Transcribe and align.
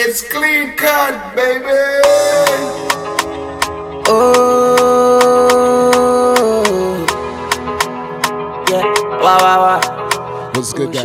It's 0.00 0.22
clean 0.22 0.76
cut, 0.76 1.34
baby. 1.34 1.64
Oh, 5.28 7.04
yeah. 8.70 8.84
Wow, 9.18 9.38
wow, 9.40 9.80
wow. 9.80 10.50
What's 10.54 10.72
good, 10.72 10.92
guys? 10.92 11.04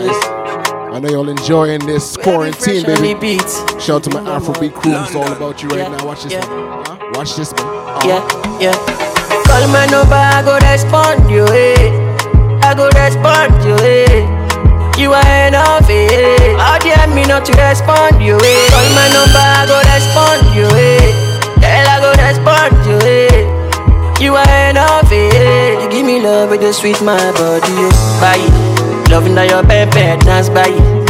I 0.94 1.00
know 1.00 1.10
y'all 1.10 1.28
enjoying 1.28 1.80
this 1.88 2.16
quarantine, 2.18 2.84
Fresh 2.86 3.00
on 3.00 3.04
the 3.04 3.14
baby. 3.16 3.40
Shout 3.80 3.90
out 3.90 4.04
to 4.04 4.10
my 4.12 4.20
Afrobeat 4.40 4.74
crew. 4.76 4.94
It's 4.96 5.16
all 5.16 5.32
about 5.32 5.64
you 5.64 5.70
right 5.70 5.80
Yeah, 5.80 5.90
now. 5.98 6.06
Watch 6.06 6.24
this 6.26 6.34
yeah. 6.34 6.48
one. 6.48 6.86
Huh? 6.86 7.12
Watch 7.16 7.36
this 7.36 7.52
one. 7.54 7.62
Uh, 7.66 8.00
Yeah, 8.06 8.60
yeah. 8.60 8.76
Call 9.48 9.68
my 9.70 9.88
number, 9.88 10.14
I 10.14 10.44
go 10.46 10.56
respond 10.60 11.32
you, 11.32 11.46
eh. 11.48 11.90
I 12.62 12.76
go 12.76 12.90
respond 12.90 13.54
you, 13.66 13.76
eh. 13.84 14.43
You 14.98 15.12
are 15.14 15.48
enough, 15.48 15.90
eh. 15.90 16.56
How 16.58 16.78
dare 16.80 17.08
me 17.14 17.24
not 17.26 17.46
to 17.46 17.52
respond 17.58 18.22
you, 18.22 18.38
eh. 18.38 18.68
Call 18.72 18.88
my 18.96 19.08
number, 19.12 19.42
I 19.42 19.66
go 19.68 19.78
respond 19.94 20.42
you, 20.56 20.68
eh. 20.70 21.12
Girl, 21.60 21.88
I 21.94 21.98
go 22.00 22.10
respond 22.24 22.74
you, 22.88 22.98
eh. 23.02 24.24
You 24.24 24.36
are 24.36 24.70
enough, 24.70 25.12
eh. 25.12 25.82
You 25.82 25.90
give 25.90 26.06
me 26.06 26.22
love 26.22 26.52
with 26.52 26.62
the 26.62 26.72
sweet 26.72 27.02
my 27.02 27.18
body, 27.34 27.74
oh. 27.74 28.20
Buy 28.22 28.38
it. 28.40 29.10
Loving 29.12 29.36
that 29.36 29.50
your 29.50 29.64
pepper 29.64 30.18
dance 30.26 30.50
by 30.50 30.68
it. 30.70 31.04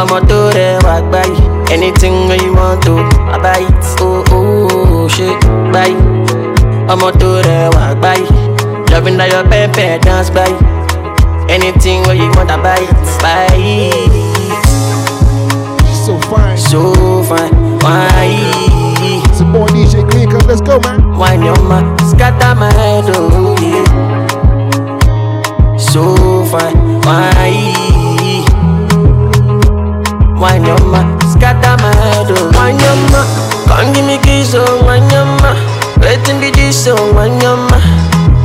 ọmọ 0.00 0.20
tó 0.28 0.50
rẹwà 0.56 0.94
gbáyì 1.08 1.36
anything 1.74 2.14
you 2.42 2.54
want 2.56 2.80
to 2.86 2.94
I 3.34 3.36
buy 3.44 3.60
it 3.60 3.84
oh 4.00 4.24
oh 4.32 5.08
ṣe 5.16 5.28
gbáyì 5.70 5.94
ọmọ 6.92 7.10
tó 7.20 7.28
rẹwà 7.44 7.84
gbáyì 8.00 8.24
loving 8.92 9.16
na 9.18 9.24
your 9.32 9.44
pepper 9.50 10.00
dance 10.04 10.30
gbáyì 10.32 10.54
anything 11.52 12.02
wey 12.08 12.16
you 12.16 12.30
want 12.36 12.50
I 12.50 12.56
buy 12.56 12.78
it 12.80 12.92
buy 13.20 13.46
it 13.52 13.92
so 15.94 16.18
fine. 16.28 16.56
so 16.58 17.22
fine 17.24 17.78
why? 17.80 18.38
It's 19.28 19.40
a 19.40 19.44
boy 19.44 19.66
DJ 19.68 20.08
Clean 20.10 20.28
Let's 20.46 20.60
go, 20.60 20.78
man. 20.80 21.16
wine 21.18 21.42
your 21.42 21.60
ma 21.62 21.78
scatter 21.98 22.54
my 22.58 22.72
head 22.72 23.04
oh 23.08 23.56
yeah. 23.60 23.86
So 25.76 26.14
fine 26.46 27.00
why. 27.02 27.72
Wine 30.40 30.64
your 30.64 30.80
ma, 30.90 31.00
scatter 31.30 31.76
my 31.82 31.94
head, 32.02 32.26
oh. 32.30 32.50
Wine 32.56 32.78
your 32.80 32.96
ma, 33.14 33.22
come 33.68 33.92
give 33.92 34.04
me 34.04 34.18
kiss, 34.18 34.54
oh 34.56 34.82
Wine 34.84 35.08
your 35.10 35.24
ma, 35.24 35.54
waiting 36.02 36.40
be 36.40 36.50
this, 36.50 36.86
oh 36.88 37.12
Wine 37.14 37.38
your 37.40 37.56
ma, 37.56 37.78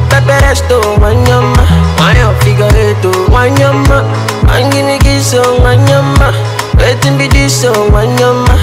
pepper 0.10 0.38
rest, 0.46 0.66
oh 0.70 0.98
Wine 1.02 1.26
your 1.26 1.42
ma, 1.42 1.66
wine 2.00 2.18
your 2.18 2.34
figure 2.42 2.70
eight, 2.76 2.98
oh 3.04 3.28
Wine 3.32 3.58
your 3.58 3.74
ma, 3.74 4.02
come 4.48 4.70
give 4.72 4.86
me 4.86 4.98
kiss, 5.00 5.34
oh 5.36 5.60
Wine 5.62 5.86
your 5.88 6.02
ma, 6.20 6.32
waiting 6.78 7.18
be 7.18 7.28
this, 7.28 7.64
oh 7.66 7.90
Wine 7.92 8.18
your 8.18 8.34
ma, 8.34 8.56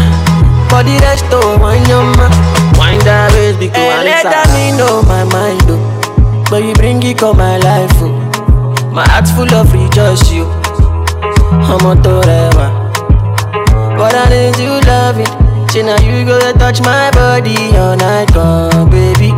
body 0.71 0.97
rest, 1.05 1.25
oh 1.31 1.59
Wine 1.61 1.85
your 1.89 2.05
ma, 2.17 2.29
wine 2.79 2.99
that 3.05 3.33
waist, 3.35 3.59
big 3.59 3.71
one, 3.73 4.05
let 4.07 4.49
me 4.55 4.73
know 4.77 5.03
my 5.03 5.25
mind, 5.25 5.63
oh 5.69 6.47
But 6.51 6.63
you 6.65 6.73
bring 6.75 7.03
it 7.03 7.19
come 7.19 7.37
my 7.39 7.57
life, 7.59 7.91
oh 7.99 8.13
My 8.93 9.07
heart 9.09 9.29
full 9.29 9.53
of 9.55 9.73
rejoice, 9.73 10.31
you 10.33 10.47
ọmọ 11.75 11.95
tó 12.05 12.21
rẹwà. 12.27 12.67
But 13.99 14.15
I 14.15 14.29
need 14.31 14.59
you 14.59 14.81
love 14.91 15.19
it. 15.23 15.31
Say 15.71 15.83
now 15.83 15.97
you 16.03 16.25
go 16.27 16.39
to 16.41 16.53
touch 16.59 16.81
my 16.81 17.11
body 17.11 17.57
all 17.79 17.97
night 17.97 18.35
long, 18.35 18.91
baby. 18.91 19.31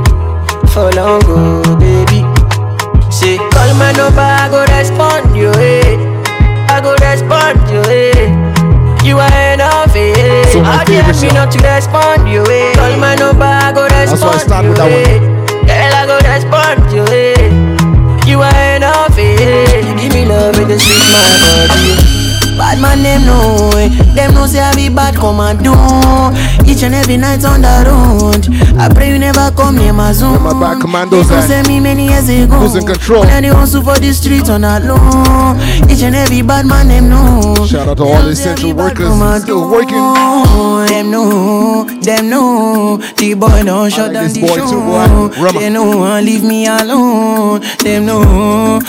For 0.72 0.90
long, 0.96 1.20
go, 1.28 1.76
baby. 1.76 2.24
Say 3.26 3.38
call 3.50 3.74
my 3.74 3.90
number, 3.90 4.22
I 4.22 4.46
go 4.48 4.62
respond 4.70 5.34
you, 5.36 5.50
eh. 5.58 5.98
I 6.70 6.78
go 6.80 6.94
respond 7.02 7.58
you, 7.66 7.82
eh. 7.90 8.30
You 9.02 9.18
are 9.18 9.52
enough, 9.52 9.90
eh. 9.96 10.44
So 10.52 10.62
How 10.62 10.84
dare 10.84 11.02
me 11.02 11.28
not 11.34 11.50
to 11.50 11.58
respond 11.58 12.28
you, 12.30 12.44
eh. 12.46 12.74
Call 12.78 12.96
my 13.02 13.16
number, 13.16 13.42
I 13.42 13.72
go 13.74 13.82
respond 13.82 14.22
why 14.22 14.30
I 14.30 14.38
start 14.38 14.62
you, 14.62 14.70
with 14.70 14.78
that 14.78 14.94
one. 14.94 15.10
eh. 15.10 15.18
Girl, 15.66 15.94
I 15.98 16.02
go 16.06 16.16
respond 16.22 16.86
you, 16.94 17.02
eh. 17.10 18.30
You 18.30 18.38
are 18.46 18.76
enough, 18.78 19.18
eh. 19.18 19.82
You 19.82 19.94
give 19.98 20.12
me 20.14 20.24
love 20.24 20.56
with 20.56 20.68
the 20.68 20.78
sweet 20.78 21.02
my 21.10 21.66
body. 21.66 21.95
Man, 22.86 23.02
them 23.02 23.26
know, 23.26 23.70
eh. 23.74 23.88
Them 24.14 24.34
know 24.34 24.46
say 24.46 24.60
I 24.60 24.72
be 24.74 24.88
bad 24.88 25.16
commando. 25.16 25.74
Each 26.64 26.82
and 26.84 26.94
every 26.94 27.16
night 27.16 27.44
on 27.44 27.62
the 27.62 27.82
road. 27.82 28.46
I 28.78 28.88
pray 28.92 29.10
you 29.10 29.18
never 29.18 29.50
come 29.56 29.76
near 29.76 29.92
my 29.92 30.12
zone. 30.12 30.40
my 30.42 30.52
bad 30.52 30.80
commandos, 30.80 31.28
They 31.28 31.34
eh. 31.36 31.40
say 31.40 31.62
me 31.62 31.80
many 31.80 32.06
years 32.06 32.28
ago. 32.28 32.58
Who's 32.58 32.76
in 32.76 32.86
control? 32.86 33.22
When 33.26 33.42
they 33.42 33.48
hustle 33.48 33.82
for 33.82 33.98
the 33.98 34.12
streets 34.12 34.48
on 34.48 34.62
low. 34.62 35.56
Each 35.90 36.02
and 36.02 36.14
every 36.14 36.42
bad 36.42 36.66
man, 36.66 36.86
them 36.88 37.10
know. 37.10 37.66
Shout 37.66 37.88
out 37.88 37.96
to 37.96 38.04
all 38.04 38.22
the 38.22 38.30
essential 38.30 38.72
workers 38.74 39.42
still 39.42 39.68
working. 39.68 39.96
Them 40.86 41.10
know, 41.10 41.84
them 42.02 42.30
know. 42.30 42.98
The 43.16 43.34
boy 43.34 43.62
don't 43.64 43.90
shut 43.90 44.12
like 44.12 44.30
down 44.30 44.32
the 44.32 44.40
boy 44.42 44.56
show. 44.56 44.70
too, 44.70 44.80
boy. 44.80 45.42
Rama. 45.42 45.58
They 45.58 45.70
know, 45.70 46.20
leave 46.20 46.44
me 46.44 46.66
alone. 46.66 47.60
Them 47.82 48.06
know. 48.06 48.80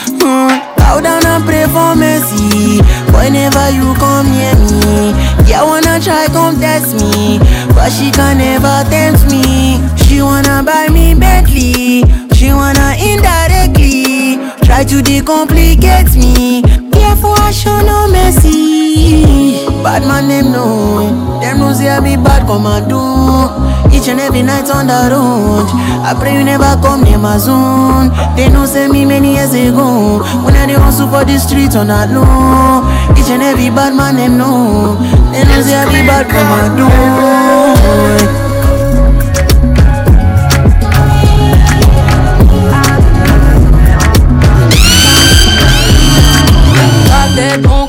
Bow 0.87 1.01
down 1.01 1.25
and 1.25 1.43
pray 1.43 1.65
for 1.67 1.95
mercy. 1.99 2.79
Whenever 3.11 3.69
you 3.71 3.93
come 3.99 4.31
near 4.31 4.55
me, 4.55 5.11
yeah, 5.43 5.61
wanna 5.61 5.99
try 5.99 6.27
come 6.27 6.61
test 6.61 6.95
me, 6.95 7.39
but 7.75 7.89
she 7.91 8.09
can 8.09 8.37
never 8.37 8.87
tempt 8.89 9.29
me. 9.29 9.83
She 10.05 10.21
wanna 10.21 10.63
buy 10.63 10.87
me 10.87 11.13
Bentley, 11.13 12.05
she 12.33 12.53
wanna 12.53 12.95
indirectly 13.03 14.39
try 14.63 14.85
to 14.85 15.03
decomplicate 15.03 16.15
me. 16.15 16.61
Therefore, 16.89 17.35
I 17.37 17.51
show 17.51 17.81
no 17.81 18.07
mercy. 18.07 19.67
Bad 19.83 20.03
man, 20.07 20.29
them 20.29 20.53
know, 20.53 21.41
them 21.41 21.59
know 21.59 21.73
say 21.73 21.89
I 21.89 21.99
be 21.99 22.15
bad 22.15 22.47
commando. 22.47 23.86
Each 24.07 24.13
and 24.13 24.21
every 24.21 24.41
night 24.41 24.69
on 24.69 24.87
the 24.87 25.09
road, 25.11 25.67
I 26.07 26.15
pray 26.17 26.37
you 26.37 26.45
never 26.45 26.79
come 26.81 27.03
near 27.03 27.17
my 27.17 27.37
zone. 27.37 28.07
They 28.37 28.47
know 28.47 28.65
say 28.65 28.87
me 28.87 29.03
many 29.03 29.35
years 29.35 29.53
ago 29.53 30.23
when 30.45 30.55
I 30.55 30.65
for 31.11 31.25
the 31.25 31.37
streets 31.37 31.75
on 31.75 31.87
that 31.87 32.09
low. 32.15 32.87
Each 33.19 33.29
and 33.29 33.43
every 33.43 33.69
bad 33.69 33.93
man, 33.93 34.15
them 34.15 34.37
know, 34.37 34.95
they 35.33 35.43
know 35.43 35.61
say 35.61 35.75
I 35.75 36.07
bad 36.07 36.25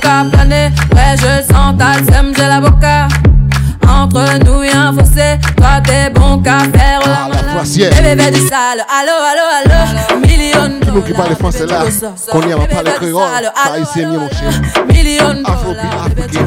qu'à 0.00 0.24
planer, 0.32 0.70
ouais 0.94 1.16
je 1.16 1.42
sens 1.52 1.76
ta 1.78 1.94
sème, 2.10 2.32
j'ai 2.36 2.48
l'avocat 2.48 3.06
Entre 3.88 4.44
nous 4.44 4.47
de 7.76 7.84
Qui 10.80 10.90
nous 10.90 11.02
qui 11.02 11.12
parle 11.12 11.28
dollars, 11.28 11.38
français 11.38 11.66
là, 11.66 11.84
qu'on 12.30 12.40
y 12.42 12.52
a, 12.52 12.56
du 12.56 12.92
créole, 12.92 13.52
haïtien, 13.64 14.08
mon 14.08 14.28
cher. 14.30 14.52
Million 14.88 15.44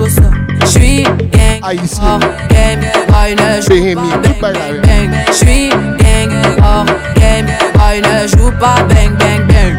ça 0.10 0.22
J'suis 0.66 1.04
gang, 1.04 1.62
Haïtien. 1.64 2.20
game, 2.50 2.82
boy 3.08 3.36
ne 3.36 3.62
joue 3.62 3.94
pas 4.40 4.52
bang 4.52 4.82
bang 4.82 4.82
bang. 4.82 5.12
J'suis 5.32 5.70
gang, 5.70 6.32
hors 6.62 6.86
game, 7.16 7.48
boy 7.74 8.02
ne 8.02 8.28
joue 8.28 8.52
pas 8.60 8.82
bang 8.90 9.16
bang 9.18 9.48
bang. 9.48 9.76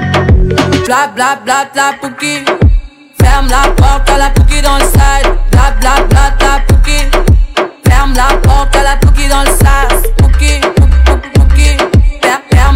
Bla 0.86 1.09
bla 1.14 1.36
bla 1.44 1.66
bla 1.72 1.92
pouki. 2.00 2.44
Ferme 3.20 3.48
la 3.48 3.70
porte 3.76 4.10
à 4.10 4.19
la 4.19 4.30
pouki 4.30 4.60
dans 4.62 4.76
le 4.78 4.84
side 4.84 5.30
Bla 5.53 5.72
bla 5.80 6.04
bla 6.09 6.30
bla 6.38 6.60
pouki. 6.66 6.98
Ferme 7.88 8.14
la 8.14 8.36
porte 8.38 8.76
à 8.76 8.82
la 8.82 8.97
pouki 8.97 9.28
dans 9.28 9.42
le 9.42 9.47
sas 9.47 10.03
Pouki, 10.19 10.60
pouki, 10.76 10.91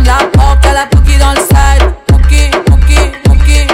la 0.06 0.24
porte 0.32 0.66
à 0.66 0.72
la 0.72 0.86
pouki 0.86 1.18
dans 1.18 1.32
le 1.32 1.40
side 1.40 1.84
Pouki, 2.06 2.50
pouki, 2.66 2.98
pouki 3.24 3.66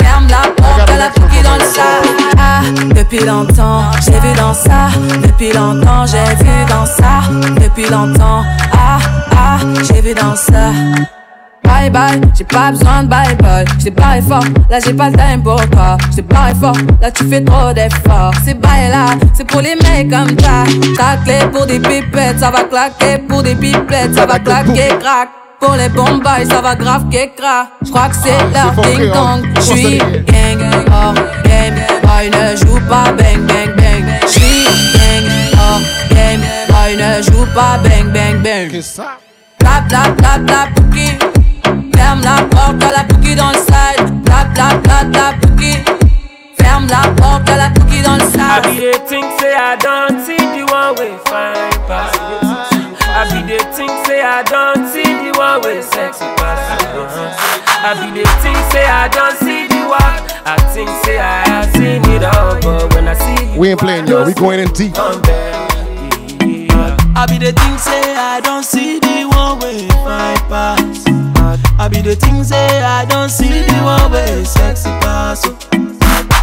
Ferme 0.00 0.26
la 0.28 0.50
porte 0.56 0.90
la 0.98 1.08
pouki 1.10 1.42
dans 1.42 1.56
le 1.56 1.60
sas 1.60 2.04
Ah, 2.38 2.60
depuis 2.94 3.24
longtemps, 3.24 3.90
j'ai 4.04 4.20
vu 4.20 4.34
dans 4.36 4.54
ça 4.54 4.88
Depuis 5.22 5.52
longtemps, 5.52 6.06
j'ai 6.06 6.44
vu 6.44 6.64
dans 6.68 6.86
ça 6.86 7.22
Depuis 7.60 7.88
longtemps, 7.90 8.44
ah, 8.72 8.98
ah, 9.36 9.58
j'ai 9.82 10.00
vu 10.00 10.14
dans 10.14 10.36
ça 10.36 10.70
Bye 11.64 11.90
bye, 11.90 12.20
j'ai 12.34 12.44
pas 12.44 12.70
besoin 12.70 13.02
de 13.02 13.08
bye 13.08 13.34
bye. 13.36 13.64
J't'ai 13.78 13.90
barré 13.90 14.22
fort, 14.22 14.44
là 14.70 14.78
j'ai 14.84 14.94
pas 14.94 15.10
le 15.10 15.16
time 15.16 15.42
pour 15.42 15.60
toi. 15.70 15.96
J't'ai 16.12 16.22
barré 16.22 16.54
fort, 16.54 16.76
là 17.00 17.10
tu 17.10 17.24
fais 17.28 17.42
trop 17.42 17.72
d'efforts. 17.72 18.32
C'est 18.44 18.58
bye 18.58 18.88
là, 18.90 19.06
c'est 19.34 19.46
pour 19.46 19.60
les 19.60 19.74
mecs 19.74 20.10
comme 20.10 20.38
ça. 20.38 20.64
Ta 20.96 21.16
clé 21.24 21.38
pour 21.52 21.66
des 21.66 21.80
pipettes, 21.80 22.38
ça 22.38 22.50
va 22.50 22.64
claquer 22.64 23.18
pour 23.28 23.42
des 23.42 23.54
pipettes, 23.54 24.14
ça 24.14 24.24
va 24.24 24.38
claquer 24.38 24.88
crack. 25.00 25.28
Pour 25.64 25.76
les 25.76 25.88
bombes, 25.88 26.22
ça 26.44 26.60
va 26.60 26.74
grave 26.74 27.08
crack. 27.10 27.68
J'crois 27.86 28.08
que 28.10 28.16
c'est 28.22 28.36
Ah, 28.54 28.70
leur 28.74 28.84
ding 28.84 29.10
dong. 29.10 29.42
J'suis 29.60 29.96
gang, 29.96 30.60
hors 30.92 31.14
game. 31.44 31.74
Boy 32.02 32.28
ne 32.28 32.54
joue 32.54 32.80
pas 32.86 33.10
bang 33.12 33.40
bang 33.46 33.74
bang. 33.74 34.04
J'suis 34.28 34.64
gang, 34.92 35.26
hors 35.54 35.80
game. 36.10 36.42
Boy 36.68 36.96
ne 36.96 37.22
joue 37.22 37.46
pas 37.54 37.78
bang 37.82 38.12
bang 38.12 38.42
bang. 38.42 38.82
Bla 39.58 39.80
bla 39.88 40.10
bla 40.18 40.38
bla 40.38 40.66
pouki 40.76 41.16
Ferme 41.96 42.20
la 42.22 42.42
porte 42.50 42.84
à 42.84 42.98
la 42.98 43.04
pouki 43.04 43.34
dans 43.34 43.48
le 43.48 43.54
side 43.54 44.22
Bla 44.22 44.44
bla 44.52 44.74
bla 44.82 45.04
bla 45.04 45.32
pouki 45.40 45.78
Ferme 46.60 46.86
la 46.88 47.08
porte 47.16 47.48
à 47.48 47.56
la 47.56 47.70
pouki 47.70 48.02
dans 48.02 48.16
le 48.16 48.22
I 48.22 48.30
side 48.30 48.62
be 48.64 48.92
the 48.92 49.08
thing 49.08 49.24
say 49.40 49.54
I 49.54 49.76
don't 49.80 50.20
see 50.20 50.36
way 50.98 51.12
fine 51.24 51.88
pass. 51.88 52.43
I 53.24 53.40
be 53.40 53.56
the 53.56 53.58
think 53.72 53.90
say 54.06 54.20
I 54.20 54.42
don't 54.42 54.86
see 54.92 55.02
the 55.02 55.32
one 55.38 55.62
way 55.62 55.80
sexy 55.80 56.24
pass. 56.36 56.60
Uh-huh. 56.92 57.88
I 57.88 57.94
be 57.96 58.20
the 58.20 58.28
think 58.44 58.58
say 58.70 58.84
I 58.84 59.08
don't 59.08 59.36
see 59.38 59.66
the 59.66 59.80
one. 59.88 60.20
I 60.44 60.56
think 60.74 60.90
say 61.06 61.18
I 61.18 61.48
have 61.48 61.72
seen 61.72 62.04
it 62.12 62.22
all, 62.22 62.60
but 62.60 62.92
when 62.94 63.08
I 63.08 63.14
see 63.14 63.54
you, 63.54 63.58
We 63.58 63.68
ain't 63.70 63.80
playing, 63.80 64.08
y'all. 64.08 64.26
We 64.26 64.34
going 64.34 64.60
in 64.60 64.68
deep. 64.72 64.94
Come 64.94 65.22
back. 65.22 65.72
Yeah. 66.44 66.96
I 67.16 67.24
be 67.26 67.38
the 67.38 67.52
thing 67.52 67.78
say 67.78 68.14
I 68.14 68.40
don't 68.40 68.62
see 68.62 68.98
the 68.98 69.24
one 69.32 69.58
way 69.60 69.88
fine 70.04 70.36
pass. 70.52 71.04
I 71.80 71.88
be 71.88 72.02
the 72.02 72.16
thing 72.16 72.44
say 72.44 72.82
I 72.82 73.06
don't 73.06 73.30
see 73.30 73.48
the 73.48 73.80
one 73.82 74.12
way 74.12 74.44
sexy 74.44 74.90
pass. 75.00 75.40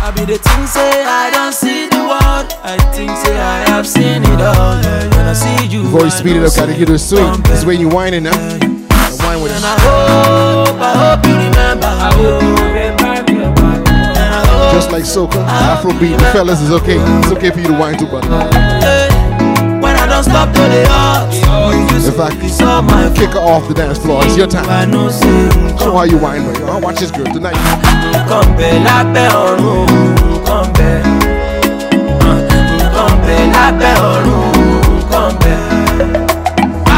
Oh. 0.01 0.07
I 0.07 0.11
be 0.11 0.25
the 0.25 0.37
thing 0.37 0.67
say 0.67 1.03
I 1.05 1.29
don't 1.29 1.53
see 1.53 1.87
the 1.87 1.97
one. 1.97 2.47
I 2.63 2.77
think 2.93 3.11
say 3.17 3.37
I 3.37 3.69
have 3.69 3.87
seen 3.87 4.23
it 4.23 4.41
all. 4.41 4.81
Yeah, 4.81 5.15
when 5.15 5.27
I 5.27 5.33
see 5.33 5.67
you, 5.67 5.83
Before 5.83 6.03
you 6.03 6.09
speed 6.11 6.35
it 6.37 6.43
up, 6.43 6.55
gotta 6.55 6.73
get 6.73 6.89
it 6.89 6.99
sweet. 6.99 7.19
come 7.19 7.41
This 7.43 7.59
back. 7.61 7.67
way 7.67 7.75
you 7.75 7.89
whining 7.89 8.23
now. 8.23 8.33
And 8.33 8.89
Wine 9.21 9.41
with 9.41 9.51
And 9.51 9.61
it. 9.61 9.65
I 9.65 9.77
hope, 9.85 10.81
I 10.81 10.91
hope 10.97 11.25
you 11.27 11.35
remember. 11.37 11.85
I 11.85 12.09
hope 12.17 12.41
you 12.41 12.53
remember 12.65 13.31
me 13.31 13.43
about 13.45 13.87
And 14.17 14.33
I 14.33 14.45
hope, 14.47 14.73
Just 14.73 14.91
like 14.91 15.03
soca, 15.03 15.41
Afrobeat, 15.45 16.17
the 16.17 16.25
fellas 16.33 16.61
is 16.61 16.71
okay. 16.71 16.97
It's 17.21 17.31
okay 17.31 17.51
for 17.51 17.59
you 17.59 17.67
to 17.67 17.77
whine 17.77 17.97
too, 17.97 18.07
but 18.07 18.25
when 18.25 19.95
I 19.95 20.05
don't 20.07 20.23
stop 20.23 20.49
to 20.53 20.61
the 20.61 20.85
heart, 20.89 21.33
in 22.11 22.11
fact, 22.17 22.43
it's 22.43 22.61
all 22.61 22.81
my 22.81 23.11
kick 23.15 23.29
her 23.31 23.39
off 23.39 23.67
the 23.67 23.73
dance 23.73 23.97
floor. 23.97 24.25
It's 24.25 24.35
your 24.35 24.47
I 24.47 24.85
time. 24.85 24.91
know 24.91 25.09
Show 25.79 25.93
how 25.93 26.03
you 26.03 26.17
whine, 26.17 26.43
baby. 26.43 26.63
I'll 26.65 26.77
oh, 26.77 26.79
watch 26.79 26.99
this 26.99 27.11
girl 27.11 27.25
tonight. 27.25 27.55
Nǹkan 28.13 28.45
bẹ̀ 28.57 28.73
lábẹ́ 28.85 29.27
ọ̀run 29.45 29.85
nǹkan 30.31 30.65
bẹ̀ 30.77 30.95
nǹkan 32.79 33.11
bẹ̀ 33.25 33.39
lábẹ́ 33.55 33.93
ọ̀run 34.11 34.45
nǹkan 34.97 35.29
bẹ̀. 35.41 35.59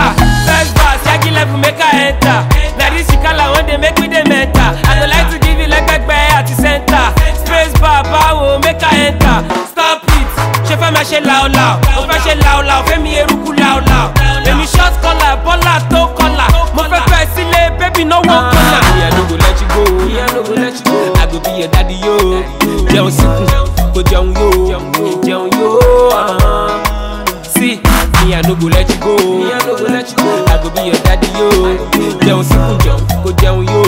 Ah, 0.02 0.12
first 0.48 0.72
class, 0.78 1.00
Yagi 1.08 1.32
level 1.38 1.58
make 1.64 1.82
I 1.90 1.92
enter. 2.10 2.40
Now 2.78 2.90
this 2.94 3.08
Shikala 3.10 3.46
one 3.56 3.66
they 3.68 3.78
make 3.78 3.98
me 4.02 4.08
the 4.14 4.22
mentor. 4.32 4.70
I 4.90 4.92
don't 5.00 5.10
like 5.16 5.30
to 5.34 5.38
give 5.46 5.60
you 5.60 5.68
at 6.44 6.48
the 6.48 6.56
center. 6.62 7.06
Space 7.46 7.74
bar, 7.80 8.04
power, 8.04 8.60
make 8.66 8.82
I 8.84 8.96
enter. 9.10 9.38
Stop 9.72 10.04
it. 10.18 10.28
Ṣé 10.68 10.76
fẹ́ 10.82 10.90
máa 10.96 11.04
ṣe 11.10 11.20
láòláò? 11.30 11.72
Mo 11.96 12.02
fẹ́ 12.10 12.20
ṣe 12.26 12.34
láòláò, 12.46 12.80
fẹ́mi 12.88 13.12
eruku 13.22 13.52
láòláò. 13.62 14.06
Èmi 14.50 14.66
short 14.74 14.94
collar, 15.04 15.36
bọ́là 15.46 15.76
tó 15.92 16.02
kọlà. 16.18 16.46
Mo 16.76 16.84
fẹ́ 16.92 17.02
fẹ́ 17.12 17.24
sílé, 17.36 17.64
no 18.12 18.18
one 18.18 18.46
kọlà. 18.54 18.83
Me 19.74 20.20
I 20.20 20.28
no 20.34 20.44
go 20.44 20.54
let 20.54 20.74
you 20.78 20.84
go, 20.86 21.14
I 21.16 21.26
go 21.26 21.34
let 21.34 21.34
you 21.34 21.34
go. 21.34 21.34
I 21.34 21.34
go 21.34 21.40
be 21.42 21.60
your 21.60 21.70
daddy 21.70 21.96
yo. 21.96 22.18
Jẹun 22.94 23.12
síkùn, 23.12 23.48
kò 23.96 24.02
jẹun 24.12 24.34
yo. 24.36 24.80
Jẹun 25.24 25.50
yo. 25.60 25.80
ah. 26.14 27.26
See, 27.56 27.80
me 28.26 28.34
I 28.36 28.42
no 28.48 28.56
go 28.56 28.68
let 28.68 28.90
you 28.90 29.00
go. 29.02 29.16
Me 29.18 29.52
I 29.52 29.60
no 29.66 29.76
go 29.78 29.86
let 29.86 30.10
you 30.10 30.18
go. 30.18 30.46
I 30.48 30.62
go 30.64 30.70
be 30.70 30.82
your 30.90 31.00
daddy 31.04 31.28
yo. 31.40 31.50
Jẹun 32.22 32.44
síkùn 32.44 32.78
jẹun, 32.86 33.00
kò 33.24 33.32
jẹun 33.42 33.66
yo. 33.66 33.84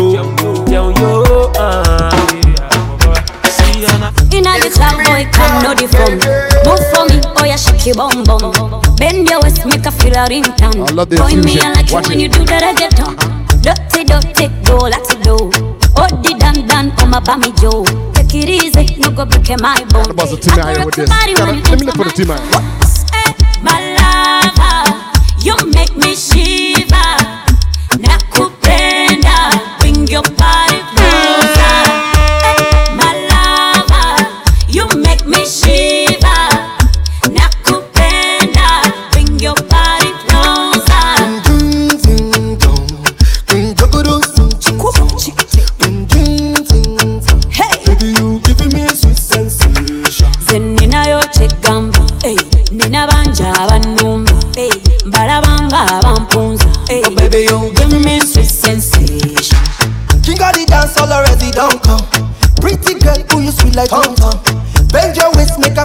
Jẹun 0.68 0.94
yo. 1.02 1.52
ah. 1.60 2.10
See, 3.50 3.86
and 3.86 4.04
I 4.04 4.12
Inna 4.36 4.58
the 4.60 4.70
club, 4.74 4.98
boy, 5.06 5.24
come 5.32 5.64
know 5.64 5.74
the 5.74 5.88
phone. 5.88 6.18
Move 6.66 6.84
for 6.92 7.06
me, 7.08 7.22
oh 7.38 7.46
yeah, 7.46 7.56
shake 7.56 7.86
your 7.86 7.96
bum 7.96 8.24
bum. 8.26 8.52
Bend 8.98 9.30
your 9.30 9.40
waist, 9.42 9.66
make 9.66 9.86
a 9.86 9.92
feel 9.92 10.14
a 10.14 10.28
ringtone. 10.28 10.90
I 10.90 10.94
love 10.94 11.10
the 11.10 11.18
Boy, 11.18 11.36
me. 11.36 11.60
I 11.62 11.72
like 11.74 11.92
Watch 11.92 12.06
it 12.06 12.10
when 12.10 12.20
you 12.20 12.28
do 12.30 12.44
that 12.46 12.64
I 12.64 12.74
get 12.74 13.00
on. 13.00 13.16
Dirty, 13.62 14.04
dirty, 14.04 14.48
go, 14.66 14.78
let's 14.78 15.14
go. 15.24 15.38
Oh, 15.38 15.50
the 15.50 15.75
oh 17.16 17.20
my 17.20 17.26
bammy 17.26 17.52
Joe. 17.62 17.84
Take 18.14 18.36
it 18.36 18.50
easy, 18.50 19.00
no 19.00 19.12
go 19.12 19.26
break 19.26 19.48
my 19.62 19.84
bone. 19.86 20.10
About 20.12 20.30
the 20.30 20.38
Timaya 20.38 20.78
I 20.80 20.86
with 20.86 20.96
this. 20.96 21.10
Gotta- 21.10 21.70
let 21.70 21.80
me 21.80 21.86
look 21.86 21.96
for 21.96 22.04
the 22.04 22.12
team. 22.12 22.32
Eh, 22.32 23.34
My 23.64 23.96
lover, 23.96 24.84
you 25.40 25.56
make 25.72 25.96
me 25.96 26.16
shiver. 26.16 26.55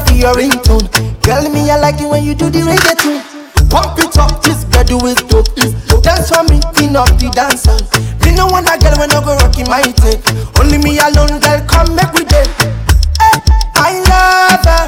Feel 0.06 0.16
your 0.16 0.34
ringtone. 0.34 0.86
Girl, 1.22 1.48
me 1.50 1.70
I 1.70 1.76
like 1.78 2.00
it 2.00 2.08
when 2.08 2.24
you 2.24 2.34
do 2.34 2.50
the 2.50 2.60
reggaeton. 2.60 3.20
Pump 3.70 3.98
it 3.98 4.16
up, 4.18 4.42
this 4.42 4.64
is 4.64 5.22
dope. 5.30 5.46
Is 5.58 5.72
dope. 5.86 6.02
Dance 6.02 6.30
for 6.30 6.42
me, 6.44 6.60
clean 6.74 6.96
up 6.96 7.08
the 7.18 7.30
dance 7.34 7.66
hall. 7.66 7.80
Me 8.24 8.34
no 8.34 8.46
want 8.46 8.66
a 8.66 8.78
girl 8.78 8.96
when 8.98 9.10
I 9.12 9.20
go 9.22 9.36
rocking 9.36 9.68
my 9.68 9.82
tape. 10.02 10.20
Only 10.58 10.78
me 10.78 10.98
alone, 10.98 11.38
girl, 11.40 11.60
come 11.68 11.94
make 11.94 12.12
we 12.12 12.24
day. 12.24 12.46
Hey, 13.20 13.38
I 13.76 14.00
love 14.10 14.64
her. 14.66 14.86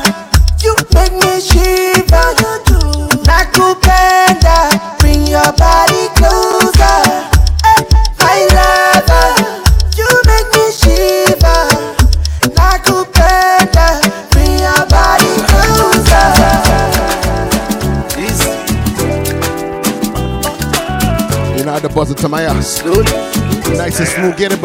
You 0.64 0.74
make 0.94 1.12
me 1.14 1.40
shiver. 1.40 2.26
Do. 2.66 2.78
Nakupenda, 3.22 4.56
my 22.28 22.42
ass. 22.42 22.84
Nice 23.76 23.98
and 23.98 24.08
smooth. 24.08 24.36
Get 24.36 24.52
it. 24.52 24.60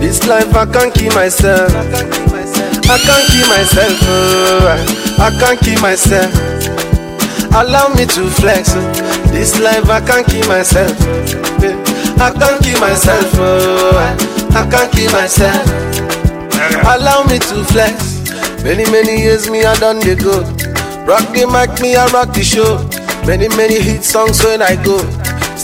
This 0.00 0.26
life 0.26 0.54
I 0.54 0.64
can't 0.66 0.94
keep 0.94 1.14
myself. 1.14 1.70
I 1.74 2.98
can't 2.98 3.26
keep 3.28 3.46
myself. 3.48 3.98
oh, 4.02 5.16
I 5.18 5.30
can't 5.38 5.60
keep 5.60 5.80
myself. 5.80 6.32
Allow 7.52 7.88
me 7.94 8.06
to 8.06 8.30
flex. 8.30 8.72
oh. 8.74 8.92
This 9.32 9.58
life 9.60 9.88
I 9.90 10.00
can't 10.00 10.26
keep 10.26 10.46
myself. 10.46 10.96
I 12.20 12.32
can't 12.32 12.62
keep 12.62 12.80
myself. 12.80 13.26
oh, 13.34 14.16
I 14.54 14.70
can't 14.70 14.92
keep 14.92 15.12
myself. 15.12 15.66
Allow 16.84 17.24
me 17.24 17.38
to 17.38 17.64
flex. 17.72 18.20
Many 18.62 18.84
many 18.90 19.20
years 19.20 19.50
me 19.50 19.64
I 19.64 19.74
done 19.78 20.00
the 20.00 20.16
go. 20.16 20.40
Rock 21.04 21.28
the 21.34 21.46
mic, 21.46 21.80
me 21.80 21.96
I 21.96 22.06
rock 22.12 22.32
the 22.32 22.42
show. 22.42 22.78
Many 23.26 23.48
many 23.56 23.80
hit 23.80 24.04
songs 24.04 24.42
when 24.44 24.62
I 24.62 24.76
go. 24.82 25.19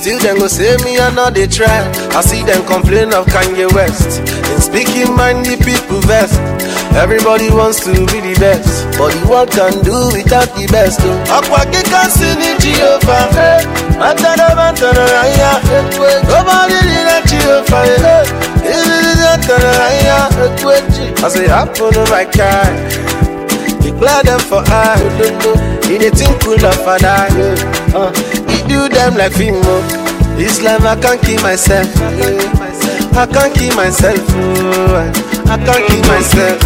Still 0.07 0.21
them 0.21 0.39
go 0.39 0.47
say 0.47 0.77
me 0.87 0.95
I 1.03 1.11
know 1.19 1.35
try. 1.51 1.83
I 2.15 2.21
see 2.23 2.47
them 2.47 2.63
complain 2.65 3.11
of 3.13 3.27
Kanye 3.27 3.67
West. 3.75 4.23
In 4.55 4.61
speaking 4.63 5.11
mind 5.19 5.43
the 5.43 5.59
people 5.59 5.99
best. 6.07 6.39
Everybody 6.95 7.51
wants 7.51 7.83
to 7.83 7.91
be 7.91 8.23
the 8.23 8.39
best, 8.39 8.87
but 8.95 9.11
the 9.11 9.27
world 9.27 9.51
can 9.51 9.75
do 9.83 10.15
without 10.15 10.47
the 10.55 10.71
best. 10.71 11.03
Oh. 11.03 11.19
Can 11.91 12.07
sing 12.07 12.39
it 12.39 12.55
Jehovah. 12.63 13.67
Matana 13.99 14.55
matana 14.55 15.11
raya. 15.11 15.59
Nobody 16.31 16.79
did 16.87 17.27
Jehovah. 17.27 17.83
I 21.19 21.29
say 21.35 21.49
happen 21.51 21.91
to 21.91 22.07
my 22.15 22.23
car. 22.31 22.63
Declare 23.83 24.23
them 24.23 24.39
for 24.39 24.63
I. 24.71 25.03
In 25.91 25.99
a 26.07 26.11
thing 26.15 26.39
cool 26.39 26.63
of 26.63 26.87
an 26.95 27.03
eye. 27.03 28.25
Do 28.69 28.89
them 28.89 29.15
like 29.15 29.33
Fimo. 29.33 29.81
This 30.37 30.61
life 30.63 30.83
I 30.85 31.01
can't 31.01 31.21
keep 31.23 31.43
myself. 31.43 31.87
I 33.17 33.27
can't 33.27 33.55
keep 33.55 33.75
myself. 33.75 34.19
oh, 34.31 35.13
I 35.47 35.57
can't 35.65 35.87
keep 35.89 36.05
myself. 36.07 36.63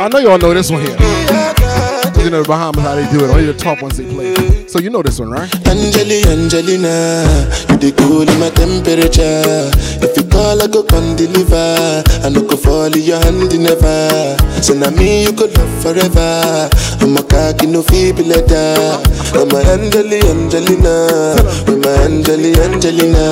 I 0.00 0.08
know 0.08 0.18
y'all 0.18 0.38
know 0.38 0.54
this 0.54 0.70
one 0.70 0.82
here. 0.82 0.96
You 2.24 2.30
know 2.30 2.42
the 2.42 2.48
Bahamas 2.48 2.82
how 2.82 2.96
they 2.96 3.08
do 3.12 3.24
it. 3.24 3.30
Only 3.30 3.46
the 3.46 3.54
top 3.54 3.80
ones 3.82 3.98
they 3.98 4.04
play. 4.04 4.66
So 4.66 4.80
you 4.80 4.90
know 4.90 5.00
this 5.00 5.20
one, 5.20 5.30
right? 5.30 5.46
Angeli, 5.68 6.24
Angelina, 6.26 7.22
you 7.70 7.76
the 7.78 7.94
cool 7.98 8.22
in 8.28 8.40
my 8.40 8.50
temperature. 8.50 9.70
If 10.02 10.16
you 10.16 10.25
call, 10.46 10.62
I 10.62 10.66
go 10.66 10.82
come 10.82 11.16
deliver. 11.16 12.02
I 12.22 12.28
no 12.30 12.42
go 12.42 12.56
fall 12.56 12.92
in 12.94 13.02
your 13.02 13.18
hand 13.18 13.50
never. 13.58 14.36
So 14.62 14.74
now 14.74 14.90
me 14.90 15.24
you 15.24 15.32
could 15.32 15.56
love 15.58 15.74
forever. 15.82 16.68
I'm 17.02 17.16
a 17.16 17.22
cocky 17.22 17.66
no 17.66 17.82
feeble 17.82 18.24
letter. 18.24 19.02
I'm 19.34 19.50
a 19.50 19.58
Angeli, 19.74 20.20
Angelina, 20.22 21.34
I'm 21.66 21.82
a 21.82 21.90
Angeli, 22.06 22.54
Angelina. 22.62 23.26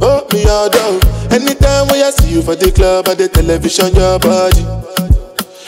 Oh, 0.00 0.26
me 0.32 0.44
all 0.48 0.68
down. 0.70 1.00
Anytime 1.30 1.88
when 1.88 2.02
I 2.04 2.10
see 2.10 2.34
you 2.34 2.42
for 2.42 2.56
the 2.56 2.70
club 2.72 3.08
or 3.08 3.14
the 3.14 3.28
television, 3.28 3.94
your 3.94 4.18
body. 4.18 4.64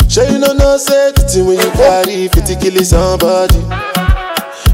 Show 0.09 0.23
you 0.25 0.39
no 0.39 0.53
know 0.55 0.77
say 0.79 1.13
the 1.13 1.45
when 1.45 1.59
you 1.59 1.71
carry 1.73 2.29
fit 2.29 2.47
to 2.47 2.55
kill 2.57 2.83
somebody. 2.85 3.61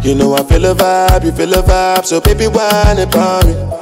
You 0.07 0.15
know 0.15 0.35
I 0.35 0.43
feel 0.45 0.67
a 0.67 0.75
vibe, 0.75 1.25
you 1.25 1.33
feel 1.33 1.55
a 1.55 1.63
vibe, 1.63 2.05
so 2.05 2.21
baby 2.21 2.47
whine 2.47 2.99
about 2.99 3.47
me. 3.47 3.82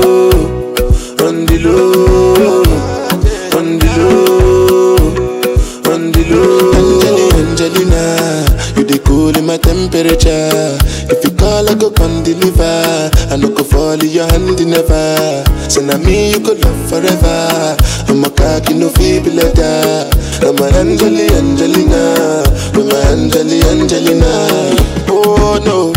my 9.51 9.57
temperature. 9.57 10.79
If 11.11 11.25
you 11.25 11.31
call, 11.35 11.67
I 11.67 11.75
go 11.75 11.91
come 11.91 12.23
deliver. 12.23 13.11
I 13.27 13.35
no 13.35 13.49
go 13.51 13.63
fall 13.63 13.99
in 13.99 14.07
your 14.07 14.25
hand 14.31 14.55
never. 14.63 15.43
So 15.67 15.81
now 15.83 15.97
me 15.97 16.31
you 16.31 16.39
could 16.39 16.63
love 16.63 16.79
forever. 16.87 17.75
I'm 18.07 18.23
a 18.23 18.29
cocky 18.31 18.75
no 18.79 18.87
feeble 18.95 19.35
letter. 19.35 20.07
I'm 20.47 20.55
a 20.55 20.67
Angeli 20.79 21.27
Angelina, 21.35 22.47
I'm 22.79 22.87
a 22.87 22.97
Angeli 23.11 23.59
Angelina. 23.67 24.71
Oh 25.11 25.59
no, 25.67 25.91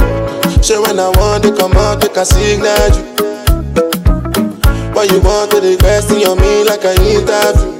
so 0.60 0.82
when 0.82 0.98
I 0.98 1.08
want 1.14 1.44
to 1.44 1.54
come 1.54 1.74
out, 1.74 2.02
make 2.02 2.16
a 2.16 2.24
signal 2.26 2.90
you. 2.90 3.04
Why 4.94 5.04
you 5.04 5.20
want 5.22 5.52
to 5.52 5.60
the 5.60 5.78
in 6.10 6.20
your 6.26 6.34
me 6.34 6.64
like 6.64 6.84
I 6.84 6.94
interview? 7.06 7.70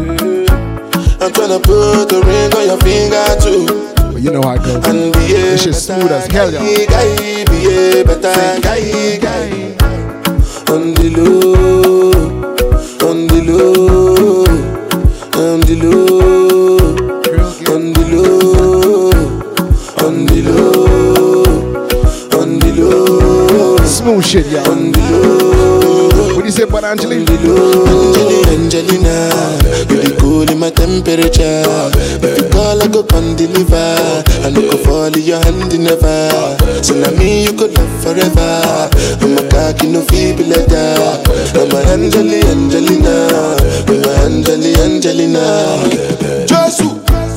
Mm-hmm. 0.00 1.22
I'm 1.22 1.30
tryna 1.30 1.60
put 1.62 2.08
the 2.08 2.22
ring 2.24 2.52
on 2.56 2.64
your 2.66 2.80
finger 2.80 3.36
too. 3.44 4.01
You 4.22 4.30
know 4.30 4.40
how 4.42 4.54
it 4.54 4.58
goes. 4.62 4.86
And 4.86 5.12
This 5.14 5.84
smooth 5.84 6.12
as 6.12 6.28
hell, 6.28 6.48
y'all. 6.52 6.62
guy, 6.62 7.44
be 7.50 7.66
a 7.66 8.04
better 8.04 8.60
guy, 8.60 9.18
guy. 9.18 9.50
On 10.72 10.94
the 10.94 11.10
low, 11.16 12.12
on 13.10 13.26
the 13.26 13.40
low, 13.42 14.44
on 15.42 15.60
the 15.62 15.74
low. 15.82 16.22
Smooth 23.84 24.24
shit, 24.24 24.46
y'all. 24.46 25.41
What 26.52 26.56
do 26.58 26.62
you 26.64 26.68
say 26.68 26.78
about 26.78 26.84
Angelina? 26.84 27.32
Angelina, 27.32 28.44
Angelina, 28.52 29.16
you 29.88 29.96
the 30.04 30.16
cool 30.20 30.44
in 30.50 30.58
my 30.58 30.68
temperature. 30.68 31.64
If 32.20 32.36
you 32.36 32.50
call, 32.50 32.76
I 32.76 32.88
go 32.88 33.02
come 33.04 33.34
deliver. 33.36 33.96
I 34.44 34.50
no 34.50 34.60
go 34.60 34.76
fall 34.84 35.16
in 35.16 35.22
your 35.22 35.40
hand 35.40 35.72
never. 35.80 36.28
So 36.84 36.92
now 36.92 37.08
me 37.16 37.44
you 37.44 37.54
could 37.56 37.72
love 37.72 38.04
forever. 38.04 38.90
I'm 39.24 39.38
a 39.38 39.48
cocky 39.48 39.88
no 39.88 40.02
feeble 40.12 40.44
letter. 40.44 41.24
I'm 41.56 41.72
a 41.72 41.80
Angeli, 41.88 42.44
Angelina, 42.44 43.56
I'm 43.88 44.04
a 44.04 44.12
Angeli, 44.28 44.76
Angelina. 44.76 45.88
Jesus. 46.44 47.31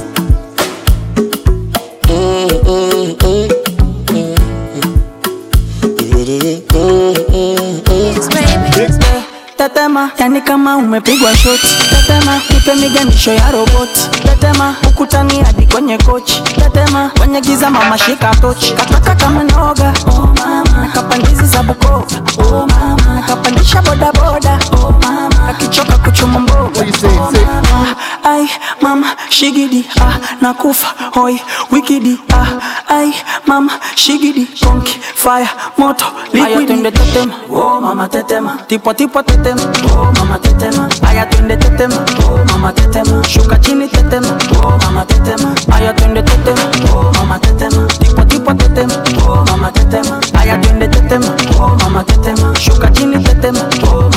Tetema, 9.70 10.10
yani 10.18 10.42
kama 10.42 10.78
umepigwa 10.78 11.36
shoti. 11.36 11.68
Tetema, 11.90 12.42
nipe 12.50 12.76
miganisho 12.76 13.34
ya 13.34 13.52
roboti. 13.52 14.10
Tetema, 14.24 14.76
ukutani 14.90 15.44
hadi 15.44 15.66
kwenye 15.68 15.98
kochi. 15.98 16.42
Tetema, 16.44 17.12
kwenye 17.18 17.42
giza 17.42 17.70
mama 17.70 17.98
shika 17.98 18.36
tochi. 18.36 18.74
Kataka 18.74 19.16
kama 19.16 19.44
noga, 19.44 19.94
oh 20.08 20.30
mama. 20.40 20.86
Nakapandizi 20.88 21.46
za 21.46 21.64
Bukoba, 21.64 22.06
oh 22.38 22.68
mama. 22.68 23.16
Nakapandisha 23.16 23.82
boda 23.82 24.12
boda, 24.12 24.60
oh 24.72 24.92
mama. 24.92 25.15
Akichoka 25.50 25.98
kuchuma 25.98 26.40
mboga, 26.40 26.82
oh 26.82 27.32
mama. 27.32 27.96
Ai, 28.24 28.50
mama, 28.82 29.08
shigidi, 29.30 29.86
ah, 30.02 30.18
nakufa, 30.42 30.88
hoi, 31.14 31.40
wikidi, 31.72 32.18
ah, 32.34 32.48
ai, 32.88 33.14
mama, 33.48 33.72
shigidi, 33.96 34.46
konki, 34.64 35.00
fire, 35.16 35.48
moto, 35.78 36.06
liquidi. 36.34 36.66
Twende 36.66 36.92
tetema, 36.92 37.34
oh 37.52 37.82
mama 37.82 38.08
tetema, 38.10 38.58
tipo 38.68 38.94
tipo 38.94 39.22
tetema, 39.24 39.62
oh 39.94 40.12
mama 40.18 40.40
tetema. 40.40 40.90
Aya 41.08 41.26
tunde 41.26 41.58
tetema, 41.58 42.06
oh 42.26 42.40
mama 42.52 42.72
tetema. 42.74 43.24
Shuka 43.28 43.58
chini 43.60 43.88
tetema, 43.88 44.38
oh 44.64 44.78
mama 44.84 45.06
tetema. 45.06 45.56
Aya 45.76 45.94
tunde 45.94 46.22
tetema, 46.24 46.62
oh 46.96 47.12
mama 47.14 47.40
tetema. 47.40 47.88
Tipo 47.88 48.24
tipo 48.26 48.54
tetema, 48.54 48.94
oh 49.28 49.46
mama 49.46 49.72
tetema. 49.72 50.20
Aya 50.40 50.58
tunde 50.58 50.88
tetema, 50.88 51.28
oh 51.60 51.78
mama 51.84 52.04
tetema. 52.04 52.56
Shuka 52.60 52.88
chini 52.92 53.24
tetema, 53.24 53.60
oh 53.88 54.10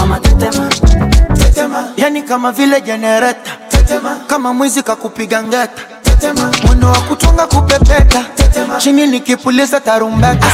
yani 2.08 2.22
kama 2.22 2.52
vile 2.52 2.80
jenereta 2.80 3.50
tetema. 3.68 4.16
Kama 4.26 4.52
mwizi 4.54 4.82
kakupiga 4.82 5.42
ngeta. 5.42 5.68
Tetema. 6.02 6.50
Mwendo 6.66 6.86
wa 6.86 6.98
kutunga 7.00 7.46
kupepeta. 7.46 8.24
Tetema. 8.34 8.76
Chini 8.78 9.06
nikipuliza 9.06 9.80
tarumbeta. 9.80 10.46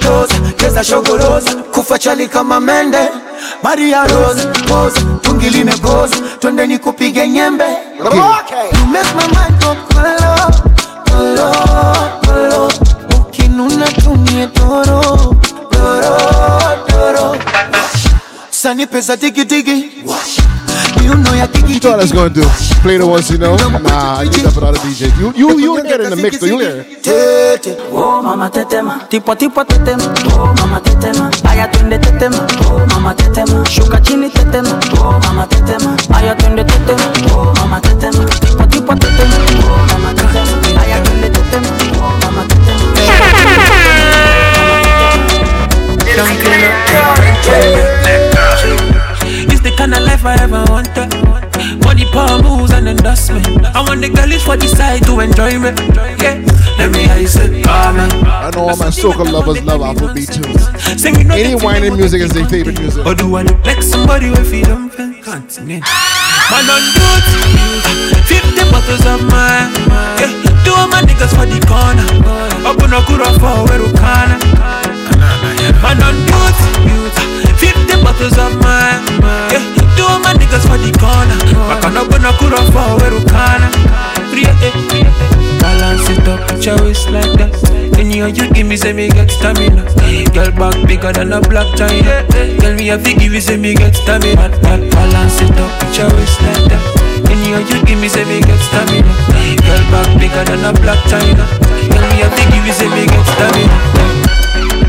Toza 0.00 0.34
cheza 0.56 0.84
shogoroza 0.84 1.50
kufa 1.54 1.98
chali 1.98 2.28
kama 2.28 2.60
mende. 2.60 2.98
Maria 3.62 4.06
rose 4.06 4.46
poza, 4.68 5.00
tungi 5.22 5.50
limepoza 5.50 6.16
twende 6.38 6.66
nikupige 6.66 7.28
nyembe. 7.28 7.64
You 7.98 8.86
make 8.86 9.14
my 9.16 9.26
mind 9.26 9.62
go 9.64 9.76
kolo 9.94 10.52
kolo 11.10 11.52
kolo 12.26 12.72
ukinuna 13.20 13.86
tumie 13.86 14.46
toro 14.46 15.34
You 21.68 21.80
thought 21.80 21.94
I 21.94 22.02
was 22.02 22.12
gonna 22.12 22.28
do 22.28 22.42
play 22.82 22.98
the 22.98 23.06
ones 23.06 23.30
you 23.30 23.38
know? 23.38 23.56
Nah, 23.56 24.20
you 24.22 24.30
got 24.42 24.62
all 24.62 24.72
the 24.72 24.78
DJs. 24.78 25.18
You 25.18 25.32
you 25.34 25.58
you 25.58 25.82
get 25.82 26.00
in 26.00 26.10
the 26.10 26.16
mix, 26.16 26.38
though. 26.38 26.46
You 26.46 26.58
hear? 26.58 26.84
it. 26.84 27.66
Oh 27.92 28.22
mama 28.22 28.50
tetema, 28.50 29.06
tipo 29.08 29.34
tipo 29.34 29.64
tetema, 29.64 30.04
oh 30.34 30.54
mama 30.60 30.80
tetema, 30.80 31.30
aya 31.50 31.66
twende 31.68 31.98
tetema, 31.98 32.46
oh 32.68 32.86
mama 32.86 33.14
tetema, 33.14 33.64
shuka 33.66 34.00
chini 34.00 34.30
tetema, 34.30 34.78
oh 35.00 35.18
mama 35.24 35.46
tetema, 35.46 35.96
aya 36.14 36.34
twende 36.34 36.64
tetema, 36.64 37.06
oh 37.34 37.52
mama 37.56 37.80
tetema, 37.80 38.17
I 50.28 50.36
ever 50.44 50.60
wanted. 50.68 51.08
Money, 51.84 52.04
power, 52.12 52.36
moves, 52.42 52.72
and 52.72 52.86
endorsement. 52.86 53.48
I 53.74 53.80
want 53.80 54.02
the 54.04 54.10
girlies 54.12 54.44
for 54.44 54.56
the 54.60 54.68
side 54.68 55.02
to 55.08 55.20
enjoy 55.24 55.56
me. 55.56 55.72
Yeah, 56.20 56.44
let 56.76 56.92
me 56.92 57.08
hear 57.08 57.16
you 57.24 57.26
say. 57.26 57.64
I 57.64 58.50
know 58.52 58.68
all 58.68 58.76
my 58.76 58.92
soca 58.92 59.24
lovers 59.24 59.62
love 59.64 59.80
Afrobeat 59.80 60.28
tunes. 60.28 60.68
Any 61.32 61.54
whining 61.56 61.96
music 61.96 62.20
is 62.20 62.30
their 62.32 62.44
favorite 62.46 62.78
music. 62.78 63.06
Or 63.06 63.14
do 63.14 63.24
I 63.36 63.42
look 63.42 63.64
like 63.64 63.82
somebody 63.82 64.28
with 64.28 64.44
freedom 64.48 64.90
continent? 65.24 65.84
Man 66.52 66.64
on 66.76 66.84
duty, 66.92 67.40
50 68.28 68.68
bottles 68.68 69.04
of 69.08 69.24
mine. 69.32 69.72
Yeah, 70.20 70.28
two 70.60 70.76
of 70.76 70.92
my 70.92 71.00
niggas 71.08 71.32
for 71.32 71.48
the 71.48 71.56
corner. 71.64 72.04
Open 72.68 72.92
a 72.92 73.00
kura 73.08 73.32
for 73.40 73.64
Werukana. 73.64 74.36
Man 75.80 75.98
on 76.04 76.16
duty, 76.28 76.68
50 77.56 78.04
bottles 78.04 78.36
of 78.36 78.52
mine. 78.60 79.00
Yeah, 79.52 79.64
of 80.04 80.22
my 80.22 80.32
niggas 80.34 80.64
for 80.68 80.78
the 80.78 80.90
corner. 80.98 81.38
Back 81.68 81.84
on 81.84 81.96
open 81.96 82.24
a 82.24 82.32
kura 82.38 82.60
for 82.72 82.98
Werukana. 83.02 83.68
Eh, 84.38 84.46
eh, 84.46 84.72
eh. 84.94 85.58
Balance 85.60 86.08
it 86.10 86.28
up, 86.28 86.40
put 86.48 86.64
your 86.64 86.78
waist 86.82 87.10
like 87.10 87.32
that. 87.38 87.50
Then 87.94 88.10
you 88.10 88.26
you 88.26 88.46
give 88.52 88.66
me 88.66 88.76
say 88.76 88.92
me 88.92 89.08
get 89.08 89.30
stamina. 89.30 89.82
Girl 90.32 90.50
back 90.54 90.76
bigger 90.86 91.12
than 91.12 91.32
a 91.32 91.40
black 91.40 91.66
china. 91.76 92.22
Tell 92.60 92.74
me 92.74 92.90
if 92.90 93.06
you 93.06 93.14
give 93.18 93.32
me 93.32 93.40
say 93.40 93.56
me 93.56 93.74
get 93.74 93.94
stamina. 93.96 94.48
Balance 94.62 95.40
it 95.42 95.58
up, 95.58 95.70
put 95.80 95.98
your 95.98 96.08
waist 96.14 96.38
like 96.46 96.64
that. 96.70 96.82
Then 97.26 97.40
you 97.42 97.58
you 97.66 97.78
give 97.84 97.98
me 97.98 98.08
say 98.08 98.24
me 98.24 98.40
get 98.40 98.60
stamina. 98.70 99.10
Girl 99.66 99.82
back 99.90 100.08
bigger 100.20 100.44
than 100.46 100.62
a 100.64 100.72
black 100.78 101.02
china. 101.10 101.44
Tell 101.90 102.04
me 102.06 102.22
if 102.22 102.32
you 102.38 102.46
give 102.54 102.62
me 102.62 102.72
say 102.72 102.88
me 102.94 103.02
get 103.10 103.26
stamina. 103.34 103.78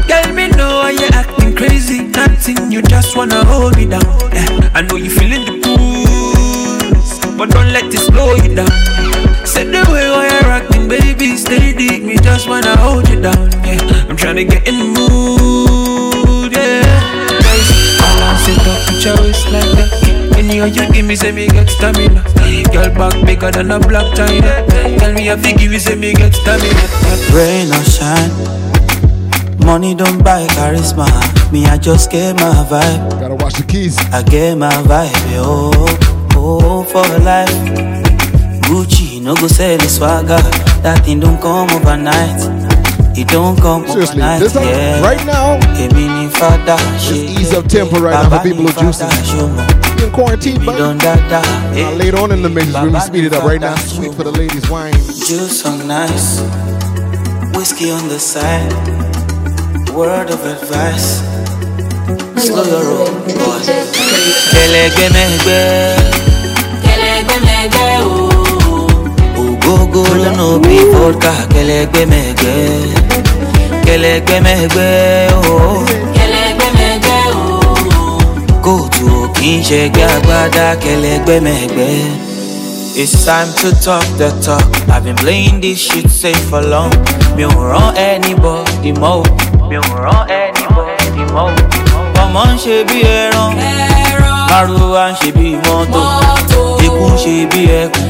Tell 0.06 0.30
me 0.34 0.48
no 0.54 0.86
why 0.86 0.92
you 0.92 1.08
acting 1.14 1.39
crazy. 1.60 2.00
Nothing, 2.08 2.72
you 2.72 2.82
just 2.82 3.18
wanna 3.18 3.44
hold 3.44 3.76
me 3.76 3.86
down. 3.86 4.08
Eh, 4.32 4.48
I 4.74 4.82
know 4.82 4.96
you 4.96 5.10
feeling 5.10 5.44
the 5.44 5.56
boost, 5.60 7.20
but 7.38 7.52
don't 7.52 7.72
let 7.76 7.94
it 7.94 8.00
slow 8.00 8.36
you 8.36 8.56
down. 8.56 8.72
Said 9.46 9.68
the 9.76 9.84
way 9.92 10.08
why 10.08 10.32
you're 10.32 10.52
acting, 10.58 10.88
baby, 10.88 11.36
deep. 11.36 12.04
Me 12.04 12.16
just 12.16 12.48
wanna 12.48 12.78
hold 12.78 13.10
you 13.10 13.20
down. 13.20 13.52
Yeah, 13.68 14.08
I'm 14.08 14.16
tryna 14.16 14.48
get 14.50 14.68
in 14.70 14.80
the 14.80 14.88
mood. 14.96 16.56
Yeah, 16.56 16.80
guys, 17.44 17.70
balance 18.00 18.48
it 18.48 18.68
up, 18.72 18.80
put 18.88 19.04
your 19.04 19.16
waist 19.20 19.46
like 19.52 19.72
that. 19.78 19.90
Any 20.40 20.60
of 20.60 20.74
you 20.74 20.88
give 20.94 21.06
me, 21.06 21.16
say 21.18 21.34
me 21.34 21.48
get 21.48 21.70
stamina. 21.70 22.24
Girl 22.72 22.90
back 22.96 23.14
big 23.26 23.40
thicker 23.40 23.52
than 23.52 23.72
a 23.72 23.80
black 23.80 24.08
China. 24.16 24.64
Tell 24.98 25.12
me 25.12 25.28
if 25.28 25.46
you 25.46 25.58
give 25.58 25.74
you 25.74 25.80
say 25.80 25.96
me 25.96 26.14
get 26.14 26.34
stamina. 26.34 26.86
Rain 27.36 27.68
or 27.68 27.84
shine, 27.84 28.32
money 29.66 29.94
don't 29.94 30.24
buy 30.24 30.48
charisma. 30.56 31.29
Me, 31.52 31.66
I 31.66 31.78
just 31.78 32.12
get 32.12 32.36
my 32.36 32.54
vibe. 32.70 33.20
Gotta 33.20 33.36
watch 33.36 33.56
the 33.56 33.64
keys. 33.64 33.98
I 34.14 34.22
get 34.24 34.56
my 34.58 34.70
vibe, 34.84 35.12
oh, 35.38 35.72
oh, 36.36 36.84
for 36.84 37.02
life. 37.24 37.50
Gucci, 38.70 39.20
no 39.22 39.34
go 39.36 39.48
sell 39.48 39.78
the 39.78 39.88
swagger. 39.90 40.38
That 40.84 41.04
thing 41.06 41.20
don't 41.20 41.42
come 41.42 41.70
overnight. 41.72 42.38
It 43.18 43.28
don't 43.30 43.60
come 43.60 43.86
Seriously, 43.88 44.22
overnight. 44.22 44.40
this 44.42 44.54
time, 44.54 44.64
yeah. 44.68 45.02
right 45.02 45.26
now, 45.26 45.58
Èmi 45.82 46.06
ni 46.08 46.30
fada 46.30 46.76
Let's 46.76 47.10
ṣe. 47.10 47.40
ease 47.40 47.54
up 47.54 47.66
tempo 47.66 48.00
right 48.00 48.14
now 48.14 48.30
for 48.38 48.44
people 48.48 48.64
who. 48.68 50.00
You 50.00 50.06
in 50.06 50.12
quarantine, 50.12 50.64
dada. 50.64 51.42
Now, 51.74 51.92
later 51.96 52.18
on 52.20 52.32
in 52.32 52.44
the 52.44 52.50
mix, 52.50 52.72
gonna 52.72 53.02
speed 53.02 53.26
it 53.26 53.34
up 53.34 53.44
right 53.44 53.60
now. 53.60 53.76
Sweet 53.76 54.14
for 54.14 54.24
the 54.24 54.32
ladies, 54.32 54.70
wine. 54.70 54.94
Juice 54.94 55.66
on 55.66 55.88
nice. 55.88 56.40
Whiskey 57.58 57.90
on 57.90 58.08
the 58.08 58.20
side. 58.20 58.72
Word 59.94 60.30
of 60.30 60.46
advice. 60.46 61.39
Slow 62.40 62.64
your 62.66 62.84
roll, 62.84 63.12
boy. 63.40 63.60
Kẹlẹgbẹmẹgbẹ. 64.54 65.62
Kẹlẹgbẹmẹgbẹ 66.84 67.88
o. 68.02 68.30
Ogogoro 69.42 70.30
no 70.38 70.60
be 70.60 70.78
vodka. 70.94 71.34
Kẹlẹgbẹmẹgbẹ. 71.54 72.56
Kẹlẹgbẹmẹgbẹ 73.86 74.90
o. 75.50 75.84
Kẹlẹgbẹmẹgbẹ 76.16 77.20
o. 77.34 77.60
Kóòtù 78.64 79.06
ò 79.22 79.28
kì 79.36 79.50
í 79.58 79.62
ṣẹgbẹ́ 79.68 80.08
agbádá. 80.16 80.76
Kẹlẹgbẹmẹgbẹ. 80.84 81.90
It's 82.96 83.14
time 83.26 83.48
to 83.62 83.70
talk 83.86 84.04
the 84.18 84.30
talk. 84.46 84.64
I've 84.90 85.04
been 85.06 85.16
playing 85.16 85.62
this 85.62 85.78
shit 85.80 86.10
safe 86.10 86.44
for 86.50 86.62
long. 86.62 86.92
Mi 87.36 87.44
ò 87.44 87.50
rán 87.72 87.96
anybody 87.96 88.92
mọ́. 88.92 89.22
o. 89.22 89.24
Mi 89.70 89.76
ò 89.76 89.82
rán 90.04 90.28
anybody 90.28 91.24
mọ́. 91.34 91.50
O. 92.30 92.34
Ọmọ 92.34 92.44
ń 92.54 92.58
ṣe 92.64 92.76
bí 92.90 92.98
ẹran. 93.02 93.52
Márùwá 94.50 95.04
ń 95.12 95.14
ṣe 95.22 95.30
bí 95.38 95.48
mọ́tò. 95.66 96.02
Ikú 96.86 97.06
ń 97.10 97.16
ṣe 97.24 97.36
bí 97.52 97.62
ẹkùn. 97.82 98.10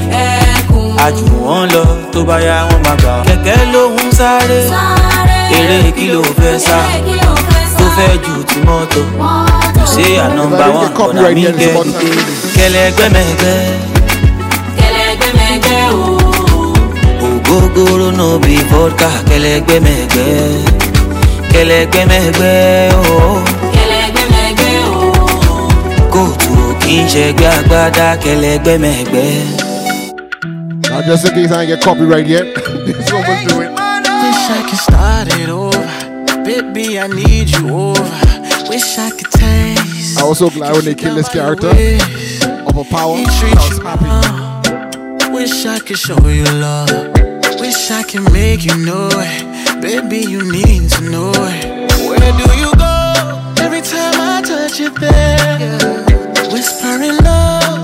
Àjù 1.06 1.26
wọn 1.46 1.64
lọ 1.74 1.84
tó 2.14 2.20
bá 2.28 2.38
yá 2.48 2.58
wọn 2.70 2.80
máa 2.86 2.96
gbà. 3.02 3.14
Kẹ̀kẹ́ 3.28 3.72
ló 3.74 3.84
ń 3.96 4.12
sáré. 4.20 4.60
Eré 5.58 5.80
kí 5.98 6.06
ló 6.14 6.22
fẹ́ 6.40 6.60
sá? 6.68 6.78
Tó 7.78 7.86
fẹ́ 7.98 8.12
ju 8.24 8.34
ti 8.50 8.58
mọ́tò. 8.68 9.02
Copyright 10.98 11.36
mean 11.36 11.58
here, 11.58 11.70
it's 11.70 11.70
get 11.70 11.72
about 11.72 11.86
time. 11.86 12.20
Kẹlẹgbẹmẹgbẹ. 12.56 13.54
Kẹlẹgbẹmẹgbẹ 14.80 15.80
o. 15.92 16.18
Ogogoro 17.26 18.12
no 18.20 18.28
be 18.40 18.56
vodka. 18.72 19.10
Kẹlẹgbẹmẹgbẹ. 19.30 20.28
Kẹlẹgbẹmẹgbẹ 21.54 22.54
o. 22.94 23.42
kì 26.90 26.96
í 26.98 27.08
ṣẹgbẹ́ 27.14 27.50
agbádá. 27.60 28.08
Kẹlẹgbẹmẹgbẹ. 28.24 29.26
Now, 30.90 31.02
just 31.08 31.26
in 31.28 31.32
case 31.36 31.52
I 31.52 31.62
ain't 31.62 31.70
get 31.70 31.82
copyright 31.84 32.26
yet, 32.26 32.46
this 32.86 33.12
one 33.14 33.24
was 33.30 33.42
doing. 33.48 33.72
Wish 34.24 34.44
I 34.58 34.62
could 34.68 34.82
start 34.88 35.28
it 35.40 35.50
over. 35.50 35.86
Baby, 36.44 37.00
I 37.00 37.06
need 37.08 37.48
you 37.56 37.64
over. 37.70 38.10
Wish 38.70 38.98
I 38.98 39.10
could 39.18 39.32
taste. 39.32 40.18
I 40.20 40.24
was 40.28 40.40
so 40.40 40.50
glad 40.50 40.74
when 40.74 40.86
they 40.86 40.96
killed 40.96 41.18
this 41.18 41.30
character 41.30 41.70
of 42.70 42.76
a 42.76 42.86
power. 42.96 43.18
I 43.18 43.54
was 43.70 43.78
happy. 43.86 45.32
Wish 45.32 45.66
I 45.68 45.78
could 45.86 46.00
show 46.00 46.20
you 46.28 46.46
love. 46.68 46.90
Wish 47.62 47.92
I 47.92 48.02
could 48.02 48.26
make 48.34 48.66
you 48.66 48.76
know 48.88 49.10
it. 49.14 49.44
Baby, 49.80 50.22
you 50.34 50.42
need 50.52 50.90
to 50.96 51.02
know 51.12 51.32
it. 51.54 51.66
Where 52.10 52.34
do 52.42 52.48
you 52.64 52.72
go? 52.84 52.96
Every 53.66 53.82
time 53.82 54.16
I 54.34 54.42
touch 54.44 54.80
you 54.80 54.90
there. 54.90 56.19
Whispering 56.60 57.16
love, 57.24 57.79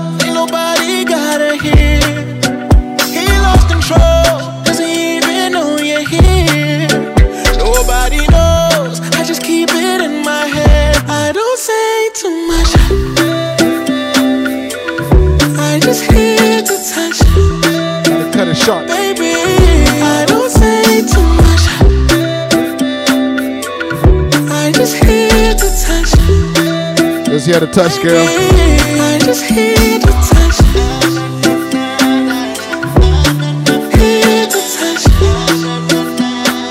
Let's 27.46 27.58
hear 27.60 27.60
the 27.64 27.72
touch, 27.72 28.02
girl. 28.02 28.26
I 28.26 29.20
just 29.20 29.44
hear 29.44 29.76
the 30.00 30.10
touch. 30.26 30.58
Hear 33.94 34.46
the 34.50 34.60
touch. 34.74 35.04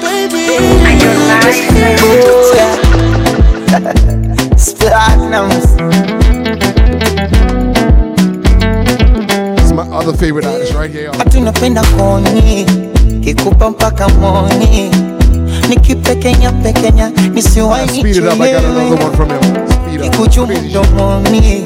Baby, 0.01 0.43
I 0.51 1.39
just 1.45 1.63
hear 1.71 1.95
the 1.95 2.15
touch. 2.51 4.25
This 8.35 9.65
is 9.65 9.73
my 9.73 9.83
other 9.95 10.13
favorite 10.13 10.45
artist 10.45 10.73
right 10.73 10.91
here. 10.91 11.11
tunapenda 11.31 11.81
koni 11.97 12.65
kikupa 13.23 13.69
mpaka 13.69 14.09
moni 14.09 14.91
nikipekenya 15.69 16.51
pekenya 16.51 17.09
nisiwahi 17.33 18.03
Speed 19.95 20.05
it 20.07 20.15
up. 20.15 20.27
I 20.27 20.27
got 20.27 20.49
another 20.49 20.95
one 20.95 21.23
from 21.23 21.33
him. 21.33 21.65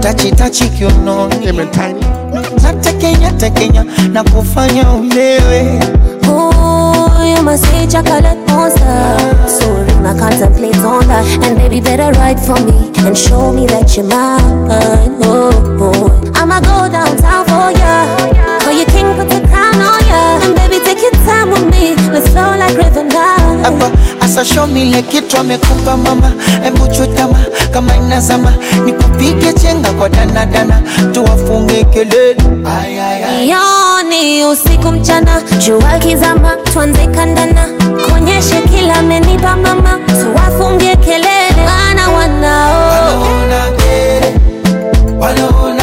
tachitachi 0.00 0.68
kiunoni 0.68 1.52
natekenya 2.62 3.32
tekenya 3.32 3.84
na 4.12 4.24
kufanya 4.24 4.90
ulewe 4.92 5.80
Ooh, 6.28 7.36
you 7.36 7.42
must 7.42 7.64
say 7.66 7.86
chocolate 7.86 8.36
monster. 8.48 9.48
So 9.48 9.66
ring, 9.84 10.04
I 10.04 10.18
contemplate 10.18 10.76
on 10.78 11.06
that. 11.06 11.24
And 11.44 11.56
baby, 11.56 11.80
better 11.80 12.10
write 12.18 12.40
for 12.40 12.58
me 12.60 12.90
and 13.06 13.16
show 13.16 13.52
me 13.52 13.66
that 13.66 13.96
you're 13.96 14.06
mine. 14.06 14.66
Oh, 15.22 15.78
oh. 15.80 16.32
I'ma 16.34 16.58
go 16.60 16.88
downtown 16.90 17.44
for 17.46 17.70
ya. 17.78 18.06
For 18.60 18.72
your 18.72 18.86
king, 18.86 19.06
put 19.14 19.28
the 19.28 19.40
crown 19.48 19.80
on 19.80 20.02
ya. 20.08 20.40
And 20.42 20.56
baby, 20.56 20.80
take 20.84 21.00
your 21.00 21.12
time 21.24 21.50
with 21.50 21.70
me. 21.70 21.94
Let's 22.10 22.28
flow 22.30 22.56
like 22.58 22.76
river 22.76 23.04
now. 23.04 23.45
Hapa. 23.66 23.90
Asashomile 24.20 25.02
kitu 25.02 25.38
amekupa 25.38 25.96
mama. 25.96 26.32
Hebu 26.64 26.86
chutama 26.88 27.38
kama 27.70 27.96
inazama. 27.96 28.52
Nikupige 28.84 29.52
chenga 29.52 29.92
kwa 29.92 30.08
danadana 30.08 30.82
tuwafunge 31.12 31.84
kelele. 31.84 32.36
Yoni 33.46 34.44
usiku 34.44 34.88
mchana, 34.92 35.42
jua 35.66 35.98
kizama, 35.98 36.56
tuanze 36.72 37.06
kandana, 37.06 37.68
konyeshe 38.10 38.60
kila 38.60 38.94
amenipa 38.96 39.56
mama, 39.56 39.98
tuwafunge 40.22 40.96
kelele, 40.96 41.66
wana 41.66 42.08
wanao. 42.10 42.90
Wanaona 45.20 45.75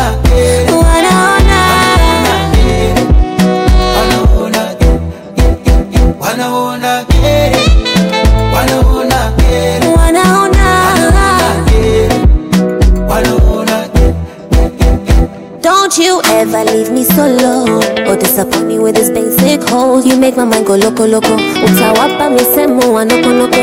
ever 16.33 16.63
leave 16.65 16.91
me 16.91 17.03
solo 17.03 17.65
or 18.07 18.15
disappoint 18.17 18.67
me 18.67 18.79
with 18.79 18.95
this 18.95 19.09
basic 19.09 19.61
hold. 19.69 20.05
You 20.05 20.17
make 20.17 20.35
my 20.35 20.45
mind 20.45 20.65
go 20.65 20.75
loco 20.75 21.05
loco. 21.05 21.35
Utawapa 21.65 22.29
misemo 22.29 22.93
wa 22.93 23.03
noko 23.05 23.29
noko. 23.33 23.57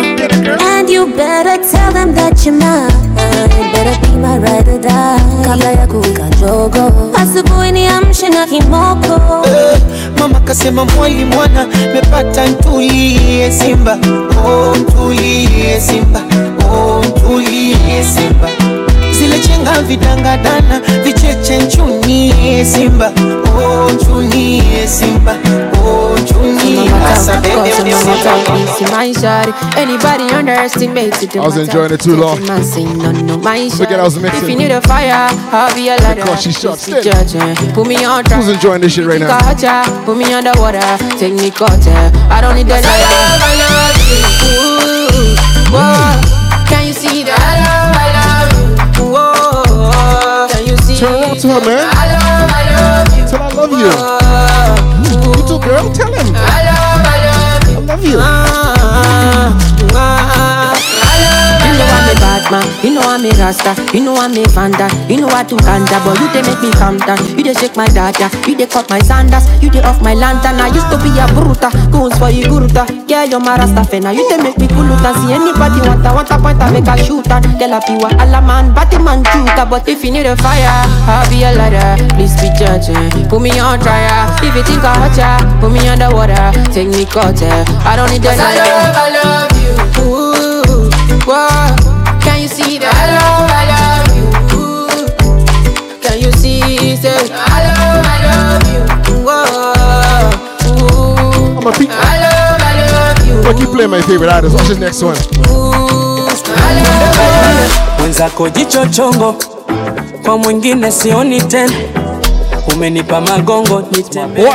And 0.62 0.88
you 0.88 1.06
better 1.14 1.56
tell 1.70 1.92
them 1.92 2.14
that 2.14 2.44
you're 2.44 2.54
mine. 2.54 2.90
Better 3.72 4.00
be 4.06 4.16
my 4.18 4.38
ride 4.38 4.68
or 4.68 4.78
die. 4.80 5.18
Kabla 5.44 5.70
ya 5.72 5.87
kuwika 5.87 6.28
jogo. 6.40 6.92
Asubuhi 7.16 7.72
niamshe 7.72 8.28
na 8.28 8.46
kimoko. 8.46 9.46
mama 10.18 10.40
kasema 10.40 10.85
mwali 10.85 11.24
mwana 11.24 11.66
mepata 11.94 12.46
ntulie 12.48 13.40
eh, 13.44 13.52
simba 13.52 13.98
oh, 14.46 14.76
ntulie 14.76 15.42
eh, 15.70 15.80
simba 15.80 16.20
oh, 16.72 17.04
ntulie 17.09 17.70
eh, 17.72 18.04
simba 18.14 18.48
zile 19.31 19.43
chenga 19.43 19.83
vidangadana 19.83 20.81
vicheche 21.05 21.59
nchunie 21.59 22.64
simba. 22.64 23.12
Oh, 23.57 23.90
nchunie 23.90 24.88
simba. 24.88 25.37
Oh, 25.85 26.16
nchunie 26.23 26.90
Cause 26.90 27.29
I'm 27.29 27.43
not 27.43 28.23
talking, 28.23 28.66
see 28.66 28.85
my 28.93 29.12
shawty 29.12 29.53
Anybody 29.77 30.25
underestimated 30.35 31.37
I 31.37 31.40
was 31.40 31.57
enjoying 31.57 31.93
it 31.93 32.01
too 32.01 32.16
long. 32.16 32.45
Man 32.47 32.64
say 32.64 32.85
no, 32.85 33.12
no, 33.12 33.38
Forget 33.71 34.01
I 34.01 34.05
was 34.05 34.19
mixing. 34.19 34.45
If 34.45 34.51
you 34.51 34.57
need 34.57 34.71
a 34.71 34.81
fire, 34.81 35.29
I'll 35.53 35.75
be 35.75 35.88
a 35.88 35.97
ladder. 35.97 36.23
Because 36.23 36.43
she's 36.43 36.59
shot 36.59 36.79
Please 36.79 36.97
be 36.97 37.11
judging. 37.11 37.73
Put 37.73 37.87
me 37.87 38.05
on 38.05 38.25
track. 38.25 38.43
Who's 38.43 38.49
enjoying 38.55 38.81
this 38.83 38.95
shit 38.95 39.07
right 39.07 39.21
now? 39.21 39.38
Think 39.38 39.43
I 39.43 39.49
hurt 39.49 39.62
ya, 39.62 40.05
Put 40.05 40.16
me 40.16 40.33
underwater. 40.33 40.81
Take 41.19 41.35
me 41.35 41.51
cutter 41.51 42.11
I 42.31 42.40
don't 42.40 42.55
need 42.55 42.66
the 42.66 42.75
I 42.75 42.81
love, 42.81 43.40
I 43.43 43.55
love 43.62 43.97
you 44.09 44.21
Ooh, 44.51 45.73
whoa. 45.73 46.10
To 51.40 51.48
her, 51.48 51.61
man. 51.61 51.88
I 51.92 52.07
love, 52.12 52.50
I 52.53 52.62
love 52.76 53.16
you 53.16 53.24
Tell 53.26 53.42
I 53.42 53.48
love 53.55 53.72
you. 53.72 53.88
You 55.09 55.14
too, 55.48 55.59
girl. 55.66 55.90
Tell 55.92 56.12
him. 56.12 56.35
I 56.37 56.64
love, 56.68 57.00
I 57.07 57.16
love 57.24 57.64
you 57.70 57.79
I 57.79 57.81
love 57.81 58.05
you. 58.05 58.11
You 59.81 59.92
know 59.92 60.00
I'm 60.00 60.40
a 60.46 60.50
bad 62.31 62.47
man, 62.47 62.66
you 62.87 62.95
know 62.95 63.03
I'm 63.03 63.27
a 63.27 63.31
rasta, 63.43 63.75
you 63.90 64.07
know 64.07 64.14
I'm 64.14 64.31
a 64.38 64.47
fanda, 64.47 64.87
you 65.11 65.19
know 65.19 65.27
I 65.27 65.43
do 65.43 65.59
ganja, 65.66 65.99
but 66.07 66.14
you 66.23 66.31
they 66.31 66.47
make 66.47 66.62
me 66.62 66.71
calm 66.79 66.99
down. 67.03 67.19
You 67.35 67.43
they 67.43 67.55
shake 67.55 67.75
my 67.75 67.90
data, 67.90 68.31
you 68.47 68.55
they 68.55 68.71
cut 68.71 68.87
my 68.88 69.01
sandals, 69.03 69.51
you 69.59 69.69
they 69.69 69.83
off 69.83 69.99
my 70.01 70.14
lantern. 70.14 70.62
I 70.62 70.71
used 70.71 70.87
to 70.95 70.97
be 71.03 71.11
a 71.19 71.27
bruta, 71.35 71.75
goons 71.90 72.14
for 72.23 72.31
you 72.31 72.47
guruta. 72.47 72.87
Girl, 73.11 73.27
you're 73.27 73.43
my 73.43 73.59
rasta 73.59 73.83
fena, 73.83 74.14
you 74.14 74.23
they 74.31 74.38
make 74.38 74.59
me 74.62 74.69
kuluta. 74.71 75.11
See 75.19 75.35
anybody 75.35 75.83
want 75.83 76.07
a 76.07 76.14
want 76.14 76.31
a 76.31 76.38
point, 76.38 76.62
I 76.62 76.71
make 76.71 76.87
a 76.87 76.95
shooter. 77.03 77.43
Tell 77.59 77.75
a 77.75 77.81
piwa 77.83 78.14
alla 78.23 78.38
man, 78.40 78.71
batty 78.75 79.03
man 79.03 79.27
shooter. 79.35 79.66
But 79.66 79.88
if 79.88 80.05
you 80.05 80.12
need 80.14 80.27
a 80.31 80.37
fire, 80.38 80.87
I'll 81.11 81.27
be 81.27 81.43
a 81.43 81.51
ladder. 81.51 81.99
Please 82.14 82.38
be 82.38 82.47
judging, 82.55 83.11
put 83.27 83.43
me 83.43 83.59
on 83.59 83.83
trial. 83.83 84.31
If 84.38 84.55
you 84.55 84.62
think 84.62 84.87
I 84.87 84.95
hurt 85.03 85.19
ya, 85.19 85.43
put 85.59 85.73
me 85.75 85.83
underwater, 85.90 86.55
take 86.71 86.95
me 86.95 87.03
cutter. 87.11 87.66
I 87.83 87.99
don't 87.99 88.07
need 88.14 88.23
the 88.23 88.31
I 88.31 88.55
love, 88.55 88.95
I 88.95 89.09
love 89.19 89.51
you. 89.59 89.75
Ooh, 90.07 90.30
see 97.01 97.09
that? 97.09 97.31
I 97.33 97.61
love, 97.67 98.07
I 98.07 98.19
love 98.31 98.65
you. 98.73 98.83
Whoa. 99.27 100.31
Ooh. 100.71 101.59
I'm 101.59 101.67
a 101.67 101.73
peep. 101.73 101.91
I 101.91 101.95
love, 102.21 102.61
I 102.61 102.73
love 102.93 103.27
you. 103.27 103.35
I'm 103.39 103.43
gonna 103.43 103.59
keep 103.59 103.69
playing 103.71 103.91
my 103.91 104.03
favorite 104.03 104.31
artist. 104.31 104.55
Watch 104.55 104.69
this 104.69 104.79
next 104.79 105.03
one. 105.03 105.17
mwenzako 107.99 108.49
jicho 108.49 108.87
chongo 108.87 109.35
kwa 110.25 110.39
mwingine 110.39 110.91
sioni 110.93 111.43
tena 111.43 111.73
umenipa 112.75 113.21
magongo 113.21 113.83
nitembe 113.93 114.53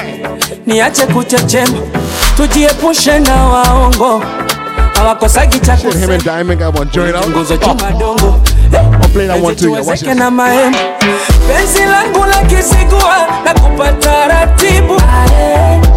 niache 0.68 1.06
kuchechema 1.06 1.78
tujiepushe 2.38 3.20
na 3.20 3.36
waongo 3.46 4.22
hawakosagi 4.94 5.60
cha 5.60 5.78
Shit, 5.78 5.94
him 5.94 6.10
and 6.10 6.24
Diamond 6.24 6.60
got 6.60 6.80
one 6.80 6.90
joint 6.92 7.16
out. 7.16 7.28
nguzo 7.30 7.58
chuma 7.58 7.92
dongo 8.00 8.28
I'll 8.28 8.55
play 9.16 9.28
that 9.28 9.42
one 9.42 9.56
too. 9.56 9.72
Yeah, 9.72 9.82
watch 9.88 10.02
this. 10.02 10.18
na 10.18 10.30
mahema 10.32 10.78
penzi 11.48 11.80
langu 11.86 12.26
la 12.26 12.44
kizigua 12.44 13.28
na 13.46 13.54
kupata 13.54 14.28
ratibu 14.28 15.02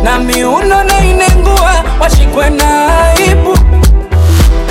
na 0.02 0.18
miuno 0.18 0.84
na 0.84 1.04
inengua 1.04 1.84
washikwe 2.00 2.50
na 2.50 2.98
aibu. 3.10 3.58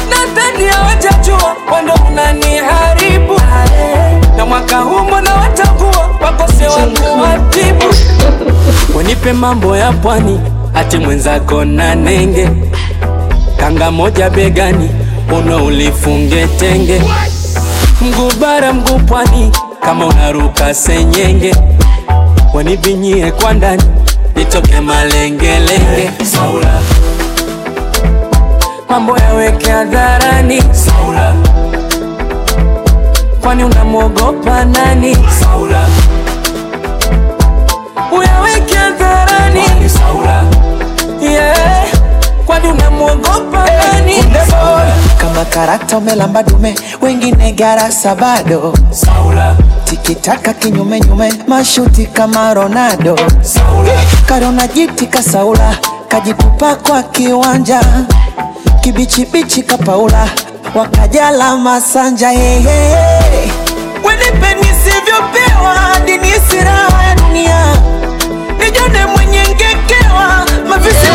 Nadhani 0.09 0.65
hawajajua 0.67 1.55
wando 1.71 1.93
unaniharibu. 2.11 3.41
Na 4.37 4.45
mwaka 4.45 4.77
humo 4.77 5.21
na 5.21 5.35
watakuwa 5.35 6.09
wakose 6.21 6.67
wangu 6.67 7.21
watibu. 7.21 7.85
Wenipe 8.97 9.33
mambo 9.33 9.77
ya 9.77 9.91
pwani 9.91 10.39
ati 10.73 10.97
mwenzako 10.97 11.65
na 11.65 11.95
nenge. 11.95 12.49
Kanga 13.57 13.91
moja 13.91 14.29
begani 14.29 14.89
uno 15.37 15.65
ulifunge 15.65 16.47
tenge 16.47 17.01
mguu 18.01 18.31
bara 18.39 18.73
mguu 18.73 18.99
pwani 18.99 19.51
kama 19.81 20.05
unaruka 20.05 20.73
senyenge 20.73 21.55
wanivinyie 22.53 23.31
kwa 23.31 23.53
ndani 23.53 23.83
nitoke 24.35 24.79
malengelenge 24.81 26.11
saula. 26.23 26.79
Mambo 28.89 29.17
yaweke 29.17 29.71
hadharani. 29.71 30.63
Saula. 30.71 31.33
Kwani 33.41 33.63
unamwogopa 33.63 34.65
nani? 34.65 35.17
Saula. 35.39 35.87
Uyaweke 38.11 38.75
hadharani. 38.75 39.86
Kwani 42.59 42.73
unamwogopa 42.73 43.65
nani 43.93 44.15
kama 45.17 45.45
karakta 45.45 45.97
umelamba 45.97 46.43
dume 46.43 46.75
wengine 47.01 47.51
garasa 47.51 48.15
bado. 48.15 48.73
Saula. 48.91 49.55
Tikitaka 49.85 50.53
kinyumenyume 50.53 51.33
mashuti 51.47 52.05
kama 52.05 52.53
ronaldo. 52.53 53.19
Karona 54.25 54.67
jiti 54.67 55.05
kasaula 55.07 55.77
kajitupa 56.07 56.75
kwa 56.75 57.03
kiwanja. 57.03 57.81
Kibichibichi 58.81 59.63
kapaula 59.63 60.29
wakajala 60.75 61.57
masanja 61.57 62.29
hehe 62.29 62.97
wenipe 64.03 64.53
nisivyopewa 64.55 65.75
dini 66.05 66.33
siraha 66.49 67.03
ya 67.03 67.15
dunia. 67.15 67.65
Nijone 68.59 69.05
mwenye 69.05 69.41
ngekewa 69.41 70.45
mavisi 70.67 71.07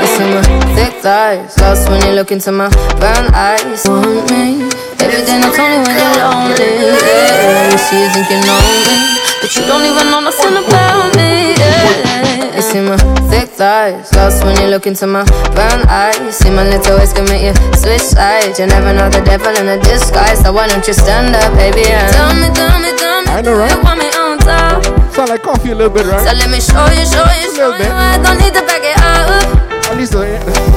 Listen, 0.00 0.34
my 0.34 0.42
thick 0.74 0.94
thighs. 1.02 1.58
Lost 1.58 1.88
when 1.90 2.00
you 2.06 2.12
look 2.14 2.30
into 2.30 2.52
my 2.52 2.68
brown 2.98 3.34
eyes. 3.34 3.82
Want 3.86 4.30
me? 4.30 4.68
Every 5.02 5.22
day, 5.26 5.38
not 5.38 5.58
only 5.58 5.78
when 5.82 5.94
you're 5.96 6.14
lonely. 6.22 6.70
Yeah. 6.82 7.70
You 7.72 7.78
see, 7.78 7.98
you 8.02 8.08
think 8.14 8.30
you 8.30 8.40
know 8.46 8.58
me 8.86 9.18
But 9.40 9.50
you 9.56 9.62
don't 9.66 9.84
even 9.84 10.10
know 10.10 10.20
nothing 10.20 10.56
about 10.62 11.14
me. 11.16 11.54
Yeah. 11.58 12.56
You 12.56 12.62
see 12.62 12.80
my 12.80 12.96
thick 13.30 13.48
thighs. 13.50 14.12
Lost 14.14 14.44
when 14.44 14.56
you 14.60 14.68
look 14.68 14.86
into 14.86 15.06
my 15.06 15.24
brown 15.54 15.86
eyes. 15.88 16.36
See 16.38 16.50
my 16.50 16.64
little 16.68 16.98
ways 16.98 17.12
can 17.12 17.24
make 17.26 17.42
you 17.42 17.54
switch 17.74 18.02
sides. 18.02 18.58
You 18.58 18.66
never 18.66 18.92
know 18.92 19.08
the 19.08 19.22
devil 19.22 19.54
in 19.54 19.68
a 19.68 19.78
disguise. 19.82 20.40
So 20.42 20.52
why 20.52 20.68
don't 20.68 20.86
you 20.86 20.94
stand 20.94 21.34
up, 21.34 21.50
baby, 21.54 21.86
and 21.86 22.12
Tell 22.12 22.34
me, 22.34 22.48
tell 22.54 22.78
me, 22.78 22.90
tell 22.96 23.22
me. 23.22 23.28
I 23.30 23.40
know, 23.42 23.54
right? 23.54 23.70
You 23.70 23.82
want 23.82 23.98
me 23.98 24.08
on 24.14 24.38
top 24.38 25.07
Sound 25.18 25.30
like 25.30 25.42
coffee 25.42 25.72
a 25.72 25.74
little 25.74 25.90
bit, 25.90 26.06
So 26.06 26.30
let 26.30 26.46
me 26.48 26.60
show 26.62 26.86
you, 26.94 27.02
show 27.02 27.26
you, 27.26 27.50
show 27.50 27.74
you 27.74 27.90
I 27.90 28.22
don't 28.22 28.38
need 28.38 28.54
to 28.54 28.62
back 28.62 28.86
it 28.86 28.94
up 29.02 29.90
At 29.90 29.96
least 29.98 30.12
the, 30.12 30.22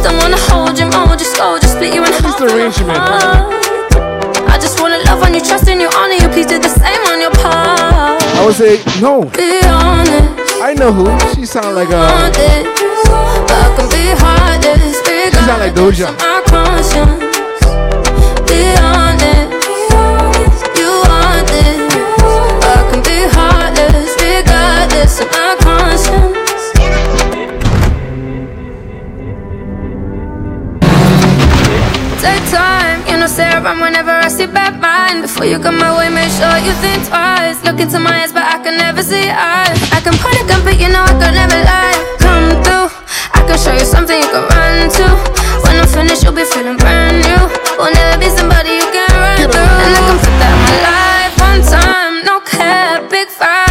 Don't 0.01 0.17
wanna 0.17 0.41
hold 0.49 0.79
you, 0.81 0.89
mold 0.89 1.21
you, 1.21 1.29
slow, 1.29 1.59
just 1.59 1.73
split 1.77 1.93
you 1.93 2.01
in 2.01 2.11
half. 2.11 2.39
the 2.39 2.49
arrangement. 2.49 2.97
I 4.49 4.57
just 4.57 4.81
wanna 4.81 4.97
love 5.05 5.21
on 5.21 5.35
you, 5.35 5.41
trust 5.41 5.67
in 5.67 5.79
you, 5.79 5.89
honor 5.93 6.17
you. 6.17 6.27
Please 6.29 6.47
do 6.47 6.57
the 6.57 6.73
same 6.73 7.05
on 7.13 7.21
your 7.21 7.29
part. 7.37 8.17
I 8.17 8.41
would 8.43 8.55
say 8.55 8.81
no. 8.99 9.29
Be 9.37 9.61
honest, 9.69 10.57
I 10.57 10.73
know 10.73 10.91
who. 10.91 11.05
She 11.35 11.45
sound 11.45 11.75
like 11.75 11.89
uh. 11.91 12.01
I 12.01 12.33
can 13.77 13.85
be 13.93 14.09
hardest. 14.17 15.05
She 15.05 15.45
sound 15.45 15.61
like 15.61 15.75
Doja. 15.77 17.20
Regardless 25.01 25.19
of 25.19 25.27
my 25.31 25.55
conscience. 25.61 26.37
Take 32.21 32.45
time, 32.51 33.05
you 33.07 33.17
know, 33.17 33.27
say 33.27 33.49
around 33.53 33.79
whenever 33.79 34.11
I 34.11 34.27
see 34.27 34.45
bad 34.45 34.79
mind. 34.79 35.23
Before 35.23 35.45
you 35.45 35.59
come 35.59 35.77
my 35.77 35.97
way, 35.97 36.09
make 36.09 36.29
sure 36.29 36.57
you 36.59 36.73
think 36.73 37.07
twice. 37.07 37.63
Look 37.63 37.79
into 37.79 37.99
my 37.99 38.21
eyes, 38.21 38.31
but 38.31 38.43
I 38.43 38.61
can 38.63 38.77
never 38.77 39.01
see 39.01 39.29
eyes. 39.29 39.77
I 39.91 40.01
can 40.01 40.13
point 40.17 40.37
a 40.41 40.45
gun, 40.47 40.63
but 40.63 40.79
you 40.79 40.89
know 40.89 41.03
I 41.03 41.13
could 41.17 41.33
never 41.33 41.59
lie. 41.65 41.97
Come 42.19 42.63
through, 42.63 42.89
I 43.33 43.41
can 43.47 43.57
show 43.57 43.73
you 43.73 43.85
something 43.85 44.17
you 44.19 44.29
can 44.29 44.45
run 44.53 44.89
to. 44.97 45.05
When 45.65 45.79
I'm 45.81 45.87
finished, 45.87 46.23
you'll 46.23 46.33
be 46.33 46.45
feeling 46.45 46.77
brand 46.77 47.25
new. 47.25 47.41
Will 47.77 47.91
never 47.93 48.19
be 48.19 48.29
somebody 48.29 48.77
you 48.77 48.89
can 48.93 49.09
run 49.17 49.49
through. 49.49 49.77
And 49.81 49.93
I 49.97 50.01
can 50.05 50.17
put 50.21 50.35
that 50.41 50.53
in 50.53 50.61
my 50.61 50.75
life 50.85 51.33
one 51.41 51.61
time, 51.65 52.13
no 52.23 52.39
cap, 52.41 53.09
big 53.09 53.27
five, 53.29 53.70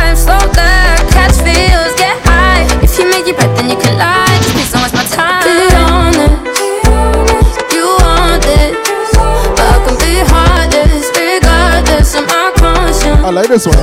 I 13.30 13.32
like 13.32 13.46
this 13.46 13.64
one. 13.64 13.76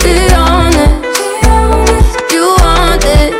Be 0.00 0.32
honest, 0.32 1.04
you 2.32 2.56
want 2.56 3.04
it, 3.04 3.36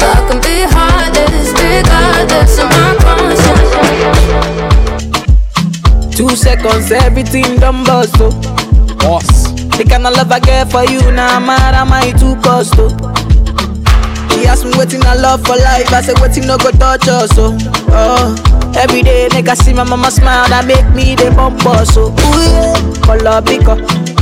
I 0.00 0.24
can 0.30 0.40
be 0.40 0.64
heartless, 0.64 1.52
regardless 1.60 2.56
of 2.56 2.68
my 2.72 2.96
conscience. 6.00 6.16
Two 6.16 6.30
seconds, 6.34 6.90
everything 6.90 7.56
done 7.60 7.84
bust, 7.84 8.14
oh. 8.16 8.30
Boss. 9.00 9.52
The 9.76 9.84
kind 9.86 10.06
of 10.06 10.16
love 10.16 10.32
I 10.32 10.40
get 10.40 10.70
for 10.70 10.84
you, 10.84 11.02
now 11.12 11.38
nah, 11.38 11.46
mad 11.46 11.74
am 11.74 11.92
I 11.92 12.12
too 12.12 12.34
cost, 12.40 12.76
oh. 12.78 12.88
ask 14.46 14.64
me 14.64 14.72
waiting 14.78 15.04
I 15.04 15.14
love 15.16 15.44
for 15.44 15.56
life. 15.56 15.92
I 15.92 16.00
say 16.00 16.14
waiting 16.22 16.46
no 16.46 16.56
go 16.56 16.70
touch 16.70 17.06
us. 17.08 17.30
So, 17.36 17.56
oh, 17.90 18.34
every 18.78 19.02
day 19.02 19.28
nigga 19.30 19.54
see 19.56 19.74
my 19.74 19.84
mama 19.84 20.10
smile 20.10 20.48
that 20.48 20.64
make 20.66 20.88
me 20.94 21.14
the 21.14 21.30
bump 21.34 21.66
us. 21.66 21.92
So, 21.94 22.08
ooh 22.08 22.40
yeah, 22.40 22.72
color 23.04 23.42
pico, 23.42 23.76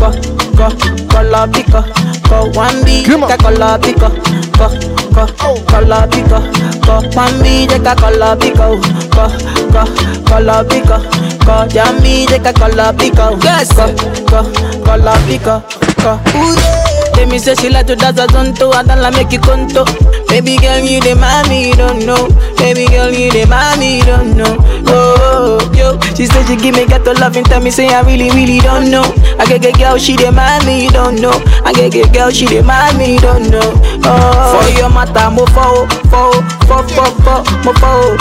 co, 0.04 0.10
co, 0.56 0.68
color 1.08 1.48
pico, 1.50 1.84
co 2.28 2.60
one 2.60 2.82
B, 2.84 3.04
ka 3.28 3.36
color 3.38 3.80
pico, 3.80 4.10
co, 4.58 4.68
co, 5.14 5.54
color 5.70 6.08
pico, 6.10 6.42
co 6.84 6.96
one 7.16 7.42
B, 7.42 7.66
ka 7.82 7.94
color 7.96 8.36
pico, 8.38 8.80
co, 9.14 9.28
co, 9.72 9.84
color 10.30 10.66
pico, 10.68 11.00
co 11.46 11.66
jammy, 11.74 12.26
ka 12.42 12.52
color 12.52 12.94
pico, 12.96 13.30
yes, 13.44 13.68
co, 13.68 13.86
co, 14.30 14.44
color 14.84 15.18
pico, 15.26 15.62
co. 16.02 16.83
They 17.14 17.26
me 17.26 17.38
say 17.38 17.54
she 17.54 17.70
like 17.70 17.86
to 17.86 17.96
dance 17.96 18.18
a 18.18 18.26
zonto, 18.26 18.72
I 18.74 18.82
don't 18.82 19.00
like 19.00 19.14
make 19.14 19.32
you 19.32 19.38
conto. 19.40 19.84
Baby 20.28 20.56
girl, 20.58 20.80
you 20.82 21.00
the 21.00 21.14
mommy, 21.14 21.68
you 21.70 21.74
don't 21.74 22.04
know. 22.04 22.26
Baby 22.58 22.86
girl, 22.90 23.10
you 23.12 23.30
the 23.30 23.46
mommy, 23.46 23.98
you 23.98 24.04
don't 24.04 24.36
know. 24.36 24.56
Oh, 24.90 25.58
yo, 25.74 25.94
she 26.14 26.26
said 26.26 26.46
she 26.46 26.56
give 26.56 26.74
me 26.74 26.86
get 26.86 27.04
to 27.04 27.12
love 27.14 27.36
and 27.36 27.46
tell 27.46 27.60
me 27.62 27.70
say 27.70 27.88
I 27.88 28.02
really, 28.02 28.30
really 28.30 28.58
don't 28.58 28.90
know. 28.90 29.04
I 29.38 29.46
get 29.46 29.62
get 29.62 29.78
girl, 29.78 29.96
she 29.96 30.16
the 30.16 30.32
mommy, 30.32 30.84
you 30.84 30.90
don't 30.90 31.20
know. 31.20 31.32
I 31.64 31.72
get 31.72 31.92
get 31.92 32.12
girl, 32.12 32.30
she 32.30 32.46
the 32.46 32.62
mommy, 32.62 33.14
you 33.14 33.20
don't 33.20 33.48
know. 33.50 33.72
Oh, 34.02 34.58
for 34.58 34.66
your 34.78 34.90
mata, 34.90 35.30
mo 35.30 35.46
fo, 35.54 35.86
fo, 36.10 36.32
fo, 36.66 36.82
fo, 36.92 37.04
fo, 37.22 37.34
mo 37.62 37.72
fo. 37.78 38.16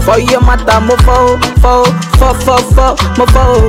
For 0.00 0.18
your 0.18 0.40
mata, 0.40 0.80
mo 0.80 0.96
fo, 1.04 1.36
fo, 1.60 1.84
fo, 2.16 2.32
fo, 2.40 2.56
fo, 2.72 2.96
mo 3.20 3.26
fo. 3.28 3.68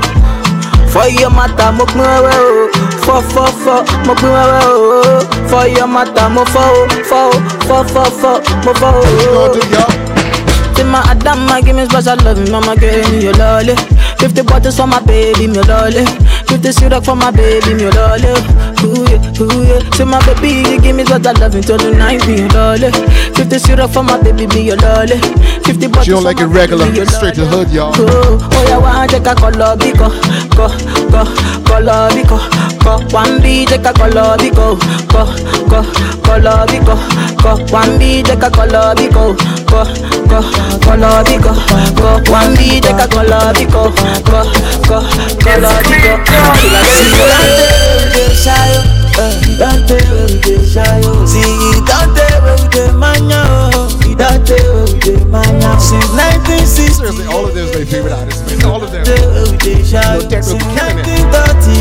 For 0.92 1.08
your 1.08 1.30
mata, 1.30 1.72
mo 1.72 1.86
pin 1.86 2.02
wewe 2.02 2.34
o. 2.34 2.70
Fo 3.06 3.22
fo 3.22 3.46
fo, 3.64 3.76
mo 4.06 4.14
pin 4.16 4.30
wewe 4.30 4.60
o. 4.66 5.20
For 5.50 5.68
your 5.68 5.88
mata, 5.88 6.30
mo 6.30 6.44
fo 6.46 6.60
o, 6.60 6.88
fo 7.10 7.30
o, 7.30 7.40
fo 7.68 7.84
fo 7.94 8.04
fo, 8.20 8.32
mo 8.66 8.74
fo 8.74 8.90
o. 8.94 10.10
My 10.90 11.02
Adama, 11.04 11.64
give 11.64 11.76
me 11.76 11.86
special 11.86 12.18
love, 12.26 12.40
me, 12.42 12.50
mama 12.50 12.74
me 12.76 13.22
your 13.22 13.34
lolly. 13.34 13.76
Fifty 14.18 14.42
bottles 14.42 14.78
for 14.78 14.88
my 14.88 15.00
baby, 15.02 15.46
me 15.46 15.62
lolly. 15.62 16.02
Fifty 16.60 16.74
syrup 16.74 17.06
for 17.06 17.16
my 17.16 17.32
baby, 17.32 17.74
me 17.74 17.84
your 17.84 17.92
lolly. 17.94 18.36
Ooh 18.84 19.08
yeah, 19.08 19.40
ooh 19.40 19.64
yeah. 19.64 19.80
Say 19.96 20.04
my 20.04 20.20
baby, 20.28 20.68
you 20.70 20.82
give 20.82 20.94
me 20.94 21.06
special 21.06 21.32
love 21.40 21.56
until 21.56 21.78
the 21.78 21.96
night, 21.96 22.20
me 22.28 22.40
your 22.40 22.50
lolly. 22.50 22.92
Fifty 23.32 23.60
syrup 23.60 23.92
for 23.92 24.04
my 24.04 24.22
baby, 24.22 24.46
me 24.48 24.68
your 24.68 24.76
lolly. 24.76 25.16
Fifty 25.64 25.88
bottles 25.88 26.04
She 26.06 26.12
don't 26.12 26.26
like 26.26 26.42
it 26.42 26.48
regular, 26.52 26.84
straight 27.06 27.36
to 27.36 27.42
the 27.42 27.48
hood, 27.48 27.72
y'all. 27.72 27.94
Oh, 27.96 28.44
oh 28.44 28.64
yeah, 28.68 28.76
one 28.76 29.08
take 29.08 29.24
a 29.24 29.36
color 29.40 29.80
biko, 29.80 30.12
ko, 30.52 30.68
ko, 31.08 31.24
color 31.64 32.12
biko, 32.12 32.36
ko, 32.84 33.00
one 33.16 33.40
B 33.40 33.64
take 33.66 33.86
a 33.88 33.94
color 33.96 34.36
biko, 34.36 34.76
ko, 35.08 35.24
ko, 35.72 35.80
color 36.28 36.68
biko, 36.68 36.96
ko, 37.40 37.56
one 37.72 37.96
B 37.98 38.20
take 38.22 38.44
a 38.44 38.52
color 38.52 38.92
biko, 39.00 39.32
ko, 39.64 39.88
ko, 40.28 40.40
color 40.84 41.24
biko, 41.24 41.56
ko, 41.96 42.20
one 42.28 42.52
B 42.60 42.84
take 42.84 43.00
a 43.00 43.08
color 43.08 43.48
biko, 43.56 43.96
ko, 44.28 44.44
ko, 44.84 44.98
color 45.40 45.80
biko. 46.54 46.80
She 46.90 47.06
like 47.14 47.58
Dante, 49.60 50.00
we 50.26 50.40
dey 50.40 50.66
shy. 50.66 51.02
See, 51.28 51.44
Dante, 51.86 52.26
we 52.46 52.56
dey. 52.70 52.90
Dante, 54.16 54.56
we 54.56 55.00
dey. 55.00 55.18
Since 55.80 56.10
1960. 56.12 56.94
Seriously, 56.94 57.26
all 57.28 57.46
of 57.46 57.54
them 57.56 57.66
is 57.66 57.72
their 57.72 57.86
favorite 57.86 58.14
artists, 58.14 58.42
man. 58.48 58.66
All 58.66 58.84
of 58.84 58.92
them. 58.92 59.04
we 59.52 59.58
dey 59.58 59.84
shy, 59.84 60.16
Yo, 60.16 60.22
Techno 60.30 60.42
Since 60.56 60.64
killing 60.76 61.00
it. 61.00 61.06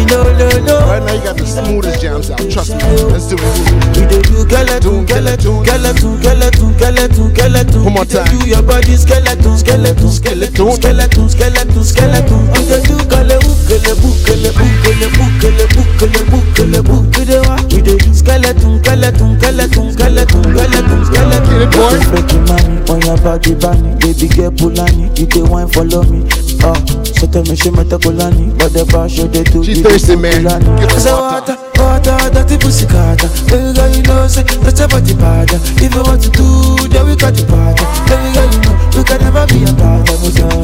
1930, 0.09 0.11
no, 0.11 0.25
no, 0.25 0.49
no. 0.65 0.77
Right 0.89 1.03
now, 1.05 1.13
you 1.15 1.23
got 1.23 1.37
the 1.37 1.47
smoothest 1.47 2.01
jams 2.01 2.31
out. 2.31 2.41
Trust 2.51 2.73
me. 2.73 2.85
Let's 3.13 3.29
do 3.29 3.37
it. 3.37 3.99
We 3.99 4.07
dey 4.09 4.23
do 4.25 4.41
skeleton, 4.49 5.07
skeleton, 5.07 5.65
skeleton, 5.65 6.17
skeleton, 6.23 6.69
skeleton, 6.79 7.29
skeleton. 7.35 7.85
One 7.85 7.93
more 7.95 8.05
time. 8.09 8.27
Do 8.33 8.49
your 8.49 8.63
body 8.63 8.97
skeleton, 8.97 9.57
skeleton, 9.59 10.09
skeleton, 10.11 10.71
skeleton, 10.81 11.29
skeleton, 11.29 11.85
skeleton. 11.85 12.43
Dey 12.57 12.81
do 12.89 12.97
ukele 12.99 13.37
bukele 13.39 13.93
bukele 14.01 14.51
bukele 14.57 15.67
bukele 15.77 16.23
bukele 16.31 16.81
bukele 16.83 17.39
wa. 17.47 17.57
We 17.69 17.83
dey 17.83 17.97
do 17.99 18.15
skeleton, 18.15 18.79
skeleton, 18.81 19.37
skeleton, 19.39 19.93
skeleton, 19.93 19.93
skeleton, 19.93 21.05
skeleton. 21.05 21.53
Get 21.53 21.63
it, 21.63 21.71
boy. 21.73 21.99
Freaky 22.09 22.39
mommy, 22.49 22.81
on 22.89 23.01
your 23.03 23.17
body 23.19 23.55
bunny, 23.55 23.95
baby 24.01 24.29
girl 24.29 24.51
pulani, 24.53 25.13
you 25.19 25.27
dey 25.27 25.43
wine 25.43 25.69
follow 25.69 26.03
me. 26.05 26.25
Oh, 26.65 26.75
so 27.05 27.27
tell 27.27 27.45
me 27.45 27.55
she 27.55 27.71
whatever 27.71 29.09
she 29.09 29.29
dey 29.29 29.45
do. 29.45 29.63
She 29.65 29.73
you 29.75 29.83
dey 29.83 29.91
thirsty, 29.91 29.98
do 29.98 29.98
man. 29.98 29.98
kulani. 29.98 29.98
Get 29.99 30.91
the 30.91 31.01
Say 31.01 31.13
water. 31.13 31.55
water, 31.55 31.68
water, 31.89 32.21
dirty 32.37 32.57
pussy 32.61 32.85
carter. 32.87 33.29
Baby 33.49 33.73
girl, 33.73 33.89
you 33.89 34.03
know 34.05 34.29
say 34.29 34.45
that's 34.61 34.79
your 34.81 34.89
body 34.93 35.15
bad. 35.17 35.49
If 35.81 35.89
you 35.95 36.03
want 36.05 36.21
to 36.23 36.31
do, 36.31 36.45
then 36.93 37.07
we 37.09 37.17
got 37.17 37.33
the 37.33 37.45
part. 37.49 37.81
Baby 38.05 38.29
girl, 38.37 38.49
you 38.53 38.61
know 38.69 38.77
you 38.93 39.03
can 39.05 39.19
never 39.25 39.45
be 39.49 39.65
a 39.65 39.73
bad. 39.73 40.05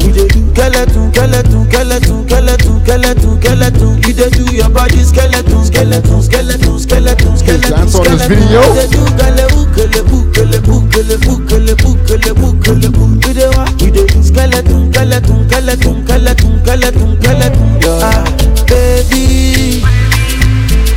We 0.05 0.11
dey 0.13 0.27
do 0.29 0.45
skeleton, 0.53 1.09
skeleton, 1.13 1.65
skeleton, 1.73 2.25
skeleton, 2.29 2.77
skeleton, 2.85 3.33
skeleton. 3.41 3.91
You 4.05 4.13
dey 4.13 4.29
do 4.29 4.45
your 4.53 4.69
body 4.69 5.01
skeleton, 5.01 5.65
skeleton, 5.65 6.21
skeleton, 6.21 6.77
skeleton, 6.79 7.33
skeleton. 7.37 7.71
dance 7.73 7.95
on 7.95 8.03
this 8.05 8.21
skeleton. 8.21 8.29
video? 8.29 8.61
You 8.61 8.73
dey 8.77 8.87
do 8.93 9.01
kele 9.17 9.45
ukele 9.57 10.01
bukele 10.05 10.59
bukele 10.61 11.15
bukele 11.25 11.73
bukele 11.81 12.31
bukele 12.37 12.89
bukele. 12.93 13.25
We 13.25 13.33
dey 13.33 13.49
wa, 13.49 13.65
we 13.81 13.89
dey 13.91 14.05
do 14.05 14.21
skeleton, 14.23 14.93
skeleton, 14.93 15.49
skeleton, 15.49 16.05
skeleton, 16.05 16.61
skeleton, 16.61 17.09
skeleton. 17.21 17.65
Ah, 18.03 18.23
baby. 18.67 19.81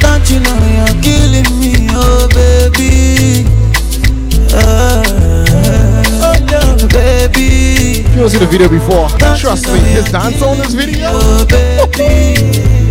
Don't 0.00 0.28
you 0.30 0.40
know 0.40 0.58
you're 0.76 0.96
killing 1.02 1.48
me, 1.60 1.72
oh 1.90 2.28
baby? 2.34 3.46
Ah, 4.52 5.02
oh 6.24 6.36
no, 6.50 6.60
baby. 6.88 7.46
If 8.00 8.10
you 8.14 8.20
don't 8.20 8.30
see 8.30 8.38
the 8.38 8.46
video 8.46 8.68
before, 8.68 9.08
trust 9.38 9.66
me, 9.68 9.78
his 9.80 10.10
dance 10.10 10.42
on 10.42 10.56
this 10.58 10.74
video. 10.74 11.10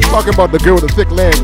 Talking 0.09 0.33
about 0.33 0.51
the 0.51 0.59
girl 0.63 0.75
with 0.75 0.87
the 0.87 0.93
thick 0.95 1.11
legs. 1.11 1.39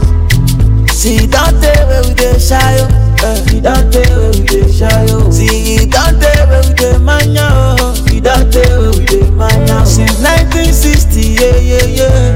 See 0.92 1.26
that 1.28 1.54
day 1.62 1.80
where 1.86 2.04
we 2.04 2.14
dey 2.14 2.40
shy, 2.40 2.78
oh. 2.80 2.88
Eh, 3.24 3.36
See 3.48 3.60
that 3.60 3.92
day 3.92 4.08
where 4.16 4.32
we 4.32 4.42
dey 4.46 4.72
shy, 4.72 5.06
oh. 5.10 5.30
See 5.32 5.86
that 5.86 6.20
day 6.20 6.46
where 6.48 6.64
we 6.64 6.74
dey 6.74 6.98
mania, 7.00 7.50
oh. 7.52 7.83
That 8.24 8.50
day 8.52 8.72
we 8.78 9.06
dey 9.06 9.30
mania. 9.32 9.86
Since 9.86 10.20
1960, 10.24 11.20
yeah, 11.38 11.58
yeah, 11.60 11.86
yeah. 11.86 12.36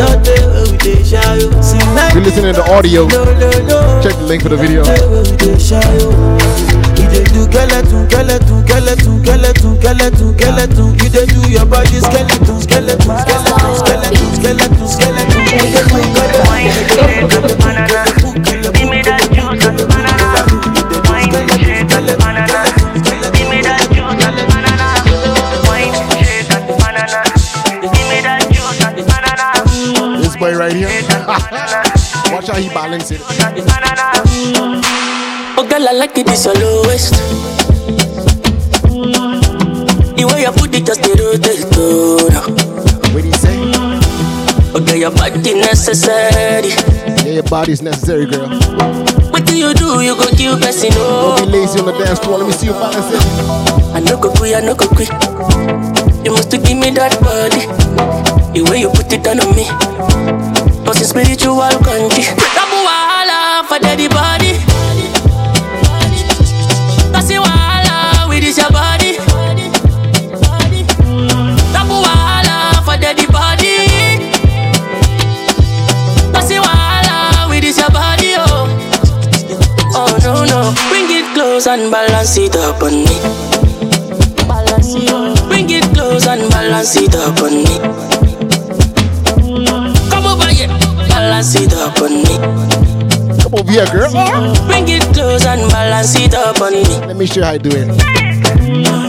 That 0.00 0.24
day 0.24 0.40
where 0.46 0.66
we 0.70 0.76
dey 0.78 1.02
shy, 1.04 1.20
oh. 1.22 1.60
Since 1.60 1.84
If 1.84 2.14
you're 2.14 2.24
listening 2.24 2.54
to 2.54 2.62
the 2.62 2.66
audio, 2.72 3.08
check 4.02 4.16
the 4.16 4.24
link 4.26 4.42
for 4.42 4.48
the 4.50 4.56
video. 4.56 4.82
That 4.84 4.98
day 5.00 5.06
we 5.06 5.36
dey 5.36 5.58
shy. 5.58 5.80
Dey 7.06 7.22
do 7.32 7.44
skeleton, 7.48 8.08
skeleton, 8.10 8.66
skeleton, 8.66 9.24
skeleton, 9.24 9.72
skeleton, 9.80 10.28
skeleton. 10.36 10.88
You 11.00 11.08
dey 11.08 11.26
do 11.26 11.40
your 11.50 11.64
body 11.66 12.00
skeleton, 12.00 12.60
skeleton, 12.60 13.00
skeleton, 13.00 13.74
skeleton, 13.80 14.28
skeleton, 14.36 14.88
skeleton. 14.88 15.40
You 15.46 15.70
dey 15.72 15.84
do 15.84 17.36
Give 18.06 18.15
boy 30.46 30.56
right 30.56 30.72
here. 30.72 30.88
Watch 32.30 32.48
how 32.48 32.58
he 32.58 32.68
balance 32.68 33.10
it. 33.10 33.20
Oh 35.58 35.66
girl, 35.68 35.88
I 35.88 35.92
like 35.92 36.16
it, 36.18 36.28
it's 36.28 36.44
your 36.44 36.54
lowest. 36.54 37.14
The 40.14 40.24
way 40.24 40.42
you 40.42 40.52
put 40.52 40.74
it 40.74 40.86
just 40.86 41.02
the 41.02 41.10
rotate, 41.18 41.66
oh. 41.74 42.30
What 43.12 43.22
do 43.22 43.28
you 43.28 43.34
say? 43.34 43.56
Oh 44.74 44.84
girl, 44.84 44.96
your 44.96 45.10
body 45.10 45.54
necessary. 45.54 46.70
Yeah, 47.26 47.40
your 47.40 47.42
body's 47.42 47.82
necessary, 47.82 48.26
girl. 48.26 48.48
What 49.30 49.46
do 49.46 49.58
you 49.58 49.74
do? 49.74 50.00
You 50.00 50.14
go 50.14 50.30
kill 50.30 50.58
person, 50.58 50.90
oh. 50.94 51.36
Don't 51.38 51.50
be 51.50 51.58
lazy 51.58 51.80
on 51.80 51.86
the 51.86 51.92
dance 51.92 52.20
floor. 52.20 52.38
Let 52.38 52.46
me 52.46 52.52
see 52.52 52.66
you 52.66 52.72
balance 52.72 53.10
it. 53.10 53.22
I 53.94 54.00
no 54.00 54.20
go 54.20 54.30
quit, 54.30 54.54
I 54.54 54.60
no 54.60 54.74
go 54.74 54.86
quit. 54.86 55.10
You 56.24 56.32
must 56.32 56.50
to 56.52 56.58
give 56.58 56.78
me 56.78 56.90
that 56.90 57.18
body. 57.20 58.35
The 58.56 58.62
way 58.70 58.80
you 58.80 58.88
put 58.88 59.12
it 59.12 59.20
on 59.28 59.36
me. 59.52 59.68
Cause 60.88 60.96
it's 61.04 61.10
spiritual 61.12 61.60
country. 61.84 62.24
Tabu 62.56 62.78
wahala 62.88 63.60
for 63.68 63.76
daddy 63.78 64.08
body. 64.08 64.56
Cause 67.12 67.28
you 67.30 67.42
wahala 67.44 68.24
with 68.32 68.40
this 68.40 68.56
your 68.56 68.72
body. 68.72 69.20
Tabu 71.68 71.96
wahala 72.00 72.80
for 72.80 72.96
daddy 72.96 73.26
body. 73.28 73.76
Cause 76.32 76.48
you 76.50 76.62
wahala 76.64 77.50
with 77.52 77.60
this 77.60 77.76
your 77.76 77.90
body, 77.92 78.40
oh. 78.40 78.64
Oh 79.92 80.16
no 80.24 80.48
no, 80.48 80.72
bring 80.88 81.12
it 81.12 81.28
close 81.36 81.66
and 81.66 81.92
balance 81.92 82.38
it 82.38 82.56
up 82.56 82.82
on 82.82 83.04
me. 83.04 83.16
Balance 84.48 84.94
it 84.96 85.12
up. 85.12 85.48
Bring 85.48 85.68
it 85.68 85.84
close 85.92 86.26
and 86.26 86.48
balance 86.50 86.96
it 86.96 87.14
up 87.14 87.36
on 87.44 87.52
me. 87.52 88.15
Balance 91.26 91.56
it 91.56 91.72
up 91.74 92.00
on 92.00 92.22
me. 92.22 92.24
Come 93.42 93.54
over 93.54 93.72
here, 93.72 93.86
girl. 93.86 94.12
Bring 94.66 94.88
it 94.88 95.02
close 95.12 95.44
and 95.44 95.68
balance 95.72 96.14
it 96.14 96.34
up. 96.34 96.60
on 96.60 96.72
me. 96.72 96.84
Let 97.06 97.16
me 97.16 97.26
show 97.26 97.40
you 97.40 97.46
how 97.46 97.52
to 97.52 97.58
do 97.58 97.70
it. 97.72 99.05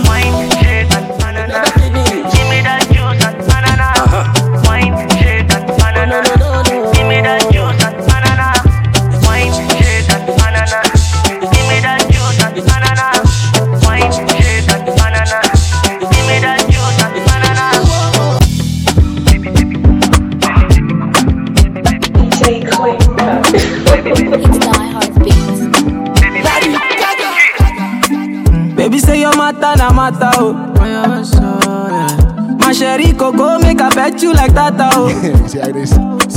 Sherry 33.17 33.31
coco 33.31 33.59
make 33.59 33.81
I 33.81 33.89
bet 33.95 34.21
you 34.21 34.31
like 34.31 34.53
that 34.53 34.75
oh. 34.77 35.09
see 35.47 35.57
how 35.59 35.71
they 35.71 35.85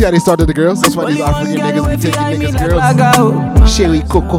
see 0.01 0.05
how 0.05 0.11
they 0.11 0.19
started 0.19 0.47
the 0.47 0.55
girls? 0.55 0.81
That's 0.81 0.97
why 0.97 1.11
these 1.11 1.21
African 1.21 1.61
niggas 1.61 1.91
be 1.91 2.11
taking 2.11 2.55
niggas 2.57 2.97
girls. 2.97 3.71
Sherry 3.71 4.01
Coco. 4.09 4.39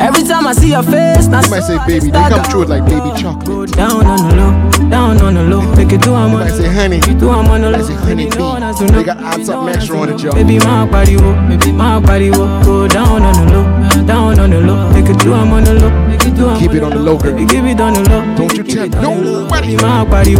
Every 0.00 0.24
time 0.24 0.46
I 0.46 0.52
see 0.54 0.70
your 0.70 0.82
face, 0.82 1.26
now 1.28 1.42
You 1.44 1.50
might 1.50 1.60
say 1.60 1.78
baby, 1.86 2.10
they 2.10 2.28
come 2.28 2.44
through 2.44 2.64
like 2.64 2.84
baby 2.86 3.12
chocolate. 3.20 3.72
Down 3.72 4.06
on 4.06 4.28
the 4.28 4.36
low, 4.36 4.88
down 4.88 5.20
on 5.20 5.34
the 5.34 5.44
low. 5.44 5.60
Make 5.76 5.92
it 5.92 6.00
do 6.00 6.14
I'm 6.14 6.32
on 6.32 6.40
might 6.40 6.56
say 6.56 6.68
honey. 6.72 7.00
do 7.00 7.28
I'm 7.28 7.46
on 7.46 7.60
the 7.60 7.70
low. 7.70 7.82
say 7.82 7.94
honey. 7.94 8.30
They 8.30 9.04
got 9.04 9.18
add 9.18 9.44
something 9.44 9.74
extra 9.74 9.98
on 9.98 10.08
it, 10.08 10.22
y'all. 10.22 10.32
Baby, 10.32 10.58
my 10.58 10.86
body 10.90 11.16
wo, 11.16 11.34
baby, 11.48 11.72
my 11.72 12.00
body 12.00 12.30
wo. 12.30 12.46
Go 12.64 12.88
down 12.88 13.22
on 13.22 13.46
the 13.46 13.52
low, 13.52 14.06
down 14.06 14.38
on 14.38 14.50
the 14.50 14.60
low. 14.60 14.90
Make 14.92 15.10
it 15.10 15.18
do 15.20 15.34
I'm 15.34 15.52
on 15.52 15.64
the 15.64 15.74
low, 15.74 15.90
make 16.32 16.38
it 16.38 16.40
do 16.40 16.48
I'm 16.48 16.58
Keep 16.60 16.72
it 16.72 16.82
on 16.82 16.90
the 16.90 16.98
low, 16.98 17.18
girl. 17.18 17.36
Keep 17.38 17.64
it 17.64 17.80
on 17.80 17.92
the 17.94 18.00
low. 18.08 18.36
Don't 18.36 18.56
you 18.56 18.64
tell 18.64 18.88
nobody. 18.88 19.76
My 19.76 20.04
body 20.04 20.36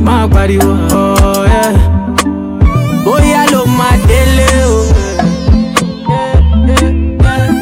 my 0.00 0.26
body. 0.26 0.58
Oh 0.60 1.44
yeah. 1.46 1.72
Bóyá 3.04 3.46
ló 3.50 3.64
máa 3.66 3.96
délé 4.06 4.48
o. 4.64 4.86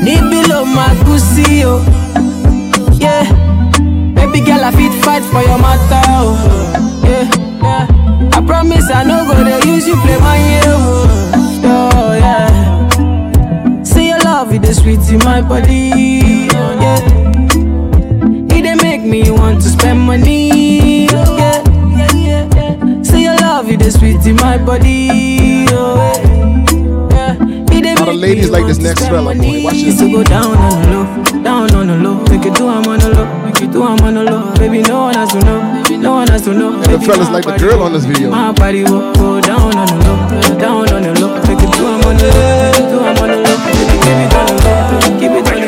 Níbí 0.05 0.43
ló 0.49 0.65
máa 0.65 0.95
kú 1.05 1.17
sí 1.19 1.65
o. 1.65 1.81
Yeah. 3.01 3.25
Baby 4.15 4.41
girl, 4.45 4.65
I 4.65 4.71
fit 4.73 4.93
fight 5.05 5.23
for 5.25 5.43
your 5.43 5.59
matter 5.59 6.05
o. 6.21 6.37
Yeah. 7.05 7.29
yeah. 7.63 8.37
I 8.37 8.41
promise 8.47 8.91
I 8.91 9.05
no 9.05 9.25
go 9.25 9.35
dey 9.45 9.61
use 9.67 9.89
you 9.89 9.97
play 10.03 10.19
my 10.21 10.37
year 10.37 10.63
o. 10.67 11.09
Oh 11.65 12.13
yeah. 12.15 13.83
Say 13.83 14.09
your 14.09 14.21
love, 14.21 14.53
it 14.53 14.63
dey 14.63 14.73
sweet 14.73 15.01
in 15.11 15.19
my 15.25 15.41
body. 15.41 16.49
Oh, 16.53 16.77
yeah. 16.81 17.20
Me 19.11 19.29
want 19.29 19.61
to 19.63 19.69
spend 19.69 19.99
money. 19.99 21.07
Yeah. 21.07 21.63
Say 23.03 23.23
your 23.25 23.35
love, 23.37 23.69
it 23.69 23.83
is 23.83 23.99
sweet 23.99 24.25
in 24.25 24.37
my 24.37 24.57
body. 24.57 25.67
Oh, 25.71 25.97
yeah. 27.11 27.35
It 27.77 27.83
dey 27.83 27.95
All 27.99 28.07
the 28.07 28.13
ladies 28.13 28.51
like 28.51 28.67
this 28.67 28.79
next 28.79 29.01
fella, 29.09 29.35
boy. 29.35 29.63
Watch 29.65 29.83
this. 29.83 30.01
Go 30.01 30.23
down 30.23 30.57
on 30.57 30.83
the 30.83 30.89
low, 30.91 31.43
down 31.43 31.75
on 31.75 31.87
the 31.89 31.97
low. 31.97 32.23
Make 32.31 32.47
it 32.47 32.55
do 32.55 32.69
I'm 32.69 32.87
on 32.87 33.01
the 33.01 33.11
low, 33.11 33.27
make 33.45 33.61
it 33.61 33.73
do 33.73 33.83
I'm 33.83 33.99
on 34.01 34.15
the 34.15 34.23
low. 34.23 34.55
Baby, 34.55 34.83
no 34.83 35.03
one 35.03 35.15
has 35.15 35.33
to 35.33 35.41
know, 35.41 35.83
no 35.99 36.13
one 36.13 36.29
has 36.29 36.43
to 36.43 36.55
know. 36.55 36.75
And 36.81 36.85
the 36.95 37.01
fellas 37.01 37.31
like 37.31 37.45
the 37.47 37.59
girl 37.59 37.83
on 37.83 37.93
this 37.93 38.05
video. 38.05 38.31
My 38.31 38.53
body 38.53 38.85
will 38.85 39.13
go 39.15 39.41
down 39.41 39.75
on 39.75 39.87
the 39.89 39.97
low, 40.07 40.59
down 40.59 40.89
on 40.95 41.03
the 41.03 41.21
low. 41.21 41.35
Make 41.51 41.59
it 41.59 41.73
do 41.75 41.85
I'm 41.85 42.05
on 42.07 42.17
the 42.17 42.29
low, 42.31 42.73
do 42.91 43.01
I'm 43.01 43.19
on 43.19 43.29
the 43.29 43.37
low. 43.43 43.57
Baby, 43.67 43.85
keep 43.91 44.23
it 44.23 44.35
on 44.39 44.47
the 44.47 44.55
low, 44.63 45.19
keep 45.19 45.33
it 45.33 45.49
on 45.49 45.55
the 45.55 45.59
low. 45.59 45.60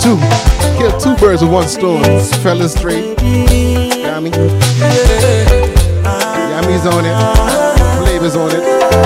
Two. 0.00 0.16
Kill 0.78 0.92
two 0.98 1.14
birds 1.16 1.42
with 1.42 1.52
one 1.52 1.68
stone. 1.68 2.02
Fellas 2.42 2.72
straight. 2.72 3.18
Yami. 3.18 4.30
Yami's 6.52 6.86
on 6.86 7.04
it. 7.04 7.14
Flavors 8.02 8.34
on 8.36 8.50
it. 8.50 8.62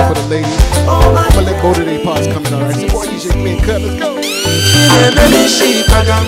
For 0.07 0.13
the 0.15 0.25
ladies. 0.29 0.57
I'm 0.87 1.01
gonna 1.33 1.41
let 1.41 1.65
of 1.65 1.85
their 1.85 2.03
parts 2.03 2.27
come 2.27 2.45
in, 2.45 2.53
alright? 2.53 2.79
You 3.11 3.19
shake 3.19 3.35
me 3.35 3.57
and 3.57 3.65
cut. 3.65 3.81
Let's 3.81 3.99
go. 3.99 4.15
Baby, 4.15 5.83
bagam, 5.91 6.25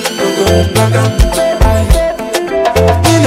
bagam, 0.76 0.76
bagam. 0.76 1.12
In 3.06 3.24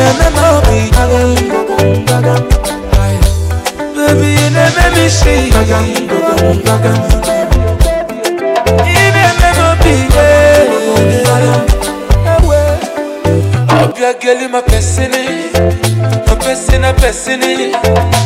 girl 14.21 14.45
in 14.45 14.53
my 14.53 14.61
person, 14.61 15.11
my 15.11 16.35
person, 16.37 16.85
a 16.85 16.93
person. 16.95 17.41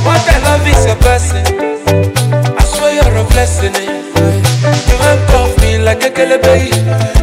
What 0.04 0.26
I 0.26 0.38
love 0.42 0.66
is 0.66 0.84
a 0.86 0.96
person. 0.96 1.44
I 2.58 2.64
swear 2.64 2.94
you're 2.94 3.16
a 3.16 3.24
blessing. 3.30 3.74
You 3.74 4.96
handcuff 4.98 5.56
me 5.62 5.78
like 5.78 6.02
a 6.04 6.10
kelebe. 6.10 6.70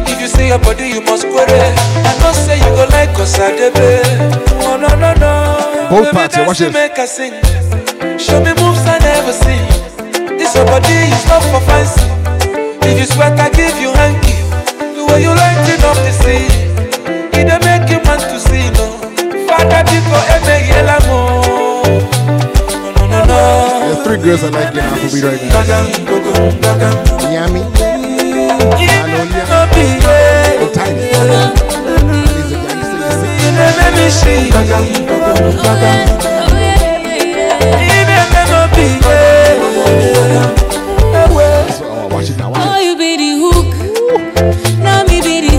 If 0.08 0.20
you 0.20 0.26
see 0.28 0.48
your 0.48 0.58
body, 0.58 0.88
you 0.88 1.02
must 1.02 1.26
query. 1.28 1.52
I 1.52 2.16
know 2.20 2.32
say 2.32 2.56
you 2.58 2.72
go 2.76 2.86
like 2.90 3.18
us 3.18 3.36
the 3.36 3.70
Oh 4.64 4.76
no 4.76 4.88
no 4.96 5.12
no. 5.14 5.88
Both 5.90 6.04
Baby, 6.04 6.16
parts 6.16 6.34
here, 6.36 6.46
watch 6.46 6.58
this. 6.58 6.72
Make 6.72 6.98
us 6.98 7.16
sing. 7.16 7.34
Show 8.18 8.40
me 8.40 8.54
moves 8.54 8.71
No 24.32 24.38
be 24.38 24.40
yeah. 24.40 24.48
Oh, 41.24 42.18
it 42.18 42.36
now. 42.38 42.80
You 42.80 42.96
be 42.96 43.16
the 43.16 43.30
hook. 43.36 43.68
Now 44.78 45.04
me 45.04 45.20
be 45.20 45.40
the. 45.42 45.52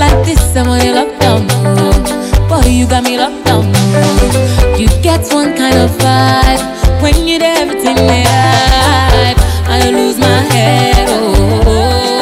Like 0.00 0.20
this, 0.26 0.56
I'm 0.56 0.68
on 0.68 0.84
your 0.84 0.94
lockdown. 0.96 1.46
Boy, 2.48 2.68
you 2.68 2.86
got 2.88 3.04
me 3.04 3.18
locked 3.18 3.44
down. 3.44 3.66
You 4.76 4.88
get 5.00 5.32
one 5.32 5.54
kind 5.56 5.78
of 5.78 5.95
when 7.02 7.14
there, 7.38 7.56
everything 7.58 7.96
I 9.68 9.90
lose 9.90 10.18
my 10.18 10.40
head. 10.52 11.08
Oh, 11.66 12.12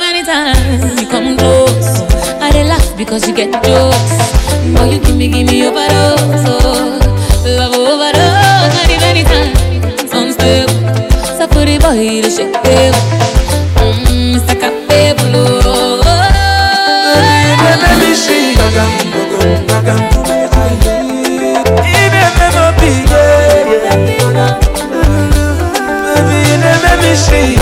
many 0.00 0.22
times 0.24 1.00
you 1.00 1.06
come 1.08 1.36
close. 1.36 2.02
I 2.40 2.50
laugh 2.66 2.96
because 2.96 3.26
you 3.28 3.34
get 3.34 3.52
jokes. 3.64 4.16
Boy, 4.74 4.86
you 4.92 5.00
give 5.00 5.16
me, 5.16 5.28
give 5.28 5.46
me 5.46 5.66
overdose. 5.66 5.90
Oh, 5.92 6.11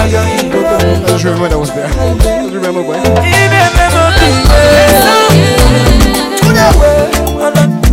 I 0.02 0.08
just 1.06 1.24
remember 1.24 1.48
that 1.50 1.58
was 1.58 1.70
there. 1.74 1.86
Just 1.88 2.54
remember, 2.54 2.82
boy. 2.82 2.96
Ine 2.96 3.50
me 3.52 3.60
no 3.92 4.02
be 4.16 4.28
yeah. 4.48 5.20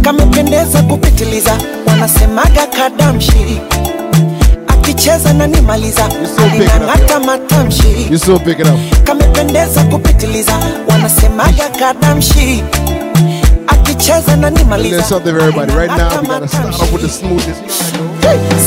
kamependeza 0.01 0.81
kupitiliza, 0.81 1.57
wanasemaga 1.87 2.67
kadamshi, 2.67 3.61
akicheza 4.67 5.33
na 5.33 5.47
nimaliza, 5.47 6.05
alinang'ata 6.43 7.19
matamshi. 7.19 8.07
You 8.11 8.17
still 8.17 8.39
pick 8.39 8.59
it 8.59 8.67
up. 8.67 8.79
Kamependeza 9.03 9.83
kupitiliza, 9.83 10.53
wanasemaga 10.89 11.69
kadamshi, 11.79 12.63
akicheza 13.67 14.35
na 14.35 14.47
And 14.47 14.57
nimaliza. 14.57 14.95
there's 14.95 15.09
something 15.09 15.31
for 15.33 15.39
everybody. 15.41 15.73
Right 15.73 15.91
now, 15.97 16.21
we 16.21 16.27
gotta 16.27 16.47
start 16.47 16.67
off 16.73 16.91
with 16.93 17.01
the 17.01 17.09
smoothness. 17.09 17.57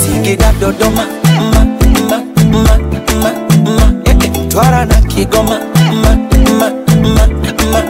Singida, 0.05 0.53
Dodoma, 0.61 1.07
eh, 4.63 4.81
eh, 4.81 4.85
na 4.87 5.01
Kigoma, 5.09 5.59
ma, 6.03 6.17
ma, 6.59 6.69
ma, 7.15 7.27
ma, 7.73 7.81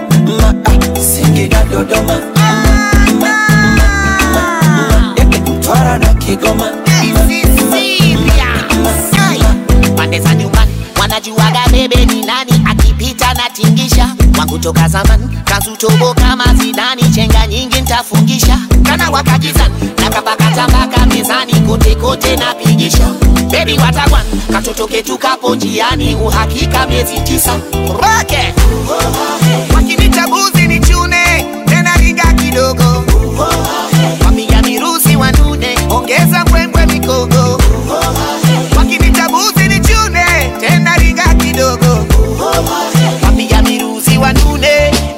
ma, 0.40 0.54
ah, 0.64 1.00
Singida, 1.00 1.62
Dodoma, 1.70 2.16
ma, 2.36 2.48
ma, 3.20 3.32
ma, 3.60 3.82
ma, 4.34 4.42
ma, 4.90 5.14
eh, 5.16 5.22
eh, 5.22 5.98
na 5.98 6.14
Kigoma. 6.14 6.66
Kigoma 7.00 7.60
pande 9.96 10.18
za 10.20 10.34
nyumbani 10.34 10.72
wanajuaga 11.00 11.60
bebe 11.72 12.06
ni 12.06 12.20
nani 12.26 12.52
akipita 12.70 13.34
na 13.34 13.50
tingisha 13.52 14.14
wangu 14.38 14.58
toka 14.58 14.88
zamani 14.88 15.28
kazutobo 15.44 16.14
kama 16.14 16.54
zidani 16.54 17.02
chenga 17.14 17.46
nyingi 17.46 17.80
ntafungisha 17.80 18.58
kana 18.82 19.10
wakajizani 19.10 19.74
nakapakatambaka 19.98 21.06
mezani 21.06 21.52
kotekote 21.60 22.36
na 22.36 22.44
napigisha 22.46 23.29
bebi 23.50 23.78
watagwan 23.78 24.24
katoto 24.52 24.86
ketu 24.86 25.18
kapo 25.18 25.54
njiani 25.54 26.14
uhakika 26.14 26.86
miezi 26.86 27.20
tisa. 27.20 27.52
Roke 27.88 28.54
wakinita 29.74 30.26
buzi 30.28 30.66
ni 30.68 30.80
chune 30.80 31.46
tena 31.66 31.96
ringa 31.96 32.32
kidogo. 32.32 33.04
Wamiga 34.24 34.62
mirusi 34.62 35.16
wanune 35.16 35.78
ongeza 35.90 36.44
mbwembwe 36.44 36.86
mikogo 36.86 37.60
wakinita 38.76 39.28
buzi 39.28 39.68
ni 39.68 39.80
chune 39.80 40.24
tena 40.60 40.96
ringa 40.96 41.34
kidogo. 41.34 42.06
Wamiga 43.24 43.62
mirusi 43.62 44.18
wanune 44.18 44.66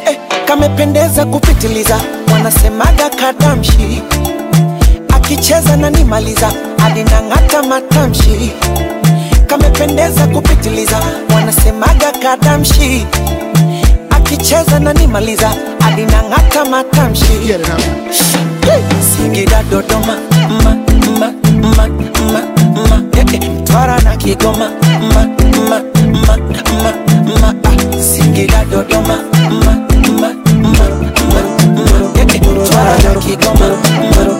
eh, 0.06 0.18
kamependeza 0.46 1.24
kupitiliza 1.26 2.00
wanasemaga 2.32 3.10
kadamshi 3.10 4.02
akicheza 5.42 5.76
na 5.76 5.90
nimaliza. 5.90 6.52
Adinang'ata 6.86 7.62
matamshi. 7.62 8.52
Kamependeza 9.46 10.26
kupitiliza. 10.26 11.00
Wanasemaga 11.34 12.12
kadamshi. 12.22 13.06
Akicheza 14.10 14.78
na 14.78 14.92
nimaliza. 14.92 15.50
Adinang'ata 15.80 16.64
matamshi. 16.64 17.54
Singida 19.16 19.62
dodoma. 19.70 20.16
Ma, 20.62 20.76
ma, 21.18 21.32
ma, 21.76 21.88
ma, 22.32 22.40
ma, 22.88 23.02
eh, 23.18 23.24
eh, 23.34 23.50
mtwara 23.50 24.00
na 24.00 24.16
kigoma. 24.16 24.70
Ma, 25.14 25.26
ma, 25.68 25.80
ma, 26.26 26.36
ma, 26.82 26.92
ma, 27.40 27.54
ah, 27.64 28.02
singida 28.02 28.64
dodoma. 28.70 29.16
Ma, 29.50 29.74
ma, 30.20 30.28
ma, 30.28 30.28
ma, 30.62 30.86
ma, 31.32 31.40
eh, 32.20 32.26
eh, 32.34 32.40
mtwara 32.40 32.96
na 33.04 33.14
kigoma. 33.20 33.66
Ma, 33.66 33.76
ma, 34.16 34.24
ma, 34.24 34.31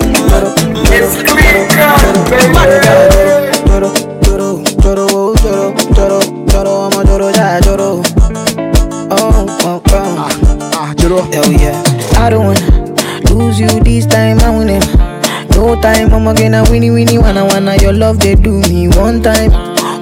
yomoge 16.33 16.49
na 16.49 16.63
winnie 16.71 16.91
winnie 16.91 17.19
wanna 17.19 17.77
your 17.83 17.93
love 17.93 18.19
they 18.19 18.35
do 18.35 18.61
me 18.69 18.89
one 18.89 19.21
time. 19.23 19.51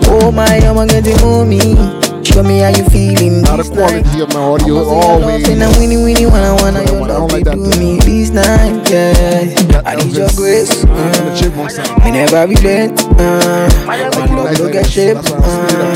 Oh 0.07 0.31
my 0.33 0.59
yama 0.59 0.87
get 0.87 1.05
move 1.23 1.49
me. 1.49 2.00
Show 2.33 2.45
me 2.45 2.61
how 2.61 2.69
you 2.69 2.85
feeling. 2.91 3.43
Now 3.43 3.57
the 3.57 3.67
quality 3.67 4.21
of 4.23 4.33
my 4.33 4.41
audio 4.41 4.83
is 4.83 4.87
always. 4.87 5.49
And 5.49 5.63
I 5.63 5.69
winnie 5.79 5.97
winnie 5.97 6.27
wanna 6.27 6.55
wanna 6.63 6.85
your 6.87 7.07
love 7.07 7.31
they 7.31 7.43
do 7.43 7.59
me 7.75 7.99
this 7.99 8.31
night, 8.31 8.89
yeah. 8.89 9.83
I 9.85 9.97
need 9.97 10.15
your 10.15 10.31
grace. 10.37 10.85
Uh, 10.85 12.05
me 12.05 12.11
never 12.13 12.47
relent. 12.47 13.03
Uh, 13.19 13.67
my 13.85 13.99
love 14.09 14.59
no 14.59 14.71
get 14.71 14.87
shape. 14.87 15.19
Uh, 15.19 15.91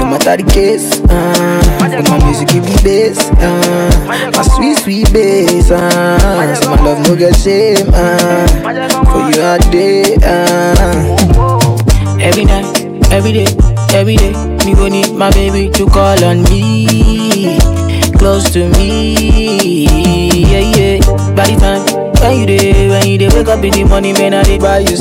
no 0.00 0.06
matter 0.08 0.40
the 0.40 0.50
case. 0.50 1.00
Uh, 1.04 1.60
but 1.78 2.08
my 2.08 2.24
music 2.24 2.48
give 2.48 2.64
me 2.64 2.74
bass. 2.82 3.18
Uh, 3.36 4.32
my 4.34 4.42
sweet 4.42 4.76
sweet 4.78 5.12
bass. 5.12 5.70
Uh, 5.70 6.54
so 6.54 6.70
my 6.70 6.80
love 6.82 6.98
no 7.06 7.14
get 7.14 7.36
shame. 7.36 7.86
Uh, 7.92 8.48
for 9.04 9.28
you 9.28 9.42
all 9.44 9.58
day. 9.70 10.16
Uh, 10.24 11.16
every 12.20 12.46
night, 12.46 13.12
every 13.12 13.32
day, 13.32 13.46
every 13.92 14.16
day. 14.16 14.57
Me 14.68 14.74
go 14.74 14.86
need 14.86 15.14
my 15.14 15.30
baby 15.30 15.70
to 15.70 15.86
call 15.86 16.22
on 16.22 16.42
me, 16.42 17.56
close 18.18 18.50
to 18.52 18.68
me. 18.76 19.86
Yeah, 20.44 20.60
yeah. 20.76 20.98
By 21.34 21.46
the 21.48 21.56
time 21.56 21.82
when 22.20 22.40
you 22.40 22.46
day, 22.46 22.88
when 22.90 23.06
you 23.08 23.16
day, 23.16 23.28
wake 23.28 23.48
up 23.48 23.64
in 23.64 23.72
the 23.72 23.84
morning, 23.84 24.12
man, 24.12 24.34
I 24.34 24.42
dey 24.42 24.58
buy 24.58 24.80
you 24.80 24.96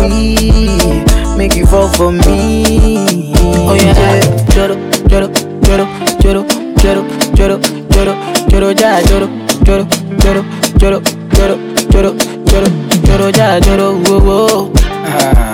me, 0.00 1.04
make 1.36 1.54
you 1.54 1.66
fall 1.66 1.88
for 1.92 2.12
me. 2.12 3.34
Oh 3.44 3.74
yeah, 3.74 4.20
joro, 4.56 4.74
joro, 5.06 5.28
joro, 5.60 5.84
joro, 6.22 6.42
joro, 6.80 7.04
joro, 7.36 7.60
joro, 7.92 8.14
joro, 8.48 8.72
ja, 8.72 9.02
joro, 9.04 9.28
joro, 9.64 9.84
joro, 10.24 10.42
joro, 10.80 11.02
joro, 11.36 11.58
joro, 11.92 12.16
joro, 12.48 12.68
joro, 13.04 13.30
ja, 13.36 13.60
joro, 13.60 13.92
whoa, 14.00 14.20
whoa. 14.24 14.72
Ah, 15.06 15.53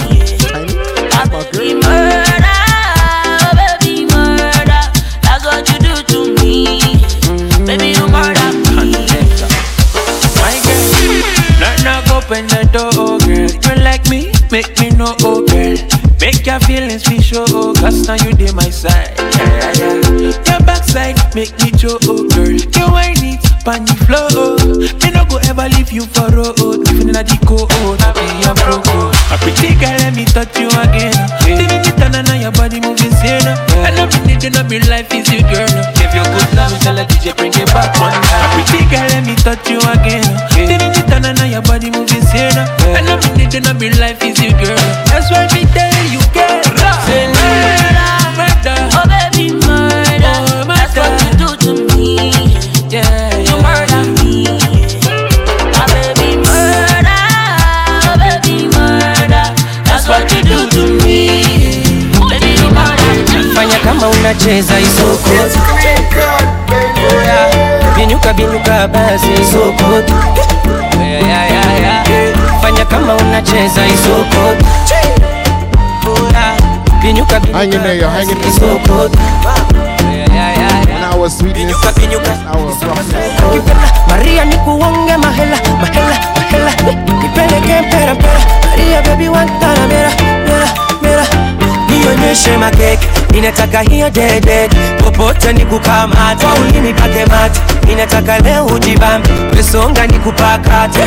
your 16.51 16.59
feelings 16.67 17.07
be 17.07 17.21
show, 17.21 17.45
oh, 17.55 17.73
cause 17.79 18.07
now 18.07 18.15
you 18.27 18.33
dey 18.33 18.51
my 18.51 18.67
side. 18.69 19.15
Yeah, 19.39 19.71
yeah, 19.79 19.95
yeah. 20.19 20.35
Your 20.51 20.59
backside 20.67 21.15
make 21.33 21.55
me 21.63 21.71
show, 21.79 21.95
oh 22.11 22.27
girl. 22.27 22.51
You 22.51 22.85
whine 22.91 23.15
it, 23.23 23.39
pan 23.63 23.87
the 23.87 23.95
floor, 24.03 24.27
oh. 24.35 24.59
Me 24.99 25.09
no 25.15 25.23
go 25.31 25.39
ever 25.47 25.71
leave 25.79 25.91
you 25.95 26.03
for 26.11 26.27
road, 26.27 26.59
even 26.91 27.07
in 27.07 27.15
deco, 27.23 27.63
oh. 27.71 27.95
I 28.03 28.11
be 28.11 28.27
your 28.43 28.55
pro, 28.59 28.83
oh. 28.83 29.31
A 29.31 29.35
pretty 29.39 29.79
girl, 29.79 29.95
let 30.03 30.11
me 30.11 30.25
touch 30.27 30.51
you 30.59 30.67
again. 30.75 31.15
Did 31.47 31.71
it 31.71 31.87
turn 31.95 32.19
on 32.19 32.27
your 32.43 32.51
body 32.51 32.83
moving 32.83 33.15
sane. 33.23 33.47
I 33.87 33.95
know 33.95 34.11
me 34.11 34.19
need 34.35 34.41
to 34.43 34.49
know 34.51 34.67
me 34.67 34.83
life 34.91 35.07
is 35.15 35.31
you, 35.31 35.39
girl. 35.47 35.71
Give 35.95 36.11
you 36.11 36.25
good 36.35 36.51
love, 36.59 36.75
tell 36.83 36.99
a 36.99 37.07
DJ 37.07 37.31
bring 37.31 37.55
it 37.55 37.67
back 37.71 37.95
one 37.95 38.11
time. 38.11 38.43
A 38.43 38.47
pretty 38.59 38.83
girl, 38.91 39.07
let 39.15 39.23
me 39.23 39.35
touch 39.39 39.63
you 39.71 39.79
again. 39.87 40.27
Did 40.51 40.83
it 40.83 40.99
turn 41.07 41.23
on 41.23 41.47
your 41.47 41.63
body 41.63 41.87
moving 41.95 42.19
sane. 42.27 42.59
I 42.91 42.99
know 43.07 43.15
me 43.23 43.39
need 43.39 43.51
to 43.55 43.63
know 43.63 43.73
me 43.79 43.87
life 44.03 44.19
is 44.19 44.35
you, 44.43 44.51
girl. 44.59 44.75
That's 45.07 45.31
why 45.31 45.47
me 45.55 45.63
tell 45.71 45.95
you, 46.11 46.19
girl. 46.35 46.40
tunacheza 64.31 64.79
isokoti 64.79 65.59
binyuka 68.35 68.87
basi 68.87 69.27
isokoti 69.41 70.13
fanya 72.61 72.85
kama 72.85 73.15
unacheza 73.15 73.81
isokoti 73.85 74.65
binyuka 77.01 77.39
binyuka 77.39 77.93
isokoti 78.49 79.17
Maria 84.07 84.45
nikuonge 84.45 85.17
mahela 85.17 85.57
mahela 85.81 86.15
mahela. 86.35 86.71
Nipeleke 87.21 87.81
mpera 87.81 88.13
mpera. 88.13 88.39
Maria 88.69 89.01
baby 89.01 89.29
wantaramera 89.29 90.11
mera 90.47 90.67
nionyeshe 92.15 92.57
makeke 92.57 93.07
ninataka 93.33 93.79
hiyo 93.81 94.09
dede. 94.09 94.69
Popote 95.03 95.53
nikukamata 95.53 96.47
ulimi 96.61 96.93
pake 96.93 97.25
mate. 97.25 97.59
Ninataka 97.87 98.39
leo 98.39 98.65
ujibambe. 98.65 99.29
Pesonga 99.55 100.07
nikupakate. 100.07 100.99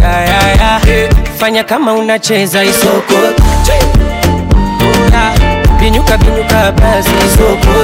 Yeah, 0.00 0.28
yeah, 0.28 0.88
yeah. 0.88 1.10
fanya 1.38 1.64
kama 1.64 1.92
unacheza 1.92 2.64
isoko. 2.64 3.14
Yeah. 5.12 5.34
binyuka 5.80 6.16
binyuka 6.18 6.72
basi 6.72 7.10
isoko. 7.26 7.78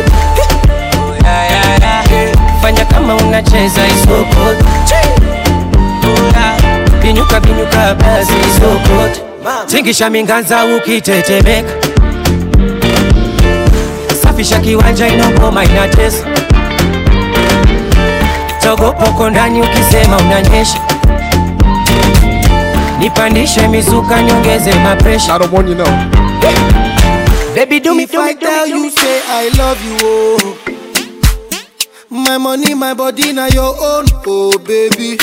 Yeah, 1.25 1.51
yeah, 1.51 2.13
yeah. 2.13 2.37
fanya 2.63 2.85
kama 2.85 3.15
unacheza 3.15 3.87
isoko. 3.87 4.57
Mpaka 7.23 7.95
basi 7.95 8.33
sokot 8.61 9.32
tingisha 9.67 10.11
minganza 10.11 10.65
ukitetemeka 10.65 11.71
safisha 14.23 14.59
kiwanja 14.61 15.09
inogoma 15.09 15.65
inatesa 15.65 16.27
togopoko 18.63 19.31
ndani 19.31 19.61
ukisema 19.63 20.17
unanyesha 20.17 20.79
nipandishe 22.99 23.69
mizuka 23.69 24.23
nyongeze 24.23 24.75
mapresha 24.75 25.39
Baby, 27.55 27.81
do 27.81 27.95
me, 27.95 28.05
if 28.05 28.13
do 28.13 28.19
me, 28.23 28.31
I 28.31 28.33
do 28.33 28.41
tell 28.47 28.65
me, 28.67 28.71
do 28.73 28.77
you, 28.79 28.83
me. 28.85 28.91
say 28.91 29.21
I 29.27 29.51
love 29.59 29.85
you, 29.85 29.97
oh. 30.03 30.59
My 32.09 32.39
money, 32.39 32.73
my 32.75 32.95
body, 32.95 33.33
now 33.35 33.47
your 33.49 33.77
own, 33.79 34.07
oh 34.27 34.59
baby. 34.59 35.19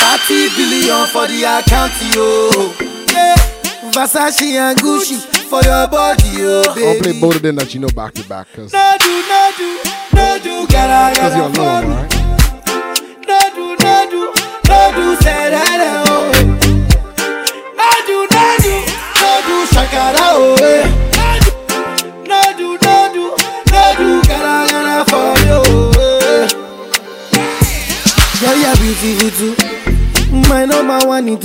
30 0.00 0.48
billion 0.56 1.06
for 1.08 1.26
the 1.28 1.44
account, 1.44 1.92
yo. 2.14 2.72
Yeah. 3.12 3.36
Versace 3.92 4.52
and 4.56 4.78
Gucci 4.78 5.16
for 5.50 5.60
your 5.62 5.88
body, 5.88 6.22
oh 6.46 6.62
I'll 6.68 7.02
play 7.02 7.20
both 7.20 7.36
of 7.36 7.42
them 7.42 7.56
that 7.56 7.74
you 7.74 7.80
know 7.80 7.88
back 7.88 8.14
to 8.14 8.28
back 8.28 8.46
because 8.52 8.72
No 8.72 8.96
do, 9.00 9.10
no 9.28 9.50
do, 9.58 9.78
no 10.14 10.38
do, 10.38 10.66
because 10.66 11.34
you 11.34 11.42
gotta 11.42 11.59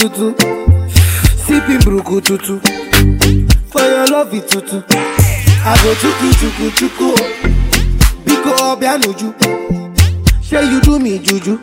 tutu. 0.10 0.36
Sipping 1.46 1.80
bruku 1.80 2.22
tutu. 2.22 2.60
For 3.72 3.82
your 3.82 4.08
love 4.08 4.34
it 4.34 4.48
tutu. 4.48 4.84
I 5.68 5.76
go 5.84 5.94
chuku 5.96 6.34
chuku 6.40 6.72
chuku. 6.78 7.10
Biko 8.26 8.52
obianuju. 8.72 9.34
Say 10.44 10.70
you 10.70 10.82
do 10.82 11.00
me 11.00 11.20
juju. 11.20 11.58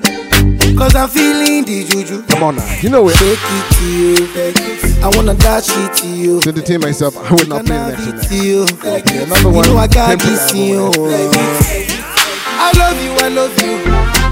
Cause 0.77 0.97
I'm 0.97 1.09
feeling 1.09 1.65
the 1.65 1.85
juju. 1.85 2.23
Come 2.25 2.43
on 2.43 2.57
now, 2.57 2.79
you 2.81 2.89
know 2.91 3.09
it. 3.09 3.15
Take 3.15 3.39
it 3.39 3.75
to 3.77 3.85
you. 3.87 5.05
I 5.05 5.09
wanna 5.17 5.35
dash 5.35 5.69
it 5.71 5.95
to 5.99 6.07
you. 6.09 6.41
To 6.41 6.49
entertain 6.49 6.81
myself, 6.81 7.17
I 7.17 7.35
would 7.35 7.49
not 7.49 7.65
play 7.65 7.77
the 7.77 7.91
next 7.91 8.07
one. 8.07 8.41
To 8.41 8.47
you. 8.47 8.67
Yeah, 8.85 9.25
number 9.27 9.51
one. 9.51 9.67
You 9.67 9.75
know 9.75 9.79
I 9.79 9.87
got 9.87 10.19
this 10.19 10.53
in 10.53 10.57
you. 10.69 10.91
I 12.65 12.73
love 12.79 13.03
you, 13.03 13.13
I 13.13 13.29
love 13.29 13.63
you. 13.63 13.83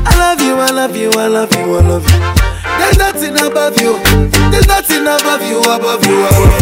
I 0.02 0.16
love 0.18 0.40
you, 0.40 0.54
I 0.54 0.70
love 0.70 0.96
you, 0.96 1.10
I 1.12 1.26
love 1.28 1.54
you, 1.54 1.76
I 1.76 1.80
love 1.80 2.10
you. 2.10 2.49
There's 2.90 2.98
nothing 2.98 3.36
above 3.38 3.78
you. 3.80 3.94
There's 4.50 4.66
nothing 4.66 5.02
above 5.02 5.42
you, 5.48 5.60
above 5.60 6.04
you, 6.06 6.26
above 6.26 6.50
you. 6.50 6.58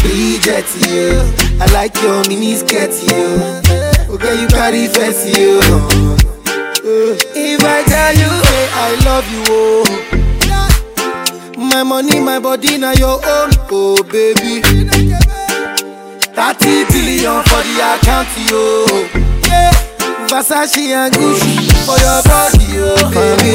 Bridget, 0.00 0.64
you. 0.88 1.20
I 1.60 1.66
like 1.72 2.00
your 2.02 2.22
mini 2.28 2.54
skirt, 2.54 2.90
you. 3.04 3.38
Okay, 4.14 4.34
you 4.40 4.46
carry 4.48 4.86
fancy, 4.88 5.30
you. 5.40 5.60
If 7.36 7.62
I 7.62 7.82
tell 7.84 8.14
you, 8.14 8.30
hey, 8.48 8.68
I 8.72 8.94
love 9.04 9.26
you, 9.30 9.44
oh. 9.48 9.84
My 11.58 11.82
money, 11.82 12.20
my 12.20 12.38
body, 12.38 12.78
now 12.78 12.92
your 12.92 13.20
own, 13.24 13.50
oh 13.70 14.02
baby. 14.04 14.62
30 14.62 14.84
billion 16.88 17.42
for 17.44 17.62
the 17.62 17.80
account, 17.92 18.28
yo. 18.50 18.86
Yeah. 19.48 19.72
Versace 20.28 20.88
and 20.88 21.12
Gucci 21.14 21.70
for 21.84 21.98
your 22.00 22.22
body, 22.24 22.80
oh 22.80 23.10
baby. 23.12 23.54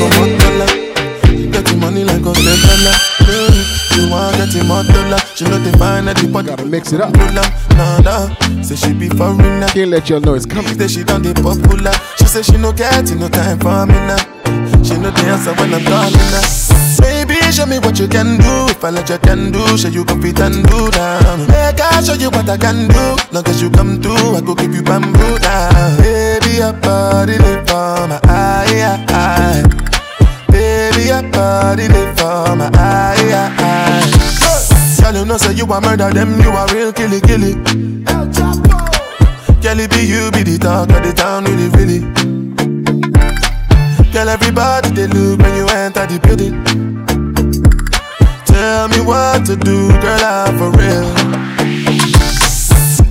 The 2.40 2.56
money 2.56 2.88
like 2.88 3.04
a 3.04 3.26
dollar. 3.28 3.52
You 3.96 4.10
want 4.10 4.38
get 4.38 4.50
the 4.56 4.64
more 4.64 4.84
dollar. 4.84 5.20
She 5.36 5.44
know 5.44 5.60
they 5.60 5.76
find 5.78 6.08
that 6.08 6.16
the 6.18 6.32
pot. 6.32 6.46
Gotta 6.46 6.66
mix 6.66 6.94
it 6.94 7.02
up. 7.02 7.12
Nah, 7.12 8.00
nah. 8.00 8.32
Say 8.64 8.76
she 8.76 8.94
be 8.94 9.10
foreigner. 9.10 9.68
Can't 9.68 9.92
let 9.92 10.10
y'all 10.10 10.22
know 10.22 10.36
it's 10.36 10.46
coming. 10.46 10.72
Say 10.78 10.88
she 10.88 11.04
done 11.04 11.24
the 11.24 11.34
popular. 11.36 11.92
She 12.18 12.26
say 12.26 12.42
she 12.42 12.58
no 12.58 12.72
get 12.72 13.12
no 13.20 13.28
time 13.28 13.60
for 13.60 13.86
me 13.86 13.94
now. 14.08 14.18
She 14.84 14.96
know 14.96 15.12
the 15.12 15.24
answer 15.28 15.54
when 15.60 15.74
I'm 15.74 15.84
calling 15.84 16.16
her. 16.16 16.44
Baby, 17.04 17.36
show 17.52 17.66
me 17.66 17.80
what 17.80 18.00
you 18.00 18.08
can 18.08 18.38
do. 18.40 18.72
If 18.72 18.84
I 18.84 18.90
let 18.90 19.10
you 19.10 19.18
can 19.20 19.52
do, 19.52 19.60
show 19.78 19.90
you 19.90 20.06
can 20.06 20.22
fit 20.22 20.40
and 20.40 20.64
do 20.64 20.90
down. 20.92 21.44
Make 21.48 21.80
I 21.80 22.02
show 22.04 22.14
you 22.14 22.30
what 22.32 22.48
I 22.48 22.56
can 22.58 22.88
do. 22.88 23.04
Long 23.36 23.48
as 23.48 23.62
you 23.62 23.70
come 23.70 24.02
through, 24.02 24.36
I 24.36 24.42
go 24.42 24.56
give 24.56 24.74
you 24.74 24.84
bamboo 24.84 25.40
down. 25.40 25.98
Baby, 26.00 26.64
your 26.64 26.74
body 26.74 27.38
live 27.38 27.68
for 27.68 28.08
my 28.08 28.20
eye, 28.24 29.04
eye. 29.12 29.99
Baby, 31.00 31.10
your 31.12 31.24
body 31.32 31.88
for 32.18 32.56
my 32.58 32.70
eye, 32.74 33.56
eye. 33.58 35.02
Girl, 35.02 35.16
you 35.16 35.26
know 35.26 35.38
say 35.38 35.54
you 35.54 35.64
a 35.64 35.80
murder 35.80 36.10
them, 36.10 36.42
you 36.42 36.50
a 36.50 36.66
real 36.74 36.92
killy 36.92 37.22
killy. 37.22 37.54
Girl, 39.64 39.80
it 39.80 39.90
be 39.92 40.04
you 40.04 40.30
be 40.32 40.44
the 40.44 40.58
talk 40.60 40.90
of 40.90 41.02
the 41.02 41.14
town, 41.16 41.46
really 41.46 41.70
really. 41.70 42.00
Girl, 44.12 44.28
everybody 44.28 44.90
they 44.90 45.08
look 45.08 45.40
when 45.40 45.56
you 45.56 45.68
enter 45.70 46.06
the 46.06 46.20
building. 46.20 46.66
Tell 48.44 48.90
me 48.90 49.00
what 49.00 49.46
to 49.46 49.56
do, 49.56 49.88
girl, 50.02 50.20
I'm 50.22 50.58
for 50.58 50.72
real. 50.76 51.08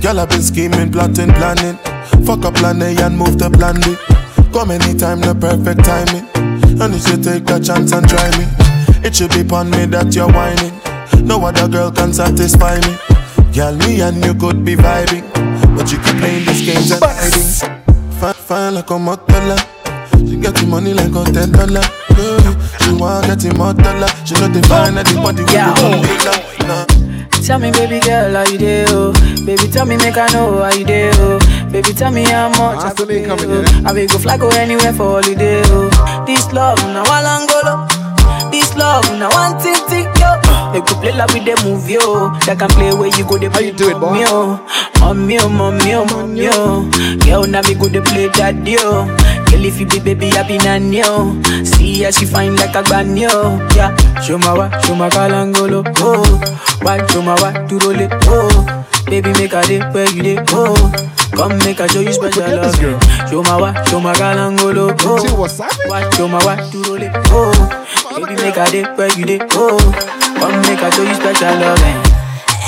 Girl, 0.03 0.21
I've 0.21 0.29
been 0.29 0.43
scheming, 0.43 0.93
plotting, 0.93 1.33
planning. 1.33 1.79
Fuck 2.27 2.45
up 2.45 2.55
plan 2.57 2.83
A 2.83 2.95
and 3.01 3.17
move 3.17 3.39
to 3.39 3.49
plan 3.49 3.81
B. 3.81 3.97
Come 4.53 4.73
anytime, 4.73 5.21
the 5.21 5.35
perfect 5.35 5.85
timing. 5.87 6.38
And 6.81 6.95
if 6.95 7.09
you 7.09 7.17
take 7.23 7.49
a 7.51 7.59
chance 7.61 7.93
and 7.93 8.09
try 8.09 8.31
me. 8.39 8.47
It 9.05 9.15
should 9.15 9.31
be 9.31 9.41
upon 9.41 9.71
me 9.71 9.87
that 9.87 10.15
you're 10.15 10.27
whining. 10.31 10.75
No 11.27 11.45
other 11.45 11.69
girl 11.69 11.91
can 11.91 12.13
satisfy 12.13 12.77
me. 12.87 12.95
Girl, 13.55 13.75
me 13.77 14.01
and 14.01 14.23
you 14.25 14.35
could 14.35 14.65
be 14.65 14.75
vibing. 14.77 15.25
But 15.77 15.91
you 15.93 15.99
keep 15.99 16.17
playing 16.19 16.45
these 16.47 16.67
games 16.67 16.91
and 16.91 17.03
hiding. 17.03 17.49
Fine, 18.21 18.35
fine 18.35 18.75
like 18.75 18.91
a 18.91 18.95
motola. 18.95 19.57
She 20.29 20.37
get 20.37 20.55
the 20.57 20.67
money 20.67 20.93
like 20.95 21.15
a 21.15 21.25
ten 21.33 21.53
dollar. 21.53 21.83
She 22.83 22.93
want 22.95 23.27
get 23.27 23.39
the 23.39 23.51
dollar. 23.55 24.09
She 24.27 24.35
know 24.35 24.49
they 24.49 24.63
find 24.69 24.99
everybody 24.99 25.43
with 25.43 25.53
Yeah. 25.53 25.73
the. 25.75 26.49
Tell 27.47 27.59
me, 27.59 27.71
baby 27.71 27.99
girl, 28.01 28.35
how 28.35 28.45
you 28.51 28.59
do? 28.59 29.13
Baby, 29.47 29.69
tell 29.73 29.87
me, 29.87 29.97
make 29.97 30.19
I 30.19 30.27
know 30.35 30.61
how 30.63 30.75
you 30.75 30.85
do. 30.85 31.39
Baby, 31.71 31.93
tell 31.93 32.11
me 32.11 32.25
how 32.25 32.49
much 32.49 32.83
I 32.83 32.95
could 32.95 33.09
pay. 33.09 33.27
Oh? 33.29 33.83
I 33.85 33.93
will 33.93 34.09
go 34.09 34.19
fly 34.19 34.39
go 34.39 34.49
anywhere 34.49 34.93
for 34.95 35.21
holiday. 35.21 35.61
Oh? 35.67 36.25
This 36.27 36.51
love, 36.53 36.79
now 36.79 37.05
I 37.05 37.21
Angolo. 37.37 38.51
This 38.51 38.75
love, 38.75 39.05
now 39.19 39.29
one 39.31 39.61
thing, 39.61 39.77
thing, 39.87 40.07
yo. 40.17 40.48
They 40.73 40.81
could 40.81 40.99
play 41.01 41.13
like 41.13 41.33
with 41.33 41.45
the 41.45 41.55
movie, 41.65 41.95
yo. 41.95 42.31
They 42.47 42.55
can 42.57 42.69
play 42.71 42.93
where 42.93 43.09
you 43.17 43.25
go, 43.27 43.39
they 43.39 43.49
play 43.49 43.71
do 43.73 43.89
it, 43.91 43.99
boy. 44.01 44.21
Mommy, 45.01 45.39
oh, 45.39 45.49
mommy, 45.49 45.95
oh, 45.95 46.05
mommy, 46.05 46.49
oh. 46.51 46.89
Girl, 47.25 47.45
now 47.47 47.63
me 47.63 47.75
go, 47.75 47.89
they 47.89 48.01
play 48.01 48.29
that, 48.37 48.55
yo. 48.67 49.07
Girl, 49.49 49.65
if 49.65 49.81
you 49.81 49.87
be 49.87 49.99
baby, 50.01 50.31
I 50.33 50.47
be 50.47 50.59
nanny, 50.59 50.99
yo. 50.99 51.41
See 51.65 52.03
how 52.03 52.11
she 52.11 52.27
fine 52.27 52.57
like 52.57 52.75
a 52.75 52.83
banyo, 52.83 53.59
yeah. 53.75 53.95
Show 54.21 54.39
my 54.39 54.53
wa, 54.53 54.69
show 54.81 54.95
my 54.95 55.09
kalangolo, 55.09 55.85
oh. 55.99 56.25
oh. 56.27 56.79
Why, 56.83 57.05
show 57.09 57.23
my 57.23 57.35
wa, 57.41 57.51
to 57.67 57.79
roll 57.79 57.99
it, 58.01 58.13
oh. 58.27 58.49
oh. 58.53 58.85
Baby, 59.07 59.33
make 59.33 59.53
a 59.55 59.63
day 59.67 59.81
where 59.91 60.11
you 60.11 60.23
day, 60.23 60.39
oh. 60.51 60.75
oh. 60.77 61.15
Come 61.37 61.57
make 61.59 61.79
a 61.81 61.89
show 61.89 62.01
you 62.01 62.13
special 62.13 62.43
love. 62.43 62.75
Show 63.31 63.43
my 63.43 63.57
wa, 63.61 63.85
show 63.85 64.01
my 64.01 64.13
kalangolo, 64.15 64.95
oh. 65.01 65.89
Why, 65.89 66.09
show 66.11 66.29
my 66.29 66.45
wa, 66.45 66.57
to 66.57 66.83
roll 66.83 67.03
it, 67.03 67.13
oh. 67.31 67.87
Baby, 68.17 68.35
make 68.43 68.57
a 68.57 68.71
day 68.71 68.83
where 68.97 69.13
you 69.19 69.25
day, 69.25 69.39
oh. 69.53 69.79
Come 70.39 70.61
make 70.67 70.81
a 70.83 70.89
show 70.95 71.03
you 71.03 71.15
special 71.15 71.55
love. 71.59 71.83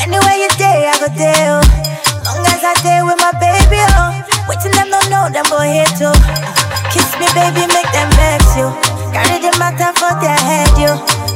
Anywhere 0.02 0.38
you 0.42 0.50
day, 0.58 0.90
I 0.90 0.94
go 0.98 1.08
there. 1.14 1.60
Long 2.26 2.42
as 2.50 2.62
I 2.64 2.72
stay 2.82 3.00
with 3.02 3.18
my 3.20 3.32
baby, 3.38 3.80
oh. 3.96 4.10
Waiting 4.48 4.74
them 4.74 4.90
don't 4.90 5.06
know 5.10 5.26
them 5.30 5.46
boy 5.48 5.68
hate 5.70 5.94
too. 5.94 6.10
Kiss 6.90 7.06
me, 7.22 7.26
baby, 7.36 7.64
make 7.70 7.90
them 7.94 8.10
vex 8.18 8.42
you. 8.58 8.68
Carry 9.14 9.38
the 9.38 9.54
matter 9.62 9.90
for 9.94 10.10
their 10.18 10.34
head, 10.38 10.70
you. 10.74 10.92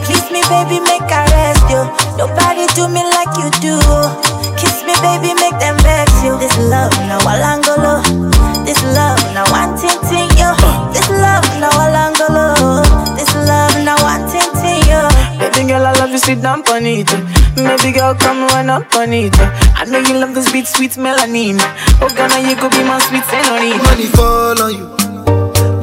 Kiss 0.06 0.30
me, 0.34 0.42
baby, 0.50 0.82
make 0.82 1.06
I 1.06 1.22
rest 1.30 1.66
you. 1.70 1.82
Nobody 2.18 2.66
do 2.74 2.90
me 2.90 3.02
like 3.14 3.30
you 3.38 3.48
do. 3.62 3.78
Kiss 4.58 4.82
me, 4.82 4.94
baby, 5.00 5.32
make 5.38 5.56
them 5.62 5.78
vex 5.86 6.10
you. 6.26 6.34
This 6.42 6.54
love, 6.58 6.90
now 7.06 7.22
Walangolo. 7.22 8.02
This 8.66 8.82
love, 8.96 9.20
now 9.34 9.46
you, 16.14 16.18
sit 16.18 16.40
down 16.42 16.62
on 16.68 16.86
it. 16.86 17.06
Baby 17.56 17.92
girl, 17.92 18.14
come 18.14 18.46
run 18.48 18.70
up 18.70 18.94
on 18.94 19.12
it. 19.12 19.34
I 19.74 19.84
know 19.84 19.98
you 19.98 20.14
love 20.14 20.34
this 20.34 20.50
beat, 20.52 20.66
sweet 20.66 20.92
melanin. 20.92 21.58
Oh, 22.00 22.08
Ghana, 22.08 22.48
you 22.48 22.56
could 22.56 22.70
be 22.70 22.82
my 22.84 22.98
sweet 23.00 23.24
senorita. 23.24 23.82
Money 23.82 24.06
fall 24.14 24.62
on 24.62 24.72
you, 24.72 24.86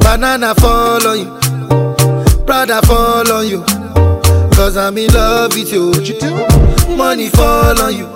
banana 0.00 0.54
fall 0.54 1.06
on 1.06 1.18
you, 1.20 2.44
Prada 2.46 2.80
fall 2.82 3.30
on 3.30 3.46
you. 3.46 3.62
Cause 4.56 4.76
I'm 4.76 4.96
in 4.98 5.12
love 5.12 5.54
with 5.54 5.72
you. 5.72 5.92
Money 6.96 7.28
fall 7.30 7.80
on 7.80 7.94
you, 7.94 8.06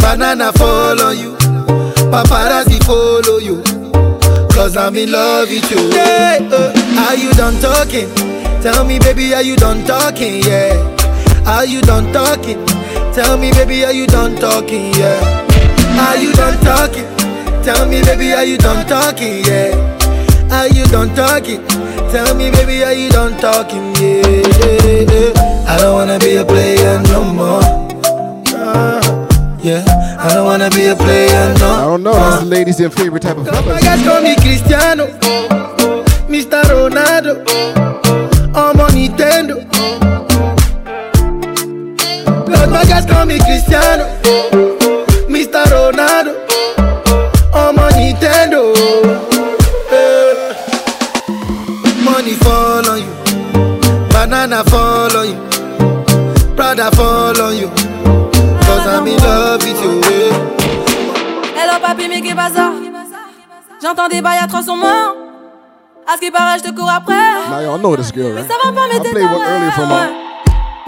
banana 0.00 0.52
fall 0.52 1.00
on 1.00 1.18
you, 1.18 1.36
paparazzi 2.10 2.82
follow 2.84 3.38
you. 3.38 3.62
Cause 4.54 4.76
I'm 4.76 4.96
in 4.96 5.12
love 5.12 5.48
with 5.48 5.70
you. 5.70 5.90
Hey, 5.90 6.38
uh, 6.50 7.06
are 7.06 7.14
you 7.16 7.30
done 7.32 7.60
talking? 7.60 8.08
Tell 8.62 8.84
me, 8.84 8.98
baby, 8.98 9.34
are 9.34 9.42
you 9.42 9.56
done 9.56 9.84
talking? 9.86 10.42
Yeah. 10.42 10.97
Are 11.48 11.64
you 11.64 11.80
done 11.80 12.12
talking? 12.12 12.64
Tell 13.14 13.36
me, 13.36 13.50
baby, 13.52 13.84
are 13.84 13.92
you 13.92 14.06
done 14.06 14.36
talking? 14.36 14.92
Yeah. 14.94 15.18
Are 16.06 16.16
you 16.16 16.32
done 16.32 16.58
talking? 16.62 17.04
Tell 17.64 17.86
me, 17.88 18.02
baby, 18.02 18.32
are 18.32 18.44
you 18.44 18.58
done 18.58 18.86
talking? 18.86 19.44
Yeah. 19.44 19.74
Are 20.52 20.68
you 20.68 20.84
done 20.86 21.14
talking? 21.14 21.66
Tell 22.12 22.34
me, 22.34 22.50
baby, 22.50 22.84
are 22.84 22.92
you 22.92 23.10
done 23.10 23.38
talking? 23.40 23.94
Yeah. 23.96 24.26
yeah, 24.26 25.12
yeah. 25.12 25.64
I 25.68 25.76
don't 25.78 25.94
wanna 25.94 26.18
be 26.18 26.36
a 26.36 26.44
player 26.44 27.00
no 27.04 27.24
more. 27.24 27.62
Uh, 28.54 29.00
yeah. 29.62 29.84
I 30.20 30.32
don't 30.34 30.46
wanna 30.46 30.70
be 30.70 30.86
a 30.86 30.96
player 30.96 31.54
no 31.58 31.66
more. 31.66 31.76
I 31.78 31.84
don't 31.84 32.02
know. 32.02 32.12
That's 32.12 32.40
the 32.40 32.46
ladies 32.46 32.76
their 32.78 32.90
favorite 32.90 33.22
type 33.22 33.36
of 33.36 33.46
My 33.46 33.52
fellas. 33.62 33.82
guys 33.82 34.02
call 34.04 34.22
me 34.22 34.36
Cristiano, 34.36 35.06
Mr. 36.28 36.62
Ronaldo, 36.62 37.42
I'm 38.54 38.80
on 38.80 38.90
Nintendo. 38.90 39.64
Lord, 42.58 42.70
my 42.70 42.84
guys 42.84 43.04
call 43.06 43.24
me 43.26 43.38
Cristiano, 43.38 44.04
Mr. 45.28 45.62
Ronaldo, 45.72 46.34
I'm 47.54 47.78
on 47.78 47.90
Nintendo. 47.92 48.74
Eh. 49.90 50.54
Money 52.04 52.34
fall 52.42 52.88
on 52.88 52.98
you, 52.98 53.12
banana 54.10 54.64
fall 54.64 55.16
on 55.16 55.26
you, 55.28 55.38
Prada 56.56 56.90
fall 56.96 57.40
on 57.40 57.56
you, 57.56 57.68
cause 58.66 58.86
I'm 58.86 59.06
in 59.06 59.16
love 59.22 59.62
with 59.64 59.80
you. 59.82 60.00
eh. 60.04 60.32
Hello 61.56 61.78
papi, 61.80 62.08
mais 62.08 62.20
qu'est 62.20 62.34
bazar 62.34 62.72
J'entends 63.82 64.08
des 64.08 64.20
bails 64.20 64.40
à 64.42 64.46
300 64.48 64.76
morts. 64.76 65.14
À 66.10 66.14
ce 66.16 66.20
qui 66.20 66.30
paraît, 66.32 66.58
je 66.58 66.64
te 66.68 66.74
cours 66.74 66.90
après. 66.90 67.14
Now 67.50 67.60
y'all 67.60 67.78
know 67.78 67.94
this 67.96 68.10
girl, 68.12 68.32
right? 68.34 68.46
Ça 68.48 68.54
va 68.64 68.72
pas, 68.72 68.88
mais 68.90 68.96
I 68.96 69.00
t'es 69.02 69.10
played 69.10 69.24
one 69.30 69.42
earlier 69.42 69.70
from 69.72 69.90
Ouais. 69.90 70.27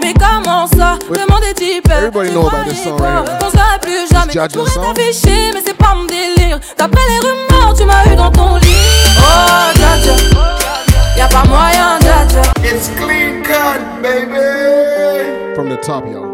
Mais 0.01 0.13
comment 0.13 0.67
ça 0.67 0.97
Demande 1.09 1.41
des 1.41 1.53
types. 1.53 1.89
Everybody 1.91 2.31
know 2.31 2.47
about 2.47 2.65
this 2.67 2.83
song 2.83 2.99
right? 2.99 3.27
here. 3.27 3.79
Plus 3.81 4.07
jamais. 4.11 4.33
Je 4.33 4.53
pourrais 4.57 4.69
song. 4.69 4.93
t'afficher, 4.93 5.51
mais 5.53 5.61
c'est 5.65 5.77
pas 5.77 5.93
mon 5.95 6.05
délire. 6.05 6.59
D'après 6.77 7.01
les 7.09 7.19
rumeurs, 7.19 7.73
tu 7.75 7.85
m'as 7.85 8.05
eu 8.11 8.15
dans 8.15 8.31
ton 8.31 8.55
lit. 8.57 8.75
Oh, 9.17 9.77
Jaja. 9.77 10.15
Y'a 11.17 11.27
pas 11.27 11.43
moyen, 11.47 11.99
Jaja. 12.01 12.41
It's 12.63 12.89
clean 12.97 13.43
cut, 13.43 13.79
baby. 14.01 15.55
From 15.55 15.69
the 15.69 15.77
top, 15.81 16.05
y'all. 16.07 16.27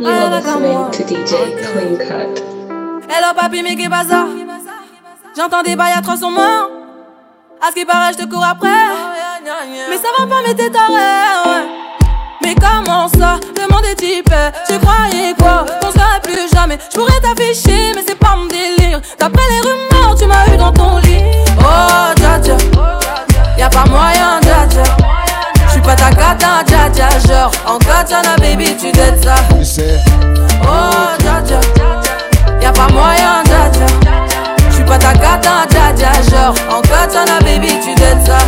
You 0.00 0.06
are 0.06 0.30
listening 0.30 0.90
to 0.92 1.02
DJ 1.04 1.56
Clean 1.60 1.98
Cut. 1.98 2.42
Hello 3.08 3.34
papi, 3.36 3.62
mais 3.62 3.76
qu'est 3.76 3.88
bazar 3.88 4.26
J'entends 5.36 5.62
des 5.62 5.76
bails 5.76 5.92
à 5.96 6.00
300 6.00 6.30
morts. 6.30 6.70
À 7.60 7.68
ce 7.68 7.74
qui 7.74 7.84
paraît, 7.84 8.12
je 8.12 8.24
te 8.24 8.30
cours 8.30 8.44
après. 8.44 8.68
Mais 9.88 9.96
ça 9.96 10.08
va 10.16 10.26
pas, 10.28 10.42
mais 10.46 10.54
t'es 10.54 10.70
taré, 10.70 10.92
ouais. 10.92 11.66
Mais 12.40 12.54
comment 12.54 13.08
ça 13.08 13.40
Demande 13.56 13.82
des 13.82 13.96
types. 13.96 14.32
Tu 14.68 14.78
croyais 14.78 15.34
quoi? 15.36 15.66
Qu'on 15.80 15.90
serait 15.90 16.20
plus 16.22 16.48
jamais. 16.54 16.78
Je 16.88 16.96
pourrais 16.96 17.18
t'afficher, 17.20 17.92
mais 17.96 18.02
c'est 18.06 18.18
pas 18.18 18.36
mon 18.36 18.46
délire. 18.46 19.00
D'après 19.18 19.42
les 19.50 19.60
rumeurs, 19.60 20.14
tu 20.16 20.26
m'as 20.26 20.46
eu 20.54 20.56
dans 20.56 20.72
ton 20.72 20.98
lit. 20.98 21.24
Oh, 21.58 22.12
Jaja. 22.20 22.56
Y'a 23.58 23.68
pas 23.68 23.84
moyen, 23.86 24.40
Jaja. 24.42 24.84
J'suis 25.68 25.80
pas 25.80 25.96
ta 25.96 26.10
cata, 26.10 26.62
Jaja. 26.68 27.08
Genre, 27.26 27.50
en 27.66 27.78
katana, 27.78 28.36
baby, 28.38 28.76
tu 28.76 28.92
dettes 28.92 29.24
ça. 29.24 29.34
Oh, 30.62 31.22
Jaja. 31.24 31.60
Y'a 32.62 32.70
pas 32.70 32.88
moyen, 32.92 33.42
Jaja. 33.46 33.86
J'suis 34.70 34.84
pas 34.84 34.98
ta 34.98 35.12
cata, 35.12 35.66
Jaja. 35.68 36.12
Genre, 36.30 36.54
en 36.70 36.82
katana, 36.82 37.40
baby, 37.40 37.80
tu 37.82 37.96
dettes 37.96 38.24
ça. 38.26 38.38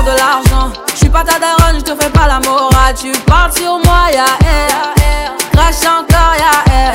Faire 0.00 0.14
de 0.14 0.18
l'argent. 0.18 0.72
J'suis 0.94 1.08
pas 1.08 1.24
ta 1.24 1.38
daronne, 1.38 1.78
j'te 1.78 1.94
fais 2.00 2.10
pas 2.10 2.26
la 2.26 2.40
morale. 2.40 2.94
Tu 2.98 3.12
parles 3.22 3.52
sur 3.52 3.78
moi, 3.84 4.10
y'a 4.12 4.24
air. 4.46 5.34
Crash 5.52 5.86
encore, 5.86 6.34
y'a 6.38 6.72
air. 6.74 6.92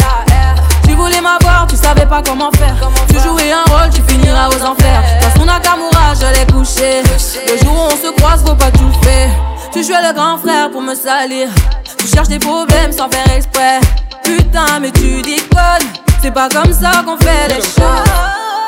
Tu 0.84 0.94
voulais 0.94 1.22
m'avoir, 1.22 1.68
tu 1.68 1.76
savais 1.76 2.06
pas 2.06 2.22
comment 2.24 2.52
faire. 2.52 2.76
Tu 3.10 3.20
jouais 3.20 3.52
un 3.52 3.64
rôle, 3.72 3.90
tu 3.94 4.02
finiras 4.02 4.50
aux 4.50 4.64
enfers. 4.64 5.04
Dans 5.22 5.40
son 5.40 5.46
Nakamura, 5.46 6.14
je 6.20 6.40
l'ai 6.40 6.46
couché. 6.54 7.04
Le 7.48 7.66
jour 7.66 7.74
où 7.74 7.94
on 7.94 8.06
se 8.06 8.12
croise, 8.16 8.44
faut 8.46 8.56
pas 8.56 8.72
tout 8.72 8.92
faire. 9.04 9.30
Tu 9.72 9.84
jouais 9.84 10.02
le 10.08 10.14
grand 10.14 10.38
frère 10.38 10.72
pour 10.72 10.82
me 10.82 10.96
salir. 10.96 11.50
Tu 11.98 12.08
cherches 12.08 12.30
des 12.30 12.40
problèmes 12.40 12.92
sans 12.92 13.10
faire 13.10 13.30
exprès. 13.36 13.80
Putain, 14.24 14.80
mais 14.82 14.92
tu 14.92 15.22
déconnes. 15.22 15.90
C'est 16.22 16.32
pas 16.32 16.50
comme 16.50 16.74
ça 16.74 17.04
qu'on 17.06 17.18
fait 17.18 17.48
les 17.50 17.62
choses. 17.62 18.12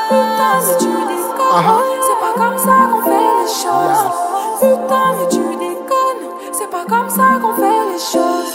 Putain, 0.08 0.54
mais 0.60 0.76
tu 0.78 0.86
déconnes. 0.86 1.74
C'est 2.06 2.20
pas 2.20 2.34
comme 2.36 2.58
ça 2.58 2.74
qu'on 2.90 3.02
fait 3.02 3.10
les 3.10 3.48
choses 3.48 4.27
putain, 4.58 5.14
mais 5.18 5.28
tu 5.30 5.38
déconnes. 5.56 6.26
C'est 6.52 6.70
pas 6.70 6.84
comme 6.88 7.08
ça 7.08 7.38
qu'on 7.40 7.54
fait 7.54 7.82
les 7.92 7.98
choses. 7.98 8.54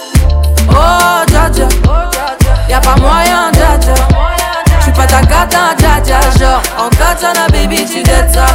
Oh, 0.70 1.24
dja 1.28 1.50
dja. 1.50 1.68
Y'a 2.70 2.80
pas 2.80 2.96
moyen, 2.98 3.52
dja 3.54 3.78
dja. 3.80 3.94
J'suis 4.82 4.92
pas 4.92 5.08
ta 5.08 5.22
gata, 5.22 5.76
dja. 5.78 6.20
Genre, 6.40 6.62
en 6.78 6.90
katana, 6.90 7.48
baby, 7.52 7.86
tu 7.86 8.04
dettes 8.04 8.34
ça. 8.34 8.46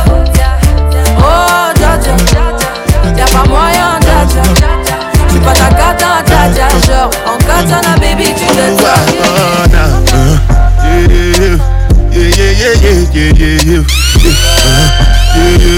Oh, 1.19 1.73
dja 1.77 1.99
dja. 1.99 2.15
Y'a 3.17 3.25
pas 3.25 3.49
moyen, 3.49 3.99
dja 4.01 4.25
dja. 4.29 4.43
J'suis 5.29 5.41
pas 5.41 5.53
ta 5.53 5.71
gata, 5.71 6.23
dja. 6.27 6.69
Genre, 6.87 7.11
en 7.27 7.39
katana, 7.39 7.97
baby, 8.01 8.35
tu 8.35 8.47
dettes 8.55 8.81
ça. 8.81 8.95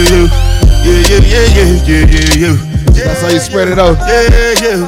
yeah, 0.00 0.49
That's 3.04 3.22
how 3.22 3.28
you 3.28 3.40
spread 3.40 3.68
it 3.68 3.78
out. 3.78 3.98
Yeah, 3.98 4.28
yeah, 4.28 4.54
yeah, 4.60 4.78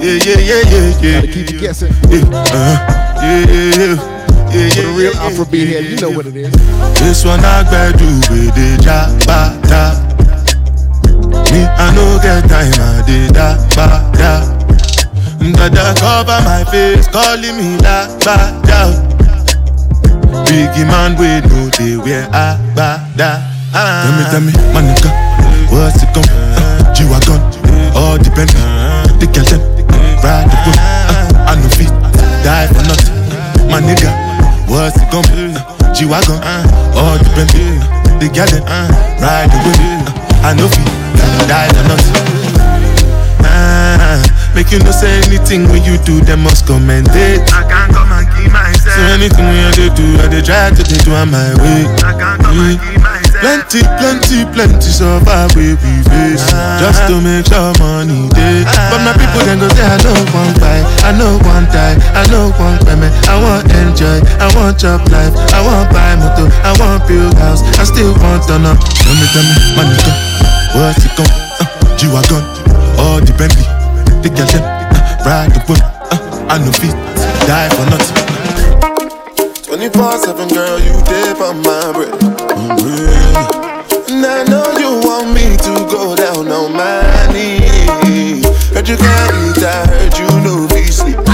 yeah, 0.00 0.18
yeah, 0.22 0.40
yeah, 0.40 1.00
yeah. 1.00 1.20
Gotta 1.20 1.32
keep 1.32 1.50
you 1.50 1.60
guessing. 1.60 1.92
Yeah, 2.08 2.22
uh, 2.32 3.22
yeah, 3.22 3.46
yeah, 3.46 3.78
yeah. 3.78 3.96
For 4.46 4.82
the 4.82 4.94
real 4.96 5.12
Afrobeat 5.12 5.68
head, 5.68 5.84
you 5.84 5.96
know 6.00 6.10
what 6.10 6.26
it 6.26 6.36
is. 6.36 6.52
This 7.00 7.24
one 7.24 7.40
I 7.44 7.62
better 7.64 7.96
do 7.98 8.06
with 8.30 8.54
the 8.54 8.78
jabata. 8.82 10.02
Me, 11.52 11.62
I 11.62 11.94
no 11.94 12.18
get 12.22 12.48
time, 12.48 12.72
I 12.74 13.02
did 13.06 13.34
that, 13.34 13.58
ba, 13.74 14.02
da. 14.16 14.56
Dada 15.52 15.94
cover 15.98 16.40
my 16.44 16.64
face, 16.70 17.06
calling 17.08 17.56
me 17.56 17.76
la, 17.82 18.06
ba, 18.24 18.36
da. 18.66 18.94
Biggie 20.46 20.86
man, 20.86 21.14
we 21.18 21.40
know 21.48 21.68
they 21.78 21.96
wear 21.96 22.26
a, 22.32 22.58
ba, 22.74 23.06
da. 23.16 23.42
Tell 23.72 24.12
me, 24.16 24.24
tell 24.30 24.40
me, 24.40 24.52
my 24.72 24.82
nigga, 24.82 25.10
what's 25.70 26.02
it 26.02 26.10
come? 26.14 26.24
Uh, 26.30 26.92
G-Wagon, 26.94 27.40
all 27.94 28.18
depend. 28.18 28.50
The 29.20 29.26
girl 29.32 29.44
them, 29.48 29.60
ride 30.22 30.48
the 30.50 30.56
boat. 30.64 30.78
Uh, 30.78 31.50
I 31.50 31.54
no 31.56 31.68
fit, 31.72 31.90
die 32.44 32.66
for 32.68 32.82
nothing. 32.86 33.14
My 33.70 33.80
nigga, 33.80 34.10
what's 34.68 34.96
it 35.00 35.08
come? 35.10 35.26
Uh, 35.32 35.92
G-Wagon, 35.94 36.38
all 36.96 37.18
depend. 37.18 37.50
The 38.20 38.28
girl 38.32 38.46
them, 38.48 38.64
ride 39.20 39.50
the 39.50 39.58
boat. 39.64 39.80
Uh, 39.80 40.48
I 40.48 40.54
no 40.54 40.68
fit, 40.68 40.86
die 41.48 41.68
for 41.74 41.84
nothing. 41.88 42.14
Ah, 43.48 44.20
make 44.54 44.70
you 44.72 44.78
no 44.80 44.90
say 44.90 45.20
anything 45.26 45.68
when 45.70 45.82
you 45.84 45.96
do, 46.04 46.20
them 46.20 46.42
must 46.42 46.66
commend 46.66 47.08
it. 47.12 47.40
I 47.52 47.62
can't 47.68 47.92
come 47.92 48.12
and 48.12 48.26
keep 48.36 48.52
myself. 48.52 48.94
So 48.94 49.02
anything 49.14 49.44
when 49.46 49.72
you 49.78 49.88
do, 49.94 50.06
I 50.22 50.28
dey 50.28 50.42
try 50.42 50.70
to 50.70 50.82
dey 50.82 50.98
do 51.04 51.12
on 51.14 51.30
my 51.30 51.54
way. 51.62 51.86
I 52.04 52.12
can't 52.18 52.42
come 52.42 52.58
and 52.60 52.80
keep 52.80 53.00
myself. 53.00 53.15
Plenty, 53.40 53.82
plenty, 54.00 54.38
plenty 54.52 54.90
suffer 54.90 55.46
we 55.54 55.76
we 55.78 55.92
face 56.08 56.44
just 56.80 57.04
to 57.06 57.20
make 57.20 57.46
sure 57.46 57.72
money 57.78 58.28
day. 58.32 58.64
But 58.90 59.04
my 59.04 59.12
people 59.12 59.44
then 59.44 59.60
go 59.60 59.68
say 59.76 59.84
I 59.84 60.00
know 60.02 60.16
one 60.32 60.54
buy, 60.58 60.80
I 61.04 61.12
know 61.14 61.36
one 61.44 61.66
die, 61.70 61.96
I 62.16 62.24
know 62.32 62.50
one 62.56 62.78
payment. 62.86 63.12
I 63.28 63.36
want 63.36 63.68
enjoy, 63.70 64.24
I 64.40 64.48
want 64.56 64.80
chop 64.80 65.04
life, 65.12 65.34
I 65.52 65.60
want 65.60 65.92
buy 65.92 66.16
motor, 66.16 66.48
I 66.64 66.72
want 66.80 67.06
build 67.06 67.36
house, 67.38 67.60
I 67.78 67.84
still 67.84 68.16
want 68.24 68.48
turn 68.48 68.64
up. 68.64 68.80
Tell 68.80 69.14
me, 69.14 69.26
tell 69.30 69.44
me, 69.44 69.54
my 69.76 69.84
nigga, 69.84 70.12
what's 70.74 71.04
it 71.04 71.12
come? 71.14 71.28
Uh, 71.60 71.96
G-Wagon, 72.00 72.42
all 72.98 73.20
the 73.20 73.32
Bentley, 73.36 73.66
the 74.24 74.30
girl 74.32 74.48
them, 74.48 74.64
uh, 74.64 75.28
ride 75.28 75.52
the 75.52 75.60
whip, 75.68 75.82
uh, 76.10 76.48
I 76.50 76.58
no 76.58 76.72
fit, 76.72 76.96
die 77.46 77.68
for 77.76 77.84
nothing. 77.90 78.45
24-7 79.76 80.54
girl, 80.54 80.78
you 80.80 80.92
dip 81.04 81.38
on 81.38 81.60
my 81.60 81.92
bread. 81.92 82.14
And 84.08 84.24
I 84.24 84.42
know 84.48 84.64
you 84.78 85.06
want 85.06 85.34
me 85.34 85.54
to 85.54 85.86
go 85.94 86.16
down 86.16 86.48
on 86.48 86.72
my 86.72 87.30
knees. 87.30 88.46
Heard 88.72 88.88
you 88.88 88.96
can't 88.96 89.58
eat, 89.58 89.62
I 89.62 89.86
heard 89.86 90.18
you 90.18 90.28
know 90.40 90.66
be. 90.68 90.90
Sleep. 90.90 91.25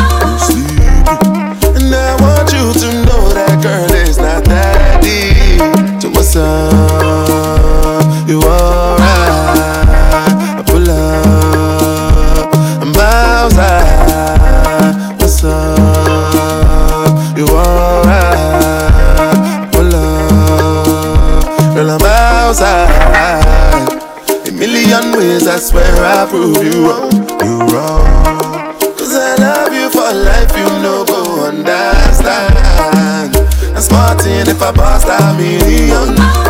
Ways 25.42 25.48
I 25.48 25.58
swear 25.58 26.04
I 26.04 26.26
prove 26.28 26.62
you 26.62 26.86
wrong, 26.88 27.12
you 27.42 27.58
wrong. 27.74 28.74
Cause 28.96 29.14
I 29.14 29.34
love 29.36 29.72
you 29.72 29.90
for 29.90 30.12
life, 30.12 30.56
you 30.56 30.68
know 30.82 31.04
go 31.04 31.46
understand. 31.46 32.56
A 33.76 33.80
smart 33.80 34.24
if 34.26 34.62
I 34.62 34.72
bust 34.72 35.08
a 35.08 35.34
million 35.36 36.41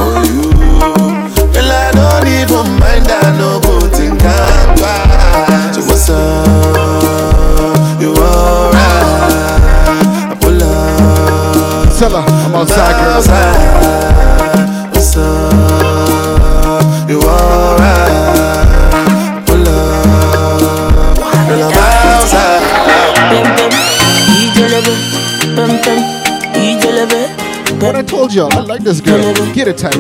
like 28.72 28.84
this 28.84 29.00
girl. 29.02 29.34
Get 29.52 29.68
it, 29.68 29.76
Tiny. 29.76 29.96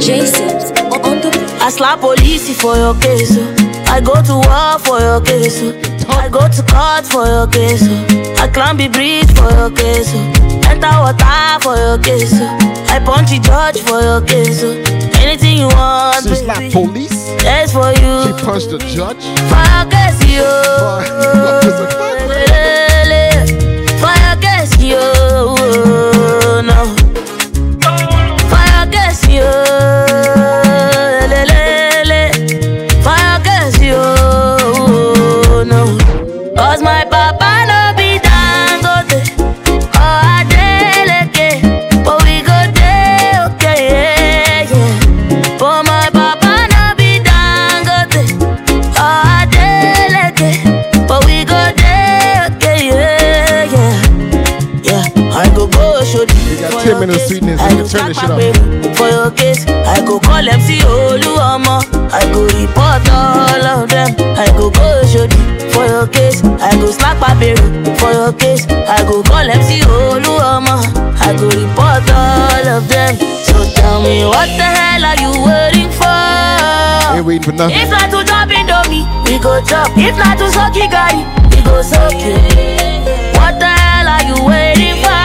I 1.60 1.68
slap 1.70 2.00
police 2.00 2.48
for 2.58 2.74
your 2.76 2.94
case. 2.94 3.36
oh. 3.36 3.54
I 3.86 4.00
go 4.00 4.14
to 4.22 4.34
war 4.48 4.78
for 4.80 4.98
your 4.98 5.20
case. 5.20 5.60
oh. 5.60 5.76
I 6.08 6.30
go 6.30 6.48
to 6.48 6.62
court 6.72 7.04
for 7.04 7.26
your 7.26 7.46
case. 7.48 7.82
oh. 7.84 8.42
I 8.42 8.48
climb 8.48 8.78
the 8.78 8.88
bridge 8.88 9.30
for 9.36 9.50
your 9.52 9.70
case. 9.70 10.10
Oh. 10.14 10.70
Enter 10.70 10.88
water 11.04 11.60
for 11.60 11.76
your 11.76 11.98
case. 11.98 12.32
Oh. 12.32 12.48
I 12.88 12.98
punch 13.04 13.28
the 13.30 13.40
judge 13.44 13.78
for 13.84 14.00
your 14.00 14.22
case. 14.22 14.62
Oh. 14.64 14.72
Anything 15.20 15.58
you 15.58 15.68
want, 15.68 16.24
She 16.26 16.34
slapped 16.34 16.72
police. 16.72 17.26
That's 17.44 17.72
for 17.72 17.92
you. 17.92 18.24
She 18.24 18.32
punched 18.44 18.70
the 18.70 18.78
judge. 18.78 19.20
For 19.52 19.64
your 19.68 19.84
case, 19.92 20.16
yo. 20.32 20.48
You 57.02 57.08
got 57.08 57.18
10 57.18 57.18
minutes 57.18 57.22
of 57.22 57.28
sweetness. 57.28 57.60
I 57.60 57.70
You 57.70 57.76
can 57.82 57.88
turn 57.88 58.06
this 58.08 58.18
shit 58.20 58.30
up. 58.30 58.96
for 58.96 59.08
your 59.10 59.30
case. 59.32 59.66
I 59.66 59.98
go 60.06 60.20
call 60.20 60.46
MC 60.48 60.78
Oluomo. 60.86 61.82
I 62.14 62.22
go 62.30 62.46
report 62.46 63.02
all 63.10 63.64
of 63.82 63.90
them. 63.90 64.14
I 64.38 64.46
go 64.56 64.70
go 64.70 65.02
shodi 65.10 65.34
for 65.72 65.84
your 65.86 66.06
case. 66.06 66.42
I 66.62 66.70
go 66.78 66.90
slap 66.92 67.18
Aberu 67.18 67.58
for 67.98 68.12
your 68.12 68.32
case. 68.32 68.66
I 68.70 69.02
go 69.02 69.22
call 69.22 69.42
MC 69.50 69.80
Oluomo. 69.82 70.78
I 71.18 71.34
go 71.34 71.46
report 71.50 72.06
all 72.14 72.66
of 72.78 72.86
them. 72.88 73.16
So 73.50 73.58
tell 73.74 74.02
me 74.02 74.22
what 74.24 74.46
the 74.54 74.62
hell 74.62 75.04
are 75.04 75.18
you 75.18 75.32
waiting 75.42 75.90
for? 75.90 77.16
Ain't 77.18 77.26
waiting 77.26 77.42
for 77.42 77.52
nothing. 77.52 77.78
If 77.82 77.90
not 77.90 78.10
to 78.14 78.22
chop 78.22 78.48
Indomie, 78.48 79.02
we 79.26 79.38
go 79.42 79.58
chop. 79.66 79.90
If 79.98 80.16
not 80.16 80.38
to 80.38 80.46
suck 80.54 80.76
it, 80.76 80.86
gari, 80.90 81.26
we 81.50 81.62
go 81.66 81.82
suck 81.82 82.14
it. 82.14 83.34
What 83.36 83.58
the 83.58 83.66
hell 83.66 84.06
are 84.06 84.22
you 84.22 84.38
waiting 84.46 85.02
for? 85.02 85.21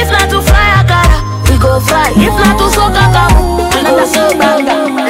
If 0.00 0.08
not 0.08 0.26
to 0.32 0.40
fry 0.40 0.80
akara, 0.80 1.18
we 1.48 1.58
go 1.60 1.78
fry. 1.80 2.08
If 2.16 2.32
not 2.32 2.56
to 2.58 2.66
soak 2.72 2.96
akamu, 2.96 3.68
we 3.68 3.80
go 3.84 4.04
soak 4.08 4.40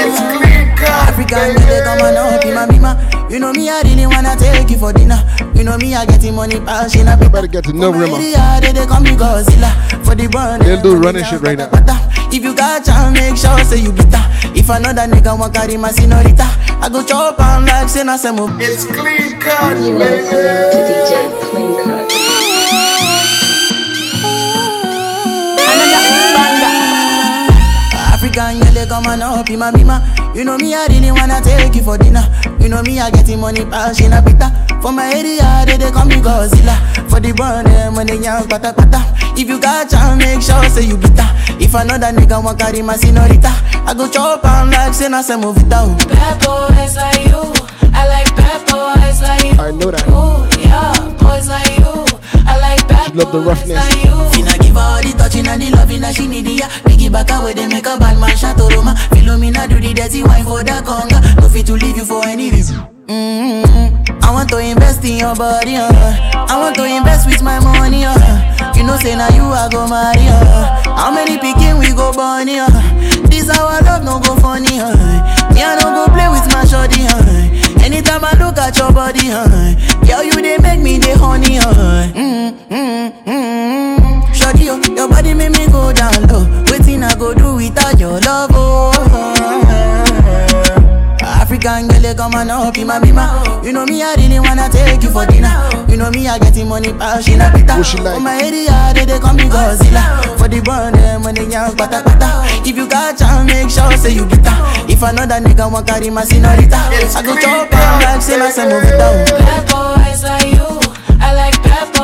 It's 0.02 0.18
clean 0.34 0.74
cut, 0.74 1.14
African 1.14 1.54
girl, 1.54 1.82
come 1.86 2.02
on 2.02 2.16
up, 2.18 2.42
be 2.42 2.50
my 2.52 2.66
mima. 2.66 2.92
You 3.30 3.38
know 3.38 3.52
me, 3.52 3.70
I 3.70 3.82
really 3.82 4.06
wanna 4.06 4.34
take 4.34 4.68
you 4.70 4.78
for 4.78 4.92
dinner. 4.92 5.22
You 5.54 5.62
know 5.62 5.78
me, 5.78 5.94
I 5.94 6.04
getting 6.06 6.34
money, 6.34 6.58
passion. 6.58 7.06
I 7.06 7.14
better 7.14 7.46
get 7.46 7.64
to 7.64 7.72
know 7.72 7.92
Rima. 7.92 8.18
Yeah, 8.18 8.58
they, 8.58 8.72
they 8.72 8.86
call 8.86 9.00
me 9.00 9.10
Godzilla 9.10 9.70
for 10.04 10.16
the 10.16 10.26
burn. 10.26 10.58
They'll 10.60 10.82
do 10.82 10.96
running 10.96 11.22
shit 11.24 11.40
right 11.40 11.56
now. 11.56 11.68
If 12.32 12.42
you 12.42 12.54
got 12.56 12.84
chance, 12.84 13.14
make 13.14 13.36
sure 13.36 13.58
say 13.64 13.78
you 13.82 13.92
bitter. 13.92 14.24
If 14.58 14.68
another 14.70 15.02
nigga 15.02 15.38
want 15.38 15.54
carry 15.54 15.76
my 15.76 15.90
senorita, 15.92 16.46
I 16.82 16.88
go 16.90 17.04
chop 17.04 17.38
am 17.38 17.66
like 17.66 17.88
say 17.88 18.02
na 18.02 18.16
semo. 18.16 18.48
It's 18.60 18.86
clean 18.86 19.38
cut, 19.38 19.76
You 19.78 19.94
are 19.94 19.98
listening 19.98 20.70
to 20.72 20.78
DJ 20.88 21.50
Clean 21.50 21.84
Cut. 21.84 22.29
Come 28.90 29.06
on 29.06 29.22
up 29.22 29.48
in 29.48 29.58
my 29.60 29.70
bima. 29.70 30.02
You 30.34 30.44
know 30.44 30.58
me, 30.58 30.74
I 30.74 30.86
really 30.88 31.12
wanna 31.12 31.40
take 31.40 31.74
you 31.76 31.82
for 31.82 31.96
dinner. 31.96 32.26
You 32.60 32.68
know 32.68 32.82
me, 32.82 32.98
I 32.98 33.10
getting 33.10 33.38
money, 33.40 33.64
passion, 33.64 34.12
a 34.12 34.20
pita. 34.20 34.50
For 34.82 34.90
my 34.90 35.06
area, 35.14 35.64
they, 35.64 35.76
they 35.78 35.90
call 35.92 36.06
me 36.06 36.16
Godzilla. 36.16 36.74
For 37.08 37.20
the 37.20 37.32
burn, 37.32 37.66
eh, 37.66 37.70
them 37.70 37.94
when 37.94 38.08
they 38.08 38.18
young, 38.18 38.48
pata 38.48 38.72
pata. 38.74 39.00
If 39.38 39.46
you 39.48 39.60
got 39.60 39.88
chance, 39.88 40.18
make 40.18 40.42
sure 40.42 40.62
say 40.68 40.86
you 40.90 40.96
bitter. 40.96 41.28
If 41.62 41.72
another 41.74 42.10
nigga 42.10 42.42
want 42.42 42.58
carry 42.58 42.82
my 42.82 42.96
senorita, 42.96 43.52
I 43.86 43.94
go 43.96 44.10
chop 44.10 44.44
am 44.44 44.70
like 44.70 44.92
say 44.92 45.08
na 45.08 45.22
semo 45.22 45.54
vita. 45.54 45.86
oh. 45.86 45.94
Bad 46.10 46.42
boys 46.42 46.96
like 46.96 47.24
you. 47.30 47.42
I 47.94 48.08
like 48.10 48.34
bad 48.34 48.60
boys 48.66 49.22
like 49.22 49.44
you. 49.44 49.62
I 49.62 49.70
know 49.70 49.90
that. 49.94 50.02
Ooh, 50.10 50.42
yeah, 50.58 50.98
boys 51.22 51.46
like 51.48 51.78
you. 51.78 51.94
I 52.42 52.58
like 52.58 52.88
bad 52.88 53.12
She 53.12 53.18
love 53.18 53.30
the 53.32 53.38
roughness. 53.38 53.78
Finna 54.34 54.59
give 54.70 54.78
her 54.78 54.86
all 54.86 55.02
the 55.02 55.12
touching 55.18 55.46
and 55.46 55.62
the 55.62 55.70
loving 55.74 56.00
that 56.00 56.14
she 56.14 56.26
need 56.26 56.46
ya. 56.46 56.66
Biggie 56.86 57.10
back 57.10 57.30
away, 57.30 57.54
they 57.54 57.66
make 57.66 57.86
a 57.86 57.98
bad 57.98 58.18
man 58.18 58.36
shot 58.36 58.58
Roma. 58.58 58.94
Philomena 59.10 59.66
do 59.68 59.80
the 59.80 59.92
dirty 59.92 60.22
wine 60.22 60.44
for 60.44 60.62
the 60.62 60.78
conga. 60.86 61.18
No 61.40 61.48
fit 61.48 61.66
to 61.66 61.74
leave 61.74 61.96
you 61.96 62.04
for 62.04 62.22
any 62.26 62.50
reason. 62.50 62.78
Mm-hmm. 63.06 64.22
I 64.22 64.30
want 64.30 64.48
to 64.50 64.58
invest 64.58 65.04
in 65.04 65.18
your 65.18 65.34
body, 65.34 65.74
uh. 65.74 65.90
I 66.46 66.54
want 66.58 66.76
to 66.76 66.84
invest 66.86 67.26
with 67.26 67.42
my 67.42 67.58
money, 67.58 68.04
uh. 68.06 68.14
You 68.76 68.86
know, 68.86 68.96
say 68.96 69.16
now 69.16 69.28
you 69.34 69.42
I 69.50 69.68
go 69.70 69.86
marry, 69.90 70.30
uh. 70.30 70.94
How 70.94 71.10
many 71.10 71.38
picking 71.38 71.78
we 71.78 71.90
go 71.90 72.12
born, 72.14 72.48
uh. 72.48 72.70
This 73.26 73.50
our 73.50 73.82
love 73.82 74.04
no 74.06 74.20
go 74.22 74.36
funny, 74.38 74.78
uh. 74.78 74.94
Me 75.50 75.62
I 75.66 75.74
don't 75.82 75.94
go 75.98 76.06
play 76.14 76.28
with 76.30 76.46
my 76.54 76.62
shorty, 76.64 77.02
uh. 77.10 77.29
Anytime 77.92 78.24
I 78.24 78.38
look 78.38 78.56
at 78.56 78.78
your 78.78 78.92
body, 78.92 79.32
uh. 79.32 79.74
Girl, 80.06 80.22
you 80.22 80.30
they 80.40 80.58
make 80.58 80.78
me 80.78 80.98
the 80.98 81.18
honey, 81.18 81.58
uh. 81.58 82.06
Mm-hmm. 82.14 83.50
Shorty, 84.32 84.70
oh, 84.70 84.80
your 84.94 85.08
body 85.08 85.34
make 85.34 85.50
me 85.50 85.66
go 85.66 85.92
down 85.92 86.22
low. 86.28 86.46
Waiting 86.70 87.02
I 87.02 87.16
go 87.16 87.34
do 87.34 87.56
without 87.56 87.98
your 87.98 88.20
love, 88.20 88.50
oh. 88.54 89.69
African 91.50 91.88
girl, 91.88 92.00
they 92.00 92.14
come 92.14 92.34
on 92.34 92.48
up 92.48 92.78
in 92.78 92.86
my 92.86 93.00
bima. 93.00 93.26
You 93.64 93.72
know 93.72 93.84
me, 93.84 94.00
I 94.04 94.14
really 94.14 94.38
wanna 94.38 94.68
take 94.70 95.02
you 95.02 95.10
for 95.10 95.26
dinner. 95.26 95.50
You 95.90 95.96
know 95.96 96.08
me, 96.12 96.28
I 96.28 96.38
getting 96.38 96.68
money, 96.68 96.92
passion, 96.92 97.40
a 97.40 97.50
pita. 97.50 97.74
What 97.74 97.82
she 97.86 97.98
like? 97.98 98.14
For 98.14 98.20
my 98.20 98.38
area, 98.38 98.92
they, 98.94 99.04
they 99.04 99.18
call 99.18 99.34
me 99.34 99.50
Godzilla. 99.50 100.22
For 100.38 100.46
the 100.46 100.60
burn, 100.62 100.94
eh, 100.94 101.18
them 101.18 101.24
when 101.24 101.34
they 101.34 101.50
young, 101.50 101.76
pata 101.76 102.02
pata. 102.06 102.46
If 102.62 102.76
you 102.76 102.88
got 102.88 103.18
chance, 103.18 103.50
make 103.50 103.68
sure 103.68 103.90
say 103.98 104.14
you 104.14 104.26
bitter. 104.26 104.54
If 104.86 105.02
another 105.02 105.42
nigga 105.42 105.66
want 105.70 105.88
carry 105.88 106.08
my 106.08 106.22
senorita, 106.22 106.76
I 106.78 107.22
go 107.24 107.34
chop 107.34 107.74
am 107.74 107.98
like 107.98 108.22
say 108.22 108.38
na 108.38 108.48
say 108.50 108.68
move 108.70 108.84
it 108.86 108.94
down. 108.94 109.26
Bad 109.42 109.66
boys 109.66 110.22
like 110.22 110.54
you. 110.54 110.70
I 111.18 111.34
like 111.34 111.60
bad 111.64 111.90
boys 111.92 111.99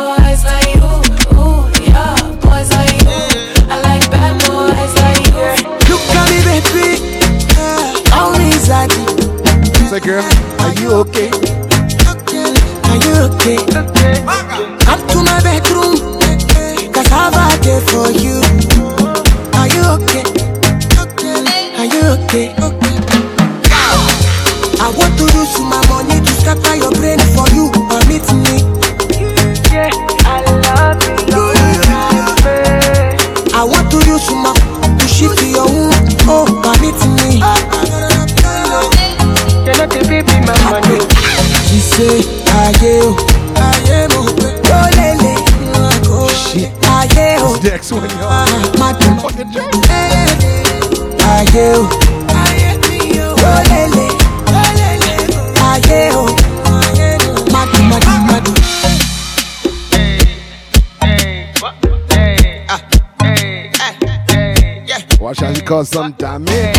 cause 65.77 65.91
some 65.91 66.13
damage. 66.13 66.75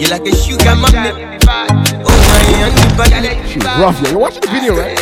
You 0.00 0.06
like 0.08 0.26
a 0.26 0.34
sugar 0.34 0.74
mommy. 0.74 1.12
Oh 2.04 2.16
my, 2.96 3.04
and 3.12 3.24
the 3.26 3.32
She's 3.46 3.62
rough, 3.62 4.00
yeah. 4.00 4.10
You're 4.10 4.18
watching 4.18 4.40
the 4.40 4.48
video, 4.48 4.74
right? 4.74 4.96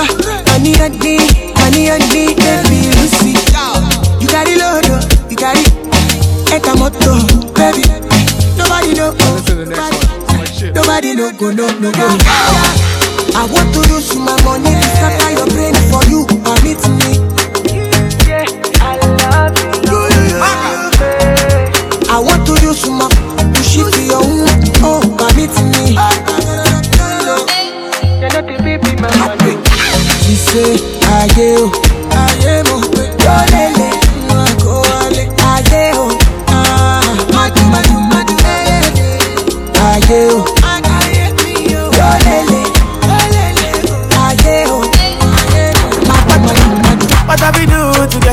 Ah, 0.00 0.08
honey, 0.48 0.72
honey, 0.78 1.18
honey, 1.60 1.88
honey, 1.92 2.34
baby, 2.40 2.88
Lucy. 2.96 3.34
You 4.18 4.28
got 4.32 4.48
it, 4.48 4.56
load, 4.56 4.88
you 5.30 5.36
got 5.36 5.56
it. 5.58 5.68
Ekamoto, 6.48 7.12
baby. 7.54 7.84
Nobody 8.56 8.94
know. 8.94 9.12
Nobody, 10.72 10.72
nobody 10.72 11.14
know, 11.14 11.32
go, 11.32 11.50
no, 11.50 11.66
no, 11.80 11.92
go. 11.92 12.17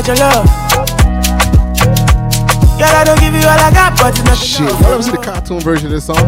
Do 0.06 0.12
your 0.12 0.22
love? 0.22 0.46
Girl, 2.78 2.94
I 2.94 3.02
don't 3.02 3.18
give 3.18 3.34
you 3.34 3.42
all 3.42 3.58
I 3.58 3.74
got, 3.74 3.98
but 3.98 4.14
it's 4.14 4.22
not 4.22 4.38
Shit, 4.38 4.70
y'all 4.70 4.94
ever 4.94 5.02
see 5.02 5.10
the 5.10 5.18
cartoon 5.18 5.58
version 5.60 5.86
of 5.86 5.92
this 5.98 6.06
song? 6.06 6.22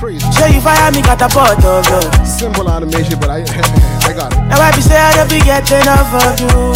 Crazy. 0.00 0.24
Show 0.32 0.46
you 0.48 0.60
fire 0.64 0.90
me, 0.92 1.02
got 1.02 1.20
a 1.20 1.28
pot 1.28 1.60
of 1.60 1.84
love. 1.92 2.08
Simple 2.26 2.70
animation, 2.70 3.20
but 3.20 3.28
I, 3.28 3.42
I 4.08 4.12
got 4.16 4.32
it. 4.32 4.40
Now 4.48 4.64
I 4.64 4.72
be 4.72 4.80
say 4.80 4.96
I 4.96 5.12
don't 5.20 5.28
be 5.28 5.44
getting 5.44 5.82
enough 5.84 6.08
of 6.08 6.40
you. 6.40 6.72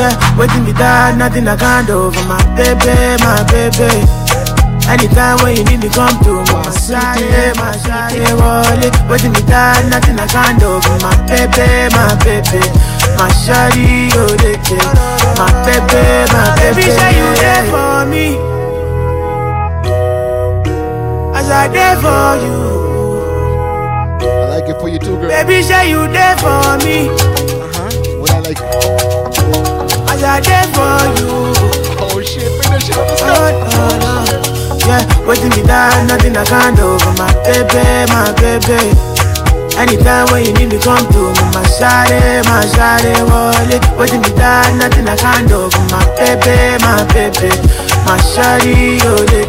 Yeah, 0.00 0.16
waiting 0.34 0.64
me 0.64 0.72
down, 0.72 1.18
nothing 1.18 1.46
I 1.46 1.54
can't 1.54 1.86
do 1.86 2.10
for 2.10 2.24
my 2.26 2.42
baby, 2.58 3.22
my 3.22 3.44
baby. 3.54 4.02
Anytime 4.90 5.38
when 5.46 5.54
you 5.54 5.64
need 5.64 5.78
me, 5.78 5.88
come 5.94 6.18
to. 6.26 6.42
My 6.50 6.66
shawty, 6.74 7.22
eh, 7.22 7.54
my 7.54 7.70
shawty, 7.86 8.18
eh, 8.18 8.34
wallet. 8.34 8.94
Waiting 9.06 9.30
me 9.30 9.42
down, 9.46 9.88
nothing 9.90 10.18
I 10.18 10.26
can't 10.26 10.58
do 10.58 10.80
for 10.82 10.98
my 10.98 11.14
baby, 11.30 11.86
my 11.94 12.18
baby. 12.24 12.91
My 13.18 13.28
shawty, 13.42 14.10
oh, 14.14 14.36
they 14.42 14.56
care. 14.66 14.92
My 15.38 15.50
baby, 15.64 16.32
my 16.32 16.56
baby. 16.56 16.82
Say 16.90 17.12
you 17.18 17.28
there 17.40 17.64
for 17.70 18.06
me. 18.06 18.36
As 21.34 21.48
I 21.50 21.68
there 21.68 21.96
for 21.96 22.36
you. 22.44 22.58
I 24.22 24.58
like 24.58 24.68
it 24.68 24.80
for 24.80 24.88
you 24.88 24.98
too, 24.98 25.16
girl. 25.18 25.28
Baby, 25.28 25.62
say 25.62 25.90
you 25.90 26.06
there 26.08 26.36
for 26.38 26.78
me. 26.84 27.08
Uh 27.08 27.70
huh. 27.74 27.90
What 28.18 28.30
I 28.30 28.38
like. 28.40 28.60
As 30.10 30.22
I 30.22 30.40
there 30.40 30.68
for 30.74 30.98
you. 31.18 31.32
Oh 32.04 32.20
shit, 32.22 32.50
bring 32.60 32.72
that 32.72 32.82
shit 32.82 32.96
up. 32.96 33.06
Let's 33.08 33.22
Oh, 33.22 33.28
no, 33.72 33.98
no. 34.02 34.86
Yeah, 34.86 35.26
waiting 35.26 35.50
me 35.50 35.62
down, 35.66 36.06
nothing 36.08 36.36
I 36.36 36.44
can't 36.44 36.76
do 36.76 36.98
for 36.98 37.12
my 37.14 37.32
baby, 37.44 38.10
my 38.10 38.32
baby. 38.40 39.11
Anytime 39.82 40.30
when 40.30 40.46
you 40.46 40.54
need 40.54 40.70
me, 40.70 40.78
come 40.78 41.02
to 41.10 41.34
me, 41.34 41.44
my 41.50 41.62
shawty, 41.74 42.22
my 42.46 42.62
shawty, 42.70 43.18
wallet. 43.26 43.82
Waiting 43.98 44.22
me 44.22 44.30
down, 44.38 44.78
nothing 44.78 45.08
I 45.08 45.16
can't 45.16 45.48
do 45.48 45.66
my 45.90 45.98
baby, 46.14 46.78
my 46.86 47.02
baby. 47.10 47.50
My 48.06 48.14
shawty, 48.30 49.02
oh, 49.02 49.18
they. 49.26 49.42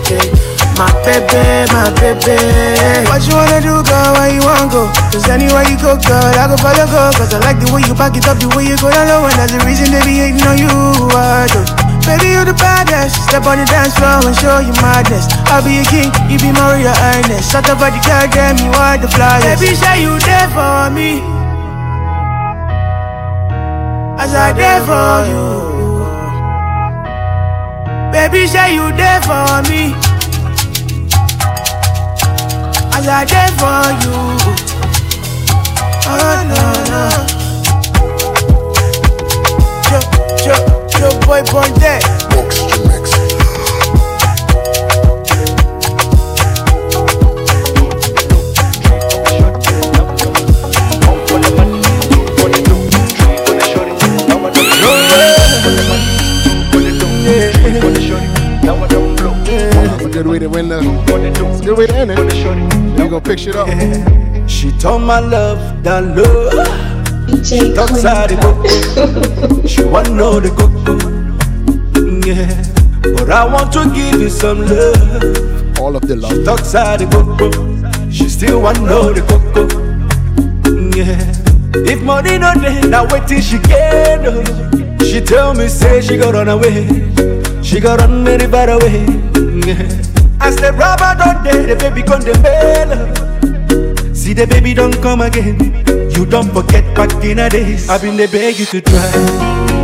My 0.74 0.90
baby, 1.06 1.70
my 1.70 1.94
baby. 2.02 2.34
What 3.06 3.22
you 3.30 3.36
wanna 3.38 3.62
do, 3.62 3.78
girl? 3.86 4.14
Where 4.18 4.34
you 4.34 4.42
wanna 4.42 4.74
go? 4.74 4.90
Cause 5.14 5.30
anywhere 5.30 5.70
you 5.70 5.78
go, 5.78 5.94
girl, 6.02 6.34
I 6.34 6.50
go 6.50 6.58
follow, 6.58 6.90
go. 6.90 7.14
Cause 7.14 7.34
I 7.34 7.38
like 7.46 7.60
the 7.62 7.72
way 7.72 7.86
you 7.86 7.94
back 7.94 8.18
it 8.18 8.28
up, 8.28 8.40
the 8.40 8.50
way 8.58 8.66
you 8.66 8.78
go 8.82 8.90
down 8.90 9.08
low. 9.08 9.30
And 9.30 9.38
that's 9.38 9.54
the 9.54 9.62
reason 9.70 9.94
they 9.94 10.02
be 10.02 10.18
hating 10.18 10.42
on 10.50 10.58
you. 10.58 10.74
I 11.14 11.46
do. 11.54 11.83
Baby, 12.06 12.36
you 12.36 12.44
the 12.44 12.54
baddest. 12.60 13.16
Step 13.28 13.46
on 13.48 13.58
the 13.58 13.66
dance 13.66 13.96
floor 13.96 14.20
and 14.28 14.36
show 14.36 14.60
you 14.60 14.74
madness. 14.84 15.28
I'll 15.48 15.64
be 15.64 15.80
a 15.80 15.86
king, 15.88 16.12
you 16.28 16.38
be 16.38 16.52
royal 16.52 16.92
highness. 16.92 17.50
Shut 17.50 17.70
up, 17.70 17.80
body 17.80 18.00
girl, 18.04 18.28
damn, 18.28 18.58
you 18.60 18.72
are 18.76 18.98
the 18.98 19.08
flyest. 19.08 19.60
Baby, 19.60 19.76
say 19.76 20.02
you 20.04 20.20
there 20.20 20.50
for 20.52 20.90
me. 20.92 21.24
As 24.20 24.34
I 24.36 24.52
there 24.52 24.84
for 24.84 25.26
you. 25.32 25.74
Baby, 28.12 28.48
say 28.48 28.76
you 28.76 28.92
there 28.96 29.22
for 29.24 29.64
me. 29.72 29.96
As 32.94 33.08
I 33.08 33.26
there 33.26 33.52
for 33.60 33.84
you. 34.04 34.18
Oh, 36.06 36.44
no, 36.52 36.62
no. 36.92 37.43
Yo, 41.46 41.52
boy, 41.52 41.70
born. 41.72 42.54
That's 59.74 60.06
a 60.06 60.10
good 60.10 60.28
way 60.28 60.40
to 60.40 60.48
win 60.48 60.70
the. 60.70 60.80
It's 60.80 61.62
a 61.62 61.64
good 61.64 61.78
way 61.78 61.88
to 61.88 61.96
end 61.96 62.12
it. 62.12 62.20
We 62.20 63.10
gonna 63.10 63.22
pick 63.22 63.40
shit 63.40 63.56
up. 63.56 63.68
She 64.48 64.72
told 64.78 65.02
my 65.04 65.20
love 65.20 65.84
that 65.84 66.04
love. 66.04 67.46
She 67.46 67.74
talks 67.74 68.06
out 68.06 68.30
the 68.30 68.36
coco. 68.36 69.68
She 69.68 69.84
want 69.84 70.12
know 70.12 70.40
the 70.40 70.50
coco. 70.50 71.13
Yeah, 72.26 72.48
but 73.18 73.30
I 73.30 73.46
want 73.46 73.74
to 73.74 73.84
give 73.94 74.22
you 74.22 74.30
some 74.30 74.62
love. 74.62 75.80
All 75.80 75.96
of 75.96 76.08
the 76.08 76.16
love. 76.16 76.32
She 76.32 76.44
talks 76.44 76.74
out 76.76 77.00
the 77.00 77.06
coco. 77.08 77.50
She 78.10 78.30
still 78.30 78.62
want 78.62 78.80
know 78.82 79.12
the 79.12 79.22
coco. 79.28 79.64
Yeah, 80.96 81.20
if 81.92 82.02
money 82.02 82.38
no 82.38 82.54
dey, 82.54 82.82
now 82.88 83.06
wait 83.12 83.28
till 83.28 83.42
she 83.42 83.58
get. 83.60 84.22
oh. 84.26 84.44
She 85.04 85.20
tell 85.22 85.54
me 85.54 85.68
say 85.68 86.02
she 86.02 86.18
got 86.18 86.34
run 86.34 86.48
away. 86.48 86.88
She 87.62 87.80
got 87.82 88.00
run 88.00 88.24
very 88.24 88.48
far 88.50 88.70
away. 88.70 89.04
Yeah. 89.68 89.84
As 90.40 90.56
the 90.56 90.72
rubber 90.74 91.16
don't 91.20 91.44
dey, 91.44 91.66
the 91.66 91.76
baby 91.76 92.04
come 92.04 92.22
the 92.22 92.34
mail. 92.40 94.16
See 94.16 94.34
the 94.34 94.48
baby 94.48 94.74
don't 94.74 94.96
come 95.02 95.22
again. 95.22 95.60
You 96.16 96.26
don't 96.26 96.50
forget 96.54 96.86
back 96.96 97.12
in 97.24 97.38
the 97.38 97.50
days. 97.50 97.90
I've 97.90 98.02
been 98.02 98.16
the 98.16 98.28
beg 98.28 98.58
you 98.60 98.66
to 98.68 98.80
try. 98.82 99.12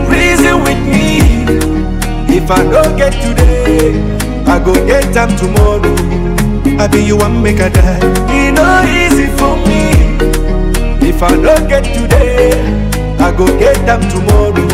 Reason 0.09 0.63
with 0.63 0.79
me. 0.87 1.28
If 2.39 2.49
I 2.51 2.63
don't 2.63 2.97
get 2.97 3.13
today, 3.21 3.93
I 4.47 4.59
go 4.63 4.73
get 4.87 5.13
time 5.13 5.35
tomorrow. 5.37 5.93
I 6.79 6.87
be 6.87 7.03
you 7.03 7.17
one 7.17 7.41
make 7.43 7.59
a 7.59 7.69
die. 7.69 7.99
It 8.31 8.53
no 8.53 8.81
easy 8.87 9.27
for 9.37 9.55
me. 9.67 9.81
If 11.07 11.21
I 11.21 11.29
don't 11.35 11.67
get 11.67 11.83
today, 11.83 12.51
I 13.19 13.31
go 13.35 13.45
get 13.59 13.75
them 13.85 14.01
tomorrow. 14.09 14.67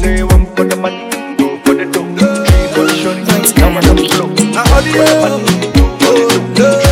Say 0.00 0.22
one 0.22 0.46
for 0.54 0.64
the 0.64 0.76
money, 0.76 1.10
two 1.36 1.58
for 1.64 1.74
the 1.74 1.84
dough, 1.92 2.08
three 2.16 2.66
for 2.74 2.84
the 2.86 2.94
shorty, 3.02 3.60
now 3.60 3.76
I 3.76 3.80
don't 3.82 4.08
flow. 4.10 4.28
Now 4.54 4.64
all 4.74 4.82
the 4.82 4.92
money, 5.22 5.72
oh 6.02 6.54
no. 6.58 6.70
Now 6.78 6.91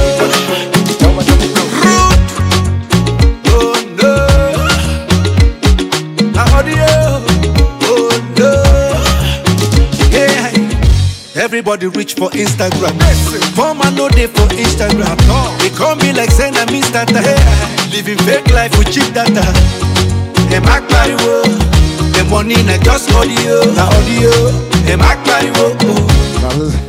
Everybody 11.60 11.88
reach 11.88 12.14
for 12.14 12.30
Instagram. 12.30 12.96
For 13.52 13.74
man 13.74 13.94
no 13.94 14.08
day 14.08 14.26
for 14.26 14.48
Instagram. 14.56 15.12
They 15.60 15.68
call 15.68 15.94
me 15.96 16.10
like 16.14 16.30
send 16.30 16.56
a 16.56 16.64
Mr. 16.72 17.04
Living 17.92 18.16
fake 18.24 18.48
life 18.48 18.72
with 18.78 18.90
cheap 18.90 19.12
data. 19.12 19.44
Them 20.48 20.64
act 20.64 20.88
pariwo. 20.88 21.44
The 22.16 22.24
money 22.30 22.56
na 22.64 22.78
just 22.80 23.12
audio, 23.12 23.60
na 23.76 23.84
audio. 23.92 24.32
Them 24.88 25.02
act 25.04 25.28
pariwo. 25.28 25.76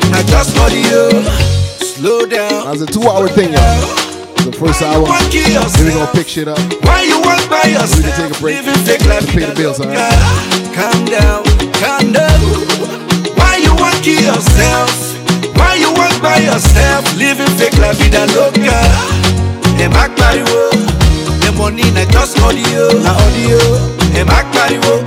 Na 0.10 0.24
just 0.32 0.56
audio. 0.56 1.20
Slow 1.84 2.26
down. 2.26 2.64
That's 2.72 2.80
a 2.80 2.86
two-hour 2.88 3.28
thing, 3.28 3.52
y'all. 3.52 3.76
The 4.48 4.56
first 4.58 4.82
hour. 4.82 5.04
Then 5.04 5.86
we 5.86 5.92
gonna 5.92 6.10
pick 6.14 6.30
shit 6.30 6.48
up. 6.48 6.58
Why 6.88 7.04
you 7.04 7.20
walk 7.20 7.44
by 7.50 7.60
We 7.66 7.74
yourself? 7.74 8.06
can 8.08 8.30
take 8.30 8.38
a 8.38 8.40
break. 8.40 8.56
Living 8.64 8.82
fake 8.88 9.06
life. 9.06 9.28
Pay 9.28 9.52
the 9.52 9.54
bills, 9.54 9.82
alright? 9.82 10.00
Calm 10.72 11.04
down, 11.12 11.44
calm 11.76 12.14
down. 12.14 13.11
Why 14.02 14.08
you 14.10 14.26
want 14.26 14.34
kill 14.34 14.34
yourself? 14.34 15.56
Why 15.58 15.76
you 15.76 15.93
walk 15.93 16.22
by 16.22 16.38
yourself? 16.38 17.06
Living 17.18 17.45
fake 17.58 17.78
life 17.78 18.02
in 18.02 18.14
a 18.16 18.26
loca. 18.34 18.80
Them 19.78 19.93
act 19.93 20.18
pariwo. 20.18 20.72
The 21.45 21.52
money 21.58 21.84
na 21.91 22.06
just 22.10 22.39
audio, 22.41 22.89
na 23.04 23.14
audio. 23.14 23.60
Them 24.14 24.30
act 24.30 24.56
pariwo. 24.56 25.06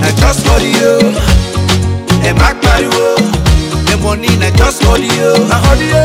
Na 0.00 0.08
just 0.22 0.46
audio. 0.46 0.98
Them 2.22 2.38
act 2.38 2.62
pariwo. 2.62 3.16
The 3.90 3.96
money 4.02 4.30
na 4.38 4.50
just 4.54 4.84
audio, 4.84 5.34
na 5.48 5.58
audio. 5.70 6.02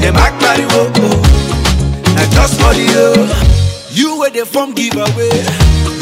Them 0.00 0.16
act 0.16 0.36
pariwo. 0.42 0.92
Na 2.14 2.24
just 2.28 2.60
audio. 2.60 3.24
You 3.90 4.18
where 4.18 4.30
they 4.30 4.44
from 4.44 4.72
giveaway. 4.74 5.32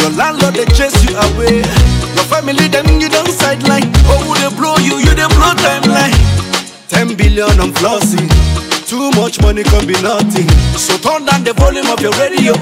Your 0.00 0.10
landlord 0.10 0.54
they 0.54 0.66
chase 0.74 0.98
you 1.06 1.14
away. 1.16 1.62
Your 2.14 2.24
family 2.30 2.68
them 2.68 2.86
you 3.00 3.08
don't 3.08 3.28
sideline. 3.30 3.90
Oh, 4.06 4.34
they 4.38 4.50
blow 4.56 4.76
you, 4.78 4.98
you 4.98 5.14
they 5.14 5.28
blow 5.34 5.52
timeline. 5.58 6.14
Ten 6.88 7.14
billion 7.16 7.58
on 7.60 7.72
flossing. 7.74 8.28
Too 8.86 9.10
much 9.18 9.40
money 9.40 9.64
can 9.64 9.86
be 9.86 9.94
nothing. 10.02 10.48
So 10.78 10.96
turn 10.98 11.24
down 11.26 11.42
the 11.42 11.54
volume 11.54 11.86
of 11.86 12.00
your 12.00 12.12
radio. 12.20 12.52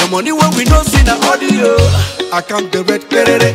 The 0.00 0.08
money 0.10 0.32
when 0.32 0.50
we 0.56 0.64
don't 0.64 0.84
see 0.84 1.02
the 1.02 1.14
audio. 1.30 1.76
I 2.32 2.42
count 2.42 2.72
the 2.72 2.82
red 2.84 3.02
perere. 3.08 3.54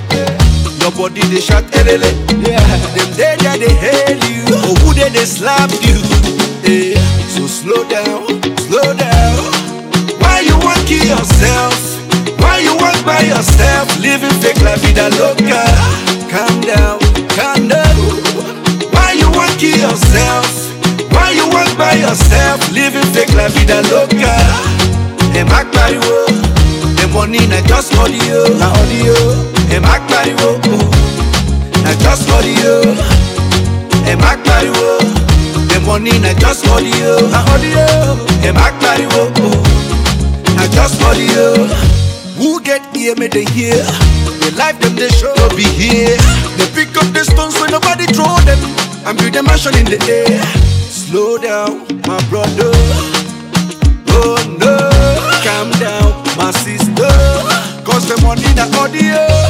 Your 0.80 0.91
body 0.91 1.22
they 1.28 1.41
shot 1.41 1.64
erele. 1.76 2.10
Yeah. 2.47 2.62
Them 2.95 3.10
they 3.18 3.36
there 3.41 3.58
they 3.58 3.74
hail 3.74 4.18
you. 4.32 4.45
Oh, 4.49 4.76
who 4.82 4.93
they 4.93 5.10
they 5.10 5.26
slap 5.26 5.70
you. 5.82 5.97
Yeah. 6.64 7.02
So 7.28 7.47
slow 7.47 7.84
down, 7.89 8.41
slow 8.70 8.93
down. 8.93 9.52
Why 10.22 10.41
you 10.45 10.58
want 10.60 10.80
kill 10.88 11.04
yourself? 11.06 11.91
By 13.22 13.28
yourself? 13.28 14.00
Living 14.00 14.34
fake 14.42 14.62
la 14.64 14.76
vida 14.78 15.08
loca. 15.22 15.62
Calm 16.28 16.60
down, 16.62 16.98
calm 17.38 17.68
down. 17.68 17.96
Why 18.90 19.14
you 19.14 19.30
want 19.30 19.60
kill 19.60 19.78
yourself? 19.78 20.50
Why 21.14 21.30
you 21.30 21.48
want 21.50 21.78
by 21.78 21.94
yourself? 22.02 22.72
Living 22.72 23.06
fake 23.14 23.34
la 23.36 23.48
vida 23.50 23.84
loca. 23.94 24.34
Them 25.34 25.48
act 25.54 25.70
pariwo. 25.76 26.26
The 26.98 27.08
money 27.14 27.46
na 27.46 27.62
just 27.70 27.94
audio, 27.94 28.42
na 28.58 28.74
audio. 28.74 29.14
Them 29.70 29.86
act 29.86 30.10
pariwo. 30.10 30.58
Mm. 30.66 31.84
Na 31.84 31.94
just 32.02 32.28
audio. 32.32 32.82
Them 34.02 34.22
act 34.22 34.48
pariwo. 34.50 34.98
The 35.70 35.80
money 35.86 36.18
na 36.20 36.34
just 36.42 36.66
audio, 36.70 37.30
na 37.30 37.46
audio. 37.54 37.86
Them 38.42 38.58
act 38.58 38.82
pariwo. 38.82 39.30
Mm. 39.38 40.56
Na 40.56 40.66
just 40.74 41.00
audio. 41.04 42.01
Who 42.42 42.60
get 42.62 42.82
here, 42.96 43.14
may 43.18 43.28
they 43.28 43.46
hear. 43.54 43.78
The 44.42 44.52
life 44.58 44.80
them 44.82 44.96
they 44.96 45.10
show 45.10 45.32
no 45.38 45.48
be 45.56 45.62
here. 45.62 46.18
They 46.58 46.66
pick 46.74 46.98
up 46.98 47.06
the 47.14 47.24
stones 47.24 47.54
when 47.62 47.70
nobody 47.70 48.08
throw 48.08 48.34
them 48.50 48.58
and 49.06 49.16
build 49.16 49.36
a 49.36 49.44
mansion 49.44 49.76
in 49.78 49.86
the 49.86 50.02
air. 50.10 50.42
Slow 50.89 51.38
down, 51.38 51.86
my 52.10 52.18
brother. 52.34 52.74
Oh 54.10 54.42
no, 54.58 54.89
calm 55.46 55.70
down, 55.78 56.18
my 56.36 56.50
sister. 56.50 57.14
Cause 57.86 58.10
the 58.10 58.20
money 58.26 58.50
that 58.58 58.74
audio. 58.74 59.41